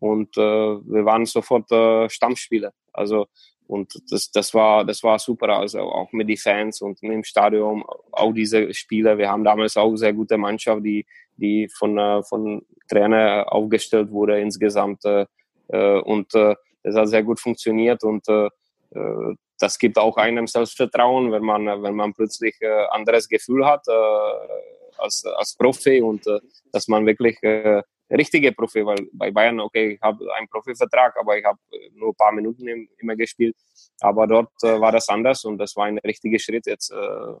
und 0.00 0.36
äh, 0.36 0.40
wir 0.40 1.04
waren 1.04 1.26
sofort 1.26 1.70
äh, 1.70 2.08
Stammspieler. 2.10 2.72
Also 2.92 3.28
und 3.68 3.94
das, 4.10 4.30
das 4.32 4.52
war 4.52 4.84
das 4.84 5.02
war 5.04 5.18
super, 5.20 5.48
also 5.60 5.80
auch 5.80 6.10
mit 6.12 6.28
den 6.28 6.36
Fans 6.36 6.80
und 6.82 7.00
im 7.02 7.22
Stadion, 7.22 7.84
auch 8.10 8.32
diese 8.32 8.74
Spieler. 8.74 9.18
Wir 9.18 9.30
haben 9.30 9.44
damals 9.44 9.76
auch 9.76 9.94
sehr 9.94 10.12
gute 10.12 10.36
Mannschaft, 10.36 10.84
die 10.84 11.06
die 11.36 11.68
von 11.68 11.96
äh, 11.98 12.22
von 12.24 12.66
Trainer 12.88 13.46
aufgestellt 13.48 14.10
wurde 14.10 14.40
insgesamt 14.40 15.04
äh, 15.04 15.22
äh 15.22 15.26
und 15.68 16.34
äh, 16.34 16.54
das 16.82 16.94
hat 16.94 17.08
sehr 17.08 17.22
gut 17.22 17.40
funktioniert 17.40 18.04
und 18.04 18.28
äh, 18.28 18.46
äh 18.94 19.34
das 19.58 19.78
gibt 19.78 19.96
auch 19.98 20.18
einem 20.18 20.46
Selbstvertrauen, 20.46 21.32
wenn 21.32 21.42
man, 21.42 21.64
wenn 21.82 21.94
man 21.94 22.12
plötzlich 22.12 22.56
äh, 22.60 22.84
anderes 22.90 23.26
Gefühl 23.26 23.64
hat 23.64 23.86
äh, 23.88 23.92
als, 24.98 25.24
als 25.24 25.56
Profi 25.56 26.02
und 26.02 26.26
äh, 26.26 26.40
dass 26.72 26.88
man 26.88 27.06
wirklich 27.06 27.42
äh, 27.42 27.82
richtige 28.10 28.52
Profi, 28.52 28.84
weil 28.84 29.08
bei 29.12 29.30
Bayern, 29.30 29.60
okay, 29.60 29.94
ich 29.94 30.00
habe 30.00 30.26
einen 30.34 30.48
Profivertrag, 30.48 31.16
aber 31.18 31.38
ich 31.38 31.44
habe 31.44 31.58
nur 31.94 32.10
ein 32.10 32.14
paar 32.14 32.32
Minuten 32.32 32.68
im, 32.68 32.88
immer 32.98 33.16
gespielt. 33.16 33.56
Aber 34.00 34.26
dort 34.26 34.52
äh, 34.62 34.80
war 34.80 34.92
das 34.92 35.08
anders 35.08 35.44
und 35.44 35.58
das 35.58 35.74
war 35.76 35.86
ein 35.86 35.98
richtiger 35.98 36.38
Schritt 36.38 36.66
jetzt 36.66 36.90
äh, 36.92 37.34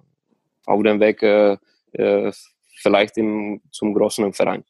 auf 0.66 0.82
dem 0.82 1.00
Weg 1.00 1.22
äh, 1.22 1.56
äh, 1.92 2.32
vielleicht 2.76 3.16
im, 3.18 3.60
zum 3.70 3.94
großen 3.94 4.32
Verein. 4.32 4.64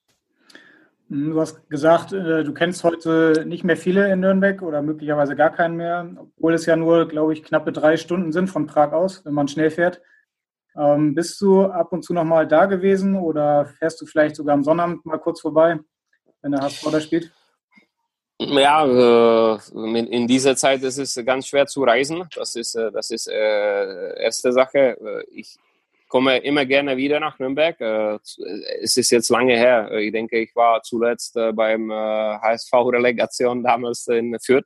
Hm, 1.09 1.31
du 1.31 1.41
hast 1.41 1.69
gesagt, 1.71 2.13
äh, 2.13 2.43
du 2.43 2.53
kennst 2.53 2.83
heute 2.83 3.45
nicht 3.47 3.65
mehr 3.65 3.77
viele 3.77 4.11
in 4.13 4.21
Nürnberg 4.21 4.63
oder 4.63 4.83
möglicherweise 4.83 5.37
gar 5.37 5.51
keinen 5.51 5.77
mehr, 5.77 6.11
obwohl 6.17 6.55
es 6.55 6.67
ja 6.67 6.77
nur, 6.77 7.07
glaube 7.07 7.33
ich, 7.33 7.45
knappe 7.45 7.73
drei 7.73 7.97
Stunden 7.97 8.33
sind 8.33 8.49
von 8.49 8.67
Prag 8.67 8.93
aus, 8.93 9.25
wenn 9.25 9.35
man 9.35 9.49
schnell 9.49 9.71
fährt. 9.71 10.03
Ähm, 10.77 11.15
bist 11.15 11.41
du 11.41 11.63
ab 11.63 11.93
und 11.93 12.03
zu 12.03 12.13
nochmal 12.13 12.47
da 12.47 12.67
gewesen 12.67 13.17
oder 13.17 13.67
fährst 13.79 14.01
du 14.01 14.07
vielleicht 14.07 14.37
sogar 14.37 14.55
am 14.55 14.65
Sonnabend 14.65 15.07
mal 15.07 15.19
kurz 15.19 15.41
vorbei, 15.41 15.79
wenn 16.43 16.53
der 16.53 16.61
HSV 16.61 16.91
da 16.91 17.01
spielt? 17.01 17.33
Ja, 18.39 18.85
äh, 18.85 19.59
in 19.73 20.27
dieser 20.27 20.57
Zeit 20.57 20.83
ist 20.83 20.99
es 20.99 21.15
ganz 21.25 21.47
schwer 21.47 21.67
zu 21.67 21.85
reisen. 21.85 22.25
Das 22.35 22.55
ist, 22.57 22.75
äh, 22.75 22.93
das 22.93 23.11
ist 23.11 23.29
erste 23.29 24.53
Sache. 24.53 25.25
Ich, 25.31 25.57
komme 26.17 26.39
immer 26.39 26.65
gerne 26.65 26.97
wieder 26.97 27.21
nach 27.21 27.39
Nürnberg. 27.39 27.79
Äh, 27.79 28.19
es 28.81 28.97
ist 28.97 29.11
jetzt 29.11 29.29
lange 29.29 29.55
her. 29.55 29.93
Ich 29.99 30.13
denke, 30.13 30.39
ich 30.39 30.57
war 30.57 30.83
zuletzt 30.83 31.37
äh, 31.37 31.53
beim 31.53 31.93
HSV-Relegation 31.93 33.61
äh, 33.61 33.63
damals 33.63 34.07
in 34.07 34.35
Fürth. 34.43 34.65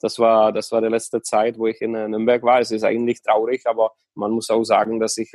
Das 0.00 0.18
war, 0.18 0.52
das 0.52 0.70
war 0.72 0.82
die 0.82 0.88
letzte 0.88 1.22
Zeit, 1.22 1.58
wo 1.58 1.68
ich 1.68 1.80
in 1.80 1.92
Nürnberg 1.92 2.42
war. 2.42 2.60
Es 2.60 2.70
ist 2.70 2.84
eigentlich 2.84 3.22
traurig, 3.22 3.62
aber 3.64 3.92
man 4.14 4.32
muss 4.32 4.50
auch 4.50 4.64
sagen, 4.64 5.00
dass 5.00 5.16
ich 5.16 5.32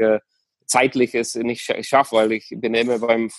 zeitlich 0.68 1.16
es 1.16 1.34
nicht 1.34 1.64
schaffe, 1.82 2.18
weil 2.18 2.34
ich 2.34 2.54
bin 2.56 2.76
immer 2.76 3.00
beim 3.00 3.32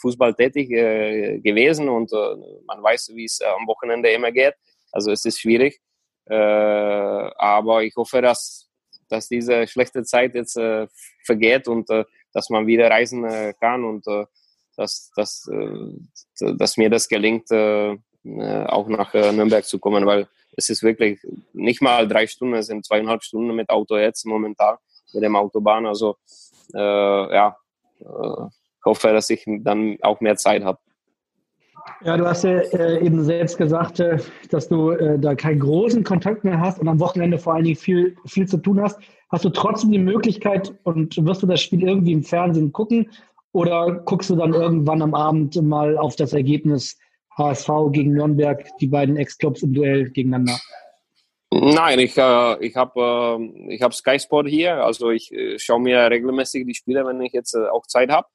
Fußball 0.00 0.32
tätig 0.32 0.70
gewesen 0.70 1.90
und 1.90 2.10
man 2.64 2.82
weiß, 2.82 3.10
wie 3.14 3.26
es 3.26 3.42
am 3.42 3.66
Wochenende 3.66 4.08
immer 4.08 4.32
geht. 4.32 4.54
Also 4.90 5.10
es 5.10 5.26
ist 5.26 5.40
schwierig. 5.40 5.78
aber 6.24 7.82
ich 7.82 7.94
hoffe, 7.94 8.22
dass 8.22 8.67
dass 9.08 9.28
diese 9.28 9.66
schlechte 9.66 10.04
Zeit 10.04 10.34
jetzt 10.34 10.56
äh, 10.56 10.86
vergeht 11.24 11.68
und 11.68 11.88
äh, 11.90 12.04
dass 12.32 12.50
man 12.50 12.66
wieder 12.66 12.90
reisen 12.90 13.24
äh, 13.24 13.54
kann 13.58 13.84
und 13.84 14.06
äh, 14.06 14.26
dass, 14.76 15.10
dass, 15.16 15.48
äh, 15.48 16.54
dass 16.54 16.76
mir 16.76 16.90
das 16.90 17.08
gelingt, 17.08 17.50
äh, 17.50 17.96
auch 18.24 18.88
nach 18.88 19.14
Nürnberg 19.14 19.64
zu 19.64 19.78
kommen, 19.78 20.04
weil 20.04 20.28
es 20.56 20.68
ist 20.68 20.82
wirklich 20.82 21.20
nicht 21.52 21.80
mal 21.80 22.06
drei 22.06 22.26
Stunden, 22.26 22.54
es 22.54 22.66
sind 22.66 22.84
zweieinhalb 22.84 23.22
Stunden 23.22 23.54
mit 23.54 23.70
Auto 23.70 23.96
jetzt 23.96 24.26
momentan, 24.26 24.76
mit 25.14 25.22
dem 25.22 25.36
Autobahn. 25.36 25.86
Also 25.86 26.16
ja, 26.74 27.56
äh, 28.00 28.04
hoffe, 28.84 29.12
dass 29.12 29.30
ich 29.30 29.44
dann 29.46 29.98
auch 30.02 30.20
mehr 30.20 30.36
Zeit 30.36 30.64
habe. 30.64 30.78
Ja, 32.04 32.16
du 32.16 32.26
hast 32.26 32.44
ja 32.44 32.58
äh, 32.58 33.04
eben 33.04 33.24
selbst 33.24 33.58
gesagt, 33.58 34.00
äh, 34.00 34.18
dass 34.50 34.68
du 34.68 34.90
äh, 34.90 35.18
da 35.18 35.34
keinen 35.34 35.60
großen 35.60 36.04
Kontakt 36.04 36.44
mehr 36.44 36.60
hast 36.60 36.78
und 36.78 36.88
am 36.88 37.00
Wochenende 37.00 37.38
vor 37.38 37.54
allen 37.54 37.64
Dingen 37.64 37.76
viel, 37.76 38.16
viel 38.26 38.46
zu 38.46 38.58
tun 38.58 38.80
hast. 38.80 38.98
Hast 39.30 39.44
du 39.44 39.50
trotzdem 39.50 39.92
die 39.92 39.98
Möglichkeit 39.98 40.74
und 40.84 41.24
wirst 41.24 41.42
du 41.42 41.46
das 41.46 41.60
Spiel 41.60 41.82
irgendwie 41.86 42.12
im 42.12 42.22
Fernsehen 42.22 42.72
gucken 42.72 43.10
oder 43.52 44.02
guckst 44.04 44.30
du 44.30 44.36
dann 44.36 44.54
irgendwann 44.54 45.02
am 45.02 45.14
Abend 45.14 45.60
mal 45.62 45.98
auf 45.98 46.16
das 46.16 46.32
Ergebnis 46.32 46.98
HSV 47.36 47.68
gegen 47.92 48.12
Nürnberg, 48.12 48.64
die 48.80 48.88
beiden 48.88 49.16
Ex-Clubs 49.16 49.62
im 49.62 49.74
Duell 49.74 50.10
gegeneinander? 50.10 50.58
Nein, 51.50 51.98
ich, 51.98 52.16
äh, 52.16 52.64
ich 52.64 52.76
habe 52.76 53.38
äh, 53.70 53.78
hab 53.80 53.94
Sky 53.94 54.18
Sport 54.18 54.48
hier, 54.48 54.84
also 54.84 55.10
ich 55.10 55.32
äh, 55.32 55.58
schaue 55.58 55.80
mir 55.80 56.10
regelmäßig 56.10 56.66
die 56.66 56.74
Spiele, 56.74 57.06
wenn 57.06 57.20
ich 57.22 57.32
jetzt 57.32 57.56
auch 57.56 57.86
Zeit 57.86 58.10
habe. 58.10 58.28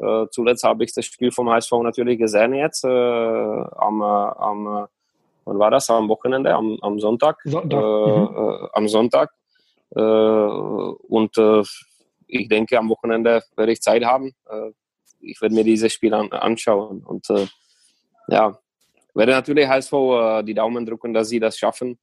Äh, 0.00 0.26
zuletzt 0.30 0.64
habe 0.64 0.84
ich 0.84 0.94
das 0.94 1.04
Spiel 1.04 1.32
vom 1.32 1.50
HSV 1.50 1.72
natürlich 1.82 2.18
gesehen 2.18 2.54
jetzt 2.54 2.84
äh, 2.84 2.88
am, 2.88 4.00
äh, 4.00 4.04
am 4.04 4.86
wann 5.44 5.58
war 5.58 5.70
das? 5.70 5.90
Am 5.90 6.08
Wochenende, 6.08 6.54
am, 6.54 6.78
am 6.82 7.00
Sonntag. 7.00 7.38
Sonntag. 7.44 7.80
Mhm. 7.80 8.68
am 8.72 8.88
Sonntag. 8.88 9.30
und 9.90 11.32
ich 12.26 12.48
denke, 12.48 12.78
am 12.78 12.90
Wochenende 12.90 13.42
werde 13.56 13.72
ich 13.72 13.80
Zeit 13.80 14.04
haben. 14.04 14.34
ich 15.20 15.40
werde 15.40 15.54
mir 15.54 15.64
dieses 15.64 15.90
Spiel 15.90 16.12
an, 16.12 16.30
anschauen. 16.32 17.02
Und 17.02 17.26
ja, 18.28 18.58
werde 19.14 19.32
natürlich 19.32 19.66
HSV 19.66 20.42
die 20.44 20.52
Daumen 20.52 20.84
drücken, 20.84 21.14
dass 21.14 21.30
sie 21.30 21.40
das 21.40 21.56
schaffen. 21.56 21.98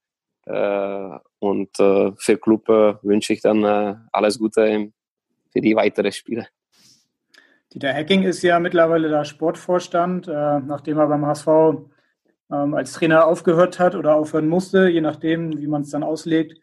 und 0.47 1.77
für 1.77 2.37
Club 2.41 2.67
wünsche 3.03 3.33
ich 3.33 3.41
dann 3.41 4.07
alles 4.11 4.39
Gute 4.39 4.91
für 5.51 5.61
die 5.61 5.75
weiteren 5.75 6.11
Spiele. 6.11 6.47
Dieter 7.75 7.91
Hecking 7.91 8.23
ist 8.23 8.41
ja 8.41 8.57
mittlerweile 8.57 9.09
der 9.09 9.25
Sportvorstand, 9.25 10.29
äh, 10.29 10.59
nachdem 10.59 10.97
er 10.97 11.07
beim 11.07 11.25
HSV 11.25 11.47
ähm, 12.49 12.73
als 12.73 12.93
Trainer 12.93 13.27
aufgehört 13.27 13.79
hat 13.79 13.95
oder 13.95 14.15
aufhören 14.15 14.47
musste, 14.47 14.87
je 14.87 15.01
nachdem, 15.01 15.59
wie 15.59 15.67
man 15.67 15.81
es 15.81 15.89
dann 15.89 16.01
auslegt. 16.01 16.57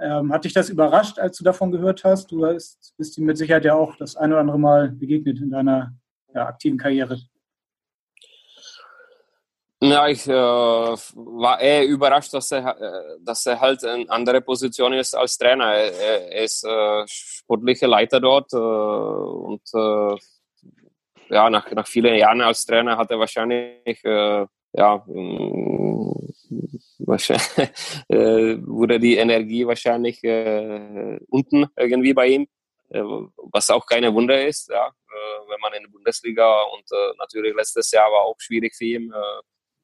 Ähm, 0.00 0.32
hat 0.32 0.44
dich 0.44 0.52
das 0.52 0.70
überrascht, 0.70 1.18
als 1.18 1.38
du 1.38 1.42
davon 1.42 1.72
gehört 1.72 2.04
hast? 2.04 2.30
Du 2.30 2.46
hast, 2.46 2.94
bist 2.96 3.18
ihm 3.18 3.24
mit 3.24 3.36
Sicherheit 3.36 3.64
ja 3.64 3.74
auch 3.74 3.96
das 3.96 4.14
ein 4.14 4.30
oder 4.30 4.42
andere 4.42 4.60
Mal 4.60 4.92
begegnet 4.92 5.40
in 5.40 5.50
deiner 5.50 5.92
ja, 6.32 6.46
aktiven 6.46 6.78
Karriere. 6.78 7.18
Ja, 9.82 10.06
ich 10.06 10.28
äh, 10.28 10.32
war 10.32 11.60
eher 11.60 11.84
überrascht, 11.84 12.32
dass 12.32 12.52
er, 12.52 12.80
äh, 12.80 13.18
dass 13.20 13.44
er 13.44 13.60
halt 13.60 13.82
in 13.82 14.08
andere 14.08 14.40
Position 14.40 14.92
ist 14.92 15.16
als 15.16 15.36
Trainer. 15.36 15.74
Er, 15.74 16.30
er 16.30 16.44
ist 16.44 16.62
äh, 16.64 17.04
sportlicher 17.08 17.88
Leiter 17.88 18.20
dort 18.20 18.52
äh, 18.52 18.56
und 18.56 19.62
äh, 19.74 20.16
ja, 21.28 21.50
nach, 21.50 21.70
nach 21.72 21.86
vielen 21.86 22.14
Jahren 22.16 22.40
als 22.40 22.64
Trainer 22.64 22.96
hat 22.96 23.10
er 23.10 23.18
wahrscheinlich, 23.18 24.04
äh, 24.04 24.46
ja, 24.72 25.04
mm, 25.06 26.28
wahrscheinlich, 26.98 27.70
äh, 28.08 28.56
wurde 28.66 28.98
die 29.00 29.16
Energie 29.16 29.66
wahrscheinlich 29.66 30.22
äh, 30.24 31.18
unten 31.28 31.66
irgendwie 31.76 32.14
bei 32.14 32.26
ihm, 32.28 32.46
äh, 32.90 33.02
was 33.52 33.70
auch 33.70 33.86
keine 33.86 34.12
Wunder 34.14 34.46
ist. 34.46 34.70
Ja. 34.70 34.86
Äh, 34.86 35.50
wenn 35.50 35.60
man 35.60 35.74
in 35.74 35.82
der 35.84 35.90
Bundesliga 35.90 36.62
und 36.62 36.84
äh, 36.90 37.14
natürlich 37.18 37.54
letztes 37.54 37.90
Jahr 37.90 38.10
war 38.10 38.22
auch 38.22 38.36
schwierig 38.38 38.74
für 38.74 38.84
ihn. 38.84 39.12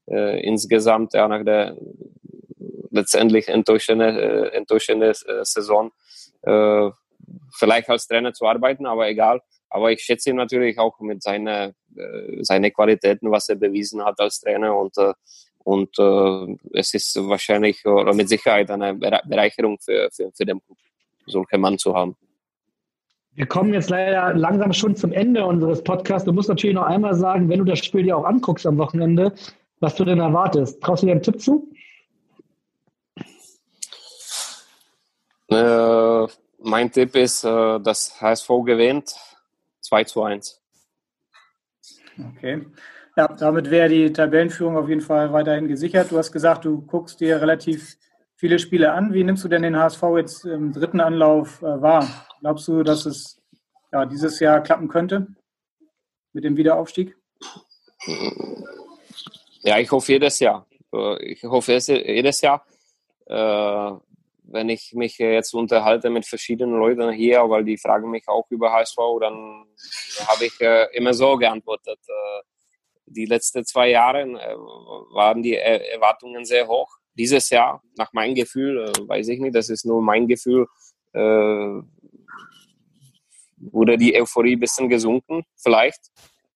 Insgesamt 0.07 1.15
ja 1.15 1.29
nach 1.29 1.45
der 1.45 1.77
letztendlich 2.91 3.47
enttäuschende, 3.47 4.51
enttäuschende 4.53 5.13
Saison 5.43 5.93
vielleicht 7.57 7.89
als 7.89 8.09
Trainer 8.09 8.33
zu 8.33 8.45
arbeiten, 8.45 8.87
aber 8.87 9.09
egal. 9.09 9.41
Aber 9.71 9.93
ich 9.93 10.01
schätze 10.03 10.31
ihn 10.31 10.37
natürlich 10.37 10.79
auch 10.79 10.99
mit 11.01 11.23
seiner 11.23 11.73
äh, 11.97 12.43
seine 12.43 12.71
Qualitäten, 12.71 13.31
was 13.31 13.49
er 13.49 13.57
bewiesen 13.57 14.05
hat 14.05 14.21
als 14.21 14.41
Trainer 14.41 14.77
und 14.77 14.97
äh, 14.99 15.13
und 15.63 15.99
äh, 15.99 16.57
es 16.73 16.95
ist 16.95 17.17
wahrscheinlich 17.17 17.85
oder 17.87 18.15
mit 18.15 18.29
Sicherheit 18.29 18.71
eine 18.71 18.95
Bereicherung 18.95 19.79
für, 19.79 20.09
für, 20.11 20.31
für 20.33 20.45
den 20.45 20.61
Club, 20.61 20.79
solche 21.27 21.59
Mann 21.59 21.79
zu 21.79 21.95
haben. 21.95 22.17
Wir 23.35 23.47
kommen 23.47 23.73
jetzt 23.73 23.91
leider 23.91 24.35
langsam 24.35 24.73
schon 24.73 24.97
zum 24.97 25.13
Ende 25.13 25.47
unseres 25.47 25.85
Podcasts. 25.85 26.25
Du 26.27 26.33
musst 26.33 26.49
natürlich 26.49 26.75
noch 26.75 26.87
einmal 26.87 27.15
sagen, 27.15 27.49
wenn 27.49 27.61
du 27.61 27.65
das 27.65 27.79
Spiel 27.79 28.03
dir 28.03 28.17
auch 28.17 28.25
anguckst 28.25 28.67
am 28.67 28.79
Wochenende, 28.79 29.33
was 29.79 29.95
du 29.95 30.05
denn 30.05 30.19
erwartest. 30.19 30.83
Traust 30.83 31.03
du 31.03 31.07
dir 31.07 31.13
einen 31.13 31.23
Tipp 31.23 31.41
zu? 31.41 31.71
Äh, 35.49 36.27
mein 36.59 36.91
Tipp 36.91 37.15
ist, 37.17 37.45
äh, 37.45 37.81
dass 37.81 38.21
HSV 38.21 38.49
gewinnt 38.65 39.15
2 39.81 40.05
zu 40.05 40.23
1. 40.23 40.61
Okay. 42.37 42.67
Ja, 43.17 43.29
damit 43.29 43.71
wäre 43.71 43.89
die 43.89 44.13
Tabellenführung 44.13 44.77
auf 44.77 44.89
jeden 44.89 45.01
Fall 45.01 45.33
weiterhin 45.33 45.69
gesichert. 45.69 46.11
Du 46.11 46.19
hast 46.19 46.33
gesagt, 46.33 46.65
du 46.65 46.83
guckst 46.83 47.21
dir 47.21 47.41
relativ 47.41 47.97
viele 48.37 48.59
Spiele 48.59 48.93
an. 48.93 49.13
Wie 49.13 49.25
nimmst 49.25 49.45
du 49.45 49.49
denn 49.49 49.63
den 49.63 49.77
HSV 49.77 50.03
jetzt 50.17 50.45
im 50.45 50.73
dritten 50.73 51.01
Anlauf 51.01 51.61
äh, 51.63 51.83
wahr? 51.83 52.09
Glaubst 52.41 52.69
du, 52.69 52.83
dass 52.83 53.07
es 53.07 53.43
ja, 53.93 54.07
dieses 54.07 54.41
Jahr 54.41 54.63
klappen 54.63 54.89
könnte 54.89 55.27
mit 56.33 56.45
dem 56.45 56.57
Wiederaufstieg? 56.57 57.17
Ja, 59.63 59.79
ich 59.79 59.91
hoffe 59.91 60.13
jedes 60.13 60.39
Jahr. 60.39 60.67
Äh, 60.95 61.33
ich 61.33 61.43
hoffe 61.45 61.73
jedes 61.73 62.41
Jahr. 62.41 62.65
Äh, 63.27 63.93
wenn 64.51 64.69
ich 64.69 64.93
mich 64.95 65.19
jetzt 65.19 65.55
unterhalte 65.55 66.11
mit 66.11 66.27
verschiedenen 66.27 66.79
Leuten 66.79 67.11
hier, 67.13 67.49
weil 67.49 67.65
die 67.65 67.79
fragen 67.79 68.11
mich 68.11 68.29
auch 68.29 68.47
über 68.51 68.73
HSV, 68.73 68.97
dann 69.21 69.67
habe 70.27 70.45
ich 70.45 70.61
äh, 70.61 70.87
immer 70.93 71.15
so 71.15 71.37
geantwortet. 71.37 71.99
Äh, 72.09 72.43
die 73.07 73.27
letzten 73.27 73.65
zwei 73.65 73.91
Jahre 73.91 74.23
äh, 74.23 74.57
waren 75.15 75.43
die 75.43 75.55
Erwartungen 75.55 76.45
sehr 76.45 76.67
hoch. 76.67 76.89
Dieses 77.15 77.49
Jahr, 77.51 77.83
nach 77.97 78.13
meinem 78.13 78.35
Gefühl, 78.35 78.89
äh, 78.89 79.09
weiß 79.09 79.29
ich 79.29 79.39
nicht, 79.39 79.55
das 79.55 79.69
ist 79.69 79.85
nur 79.87 80.03
mein 80.03 80.27
Gefühl, 80.27 80.67
äh, 81.13 81.81
wurde 83.57 83.99
die 83.99 84.21
Euphorie 84.21 84.57
ein 84.57 84.61
bisschen 84.61 84.89
gesunken, 84.89 85.45
vielleicht. 85.57 86.01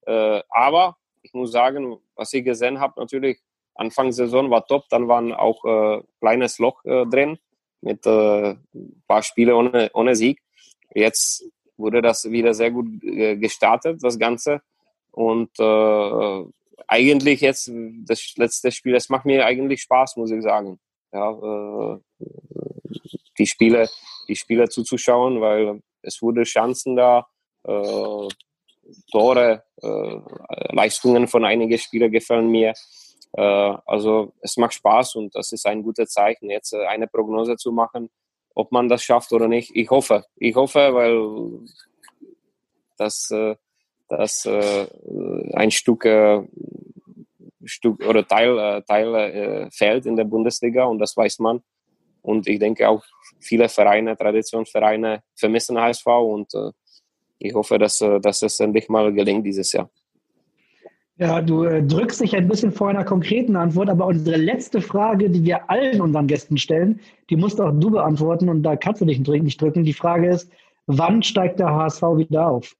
Äh, 0.07 0.43
aber 0.49 0.97
ich 1.23 1.33
muss 1.33 1.53
sagen, 1.53 1.97
was 2.17 2.33
ich 2.33 2.45
gesehen 2.45 2.81
habe, 2.81 3.01
natürlich, 3.01 3.39
Anfang 3.77 4.13
Saison 4.13 4.51
war 4.51 4.67
top, 4.67 4.89
dann 4.89 5.09
waren 5.09 5.33
auch 5.33 5.65
äh, 5.65 6.03
kleines 6.21 6.59
Loch 6.59 6.85
äh, 6.85 7.07
drin 7.07 7.39
mit 7.85 8.07
äh, 8.07 8.57
ein 8.75 9.03
paar 9.07 9.23
Spiele 9.23 9.55
ohne, 9.55 9.91
ohne 9.93 10.17
Sieg. 10.17 10.41
Jetzt 10.95 11.45
wurde 11.77 12.01
das 12.03 12.31
wieder 12.31 12.55
sehr 12.55 12.71
gut 12.71 12.87
äh, 13.05 13.37
gestartet, 13.37 14.03
das 14.03 14.19
Ganze. 14.19 14.63
Und 15.11 15.51
äh, 15.59 16.45
eigentlich 16.89 17.41
jetzt 17.41 17.71
das 18.07 18.35
letzte 18.37 18.73
Spiel, 18.73 18.95
das 18.95 19.09
macht 19.09 19.27
mir 19.27 19.45
eigentlich 19.45 19.83
Spaß, 19.83 20.17
muss 20.17 20.31
ich 20.31 20.43
sagen. 20.43 20.79
Ja, 21.13 21.31
äh, 21.31 21.99
die 23.39 23.47
Spiele, 23.47 23.89
die 24.29 24.37
Spiele 24.37 24.69
zuzuschauen, 24.69 25.41
weil 25.41 25.81
es 26.03 26.23
wurde 26.23 26.43
Chancen 26.45 26.97
da, 26.97 27.27
äh, 27.65 28.29
Tore, 29.11 29.63
äh, 29.83 30.75
Leistungen 30.75 31.29
von 31.29 31.45
einigen 31.45 31.79
Spielern 31.79 32.11
gefallen 32.11 32.51
mir. 32.51 32.75
Äh, 33.37 33.77
also 33.87 34.33
es 34.41 34.57
macht 34.57 34.75
Spaß 34.75 35.17
und 35.17 35.35
das 35.35 35.53
ist 35.53 35.67
ein 35.67 35.83
gutes 35.83 36.11
Zeichen, 36.11 36.51
jetzt 36.51 36.73
äh, 36.73 36.87
eine 36.87 37.09
Prognose 37.09 37.57
zu 37.57 37.73
machen, 37.73 38.11
ob 38.55 38.71
man 38.71 38.89
das 38.89 39.03
schafft 39.03 39.33
oder 39.33 39.49
nicht. 39.49 39.75
Ich 39.75 39.91
hoffe, 39.91 40.25
ich 40.37 40.55
hoffe, 40.55 40.95
weil 40.95 41.67
das, 42.97 43.31
äh, 43.33 43.57
das 44.09 44.47
ein 44.47 45.71
Stück, 45.71 46.07
Stück 47.65 48.07
oder 48.07 48.29
Teil, 48.29 48.83
Teil 48.83 49.71
fehlt 49.73 50.07
in 50.07 50.15
der 50.15 50.25
Bundesliga 50.25 50.85
und 50.85 50.99
das 50.99 51.17
weiß 51.17 51.39
man. 51.41 51.63
Und 52.23 52.47
ich 52.47 52.61
denke 52.61 52.89
auch 52.89 53.03
viele 53.41 53.69
Vereine, 53.69 54.17
Traditionsvereine 54.17 55.25
vermissen 55.35 55.81
HSV 55.81 56.07
und 56.07 56.53
ich 57.39 57.55
hoffe, 57.55 57.79
dass, 57.79 57.99
dass 57.99 58.43
es 58.43 58.61
endlich 58.61 58.89
mal 58.89 59.13
gelingt 59.13 59.47
dieses 59.47 59.73
Jahr. 59.73 59.91
Ja, 61.17 61.41
du 61.41 61.63
äh, 61.63 61.81
drückst 61.81 62.21
dich 62.21 62.35
ein 62.35 62.49
bisschen 62.49 62.73
vor 62.73 62.89
einer 62.89 63.05
konkreten 63.05 63.55
Antwort, 63.55 63.89
aber 63.89 64.07
unsere 64.07 64.37
letzte 64.37 64.81
Frage, 64.81 65.31
die 65.31 65.45
wir 65.45 65.71
allen 65.71 66.01
unseren 66.01 66.27
Gästen 66.27 66.59
stellen, 66.59 67.01
die 67.31 67.37
musst 67.37 67.61
auch 67.61 67.71
du 67.71 67.91
beantworten 67.91 68.49
und 68.49 68.65
da 68.65 68.75
kannst 68.75 69.01
du 69.01 69.05
dich 69.05 69.21
nicht 69.21 69.61
drücken. 69.61 69.85
Die 69.85 69.93
Frage 69.93 70.29
ist, 70.29 70.51
wann 70.87 71.23
steigt 71.23 71.61
der 71.61 71.71
HSV 71.71 72.03
wieder 72.17 72.49
auf? 72.49 72.75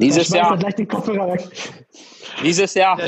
Dieses 0.00 0.28
Jahr. 0.30 0.58
Dieses 2.42 2.74
Jahr. 2.74 2.98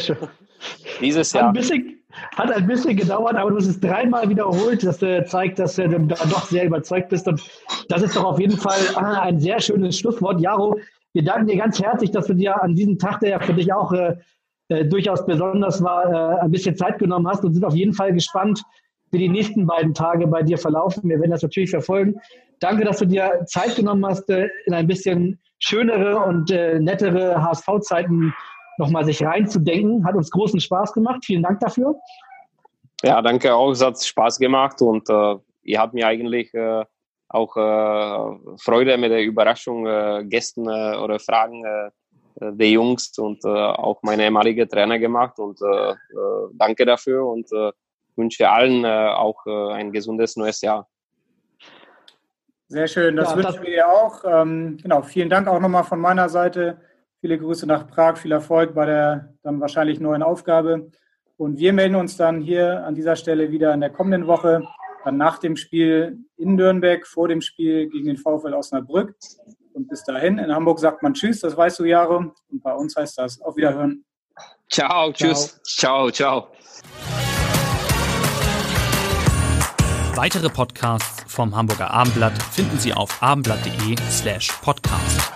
Dieses 1.01 1.33
Jahr. 1.33 1.49
Ein 1.49 1.53
bisschen, 1.53 1.98
hat 2.37 2.53
ein 2.53 2.67
bisschen 2.67 2.97
gedauert, 2.97 3.37
aber 3.37 3.51
du 3.51 3.57
hast 3.57 3.67
es 3.67 3.81
dreimal 3.81 4.29
wiederholt. 4.29 4.85
Das 4.85 5.03
äh, 5.03 5.25
zeigt, 5.25 5.59
dass 5.59 5.77
du 5.77 5.89
da 5.89 6.15
doch 6.15 6.47
sehr 6.47 6.65
überzeugt 6.65 7.09
bist. 7.09 7.27
Und 7.29 7.43
das 7.89 8.03
ist 8.03 8.17
doch 8.17 8.25
auf 8.25 8.41
jeden 8.41 8.57
Fall 8.57 8.81
ah, 8.97 9.21
ein 9.23 9.41
sehr 9.41 9.61
schönes 9.61 9.99
Schlusswort. 9.99 10.41
Jaro, 10.41 10.79
wir 11.13 11.25
danken 11.25 11.47
dir 11.47 11.57
ganz 11.57 11.83
herzlich, 11.83 12.11
dass 12.11 12.27
du 12.27 12.35
dir 12.35 12.63
an 12.63 12.75
diesem 12.75 12.99
Tag, 12.99 13.21
der 13.21 13.31
ja 13.31 13.41
für 13.41 13.55
dich 13.55 13.73
auch 13.73 13.93
äh, 13.93 14.17
äh, 14.69 14.85
durchaus 14.85 15.25
besonders 15.25 15.83
war, 15.83 16.39
äh, 16.39 16.41
ein 16.41 16.51
bisschen 16.51 16.77
Zeit 16.77 16.99
genommen 16.99 17.27
hast 17.27 17.45
und 17.45 17.55
sind 17.55 17.65
auf 17.65 17.75
jeden 17.75 17.95
Fall 17.95 18.13
gespannt, 18.13 18.63
wie 19.11 19.19
die 19.19 19.29
nächsten 19.29 19.67
beiden 19.67 19.95
Tage 19.95 20.27
bei 20.27 20.43
dir 20.43 20.59
verlaufen. 20.59 21.09
Wir 21.09 21.19
werden 21.19 21.31
das 21.31 21.43
natürlich 21.43 21.71
verfolgen. 21.71 22.17
Danke, 22.61 22.85
dass 22.85 22.99
du 22.99 23.07
dir 23.07 23.45
Zeit 23.47 23.77
genommen 23.77 24.05
hast, 24.05 24.29
äh, 24.29 24.49
in 24.67 24.75
ein 24.75 24.87
bisschen 24.87 25.39
schönere 25.59 26.19
und 26.19 26.51
äh, 26.51 26.79
nettere 26.79 27.43
HSV-Zeiten 27.43 28.35
nochmal 28.79 29.05
sich 29.05 29.25
reinzudenken. 29.25 30.05
Hat 30.05 30.15
uns 30.15 30.31
großen 30.31 30.61
Spaß 30.61 30.93
gemacht. 30.93 31.25
Vielen 31.25 31.43
Dank 31.43 31.61
dafür. 31.61 31.95
Ja, 33.03 33.23
danke 33.23 33.55
auch. 33.55 33.71
Es 33.71 33.85
hat 33.85 34.03
Spaß 34.03 34.39
gemacht 34.39 34.81
und 34.83 35.09
äh, 35.09 35.37
ihr 35.63 35.79
habt 35.79 35.95
mir 35.95 36.07
eigentlich 36.07 36.53
äh, 36.55 36.85
auch 37.29 37.57
äh, 37.57 38.57
Freude 38.59 38.97
mit 38.97 39.11
der 39.11 39.23
Überraschung 39.23 39.87
äh, 39.87 40.25
Gästen 40.25 40.67
äh, 40.67 40.97
oder 40.97 41.19
Fragen 41.19 41.65
äh, 41.65 41.91
der 42.41 42.71
Jungs 42.71 43.17
und 43.19 43.45
äh, 43.45 43.49
auch 43.49 44.03
meine 44.03 44.25
ehemalige 44.25 44.67
Trainer 44.69 44.99
gemacht 44.99 45.39
und 45.39 45.61
äh, 45.61 45.91
äh, 45.91 45.95
danke 46.53 46.85
dafür 46.85 47.27
und 47.27 47.51
äh, 47.53 47.73
wünsche 48.17 48.49
allen 48.49 48.85
äh, 48.85 48.89
auch 48.89 49.47
äh, 49.47 49.73
ein 49.75 49.93
gesundes 49.93 50.37
neues 50.37 50.61
Jahr. 50.61 50.89
Sehr 52.69 52.87
schön, 52.87 53.17
das 53.17 53.31
ja, 53.31 53.37
wünschen 53.37 53.63
wir 53.63 53.71
dir 53.71 53.89
auch. 53.89 54.23
Ähm, 54.25 54.79
genau, 54.83 55.03
vielen 55.03 55.31
Dank 55.31 55.49
auch 55.49 55.61
nochmal 55.61 55.85
von 55.85 56.01
meiner 56.01 56.29
Seite. 56.29 56.81
Viele 57.21 57.39
Grüße 57.39 57.67
nach 57.67 57.89
Prag, 57.89 58.17
viel 58.17 58.33
Erfolg 58.33 58.75
bei 58.75 58.87
der 58.87 59.35
dann 59.43 59.61
wahrscheinlich 59.61 59.99
neuen 59.99 60.23
Aufgabe. 60.23 60.91
Und 61.37 61.59
wir 61.59 61.73
melden 61.73 61.97
uns 61.97 62.17
dann 62.17 62.41
hier 62.41 62.85
an 62.85 62.95
dieser 62.95 63.17
Stelle 63.17 63.51
wieder 63.51 63.75
in 63.75 63.81
der 63.81 63.91
kommenden 63.91 64.27
Woche, 64.27 64.63
dann 65.05 65.17
nach 65.17 65.39
dem 65.39 65.57
Spiel 65.57 66.19
in 66.37 66.55
Nürnberg, 66.55 67.07
vor 67.07 67.29
dem 67.29 67.41
Spiel 67.41 67.89
gegen 67.89 68.07
den 68.07 68.17
VfL 68.17 68.55
Osnabrück. 68.55 69.15
Und 69.73 69.89
bis 69.89 70.05
dahin, 70.05 70.39
in 70.39 70.55
Hamburg 70.55 70.79
sagt 70.79 71.03
man 71.03 71.15
Tschüss, 71.15 71.41
das 71.41 71.57
weißt 71.57 71.79
du, 71.81 71.85
Jahre. 71.85 72.33
Und 72.51 72.63
bei 72.63 72.73
uns 72.73 72.97
heißt 72.97 73.19
das 73.19 73.41
Auf 73.41 73.57
Wiederhören. 73.57 74.05
Ciao, 74.71 75.13
tschüss. 75.13 75.61
Ciao, 75.65 76.11
ciao. 76.11 76.49
Weitere 80.15 80.49
Podcasts 80.49 81.25
vom 81.33 81.55
Hamburger 81.55 81.93
Abendblatt 81.93 82.43
finden 82.43 82.79
Sie 82.79 82.93
auf 82.93 83.23
abendblatt.de 83.23 83.97
slash 84.11 84.49
podcast. 84.63 85.33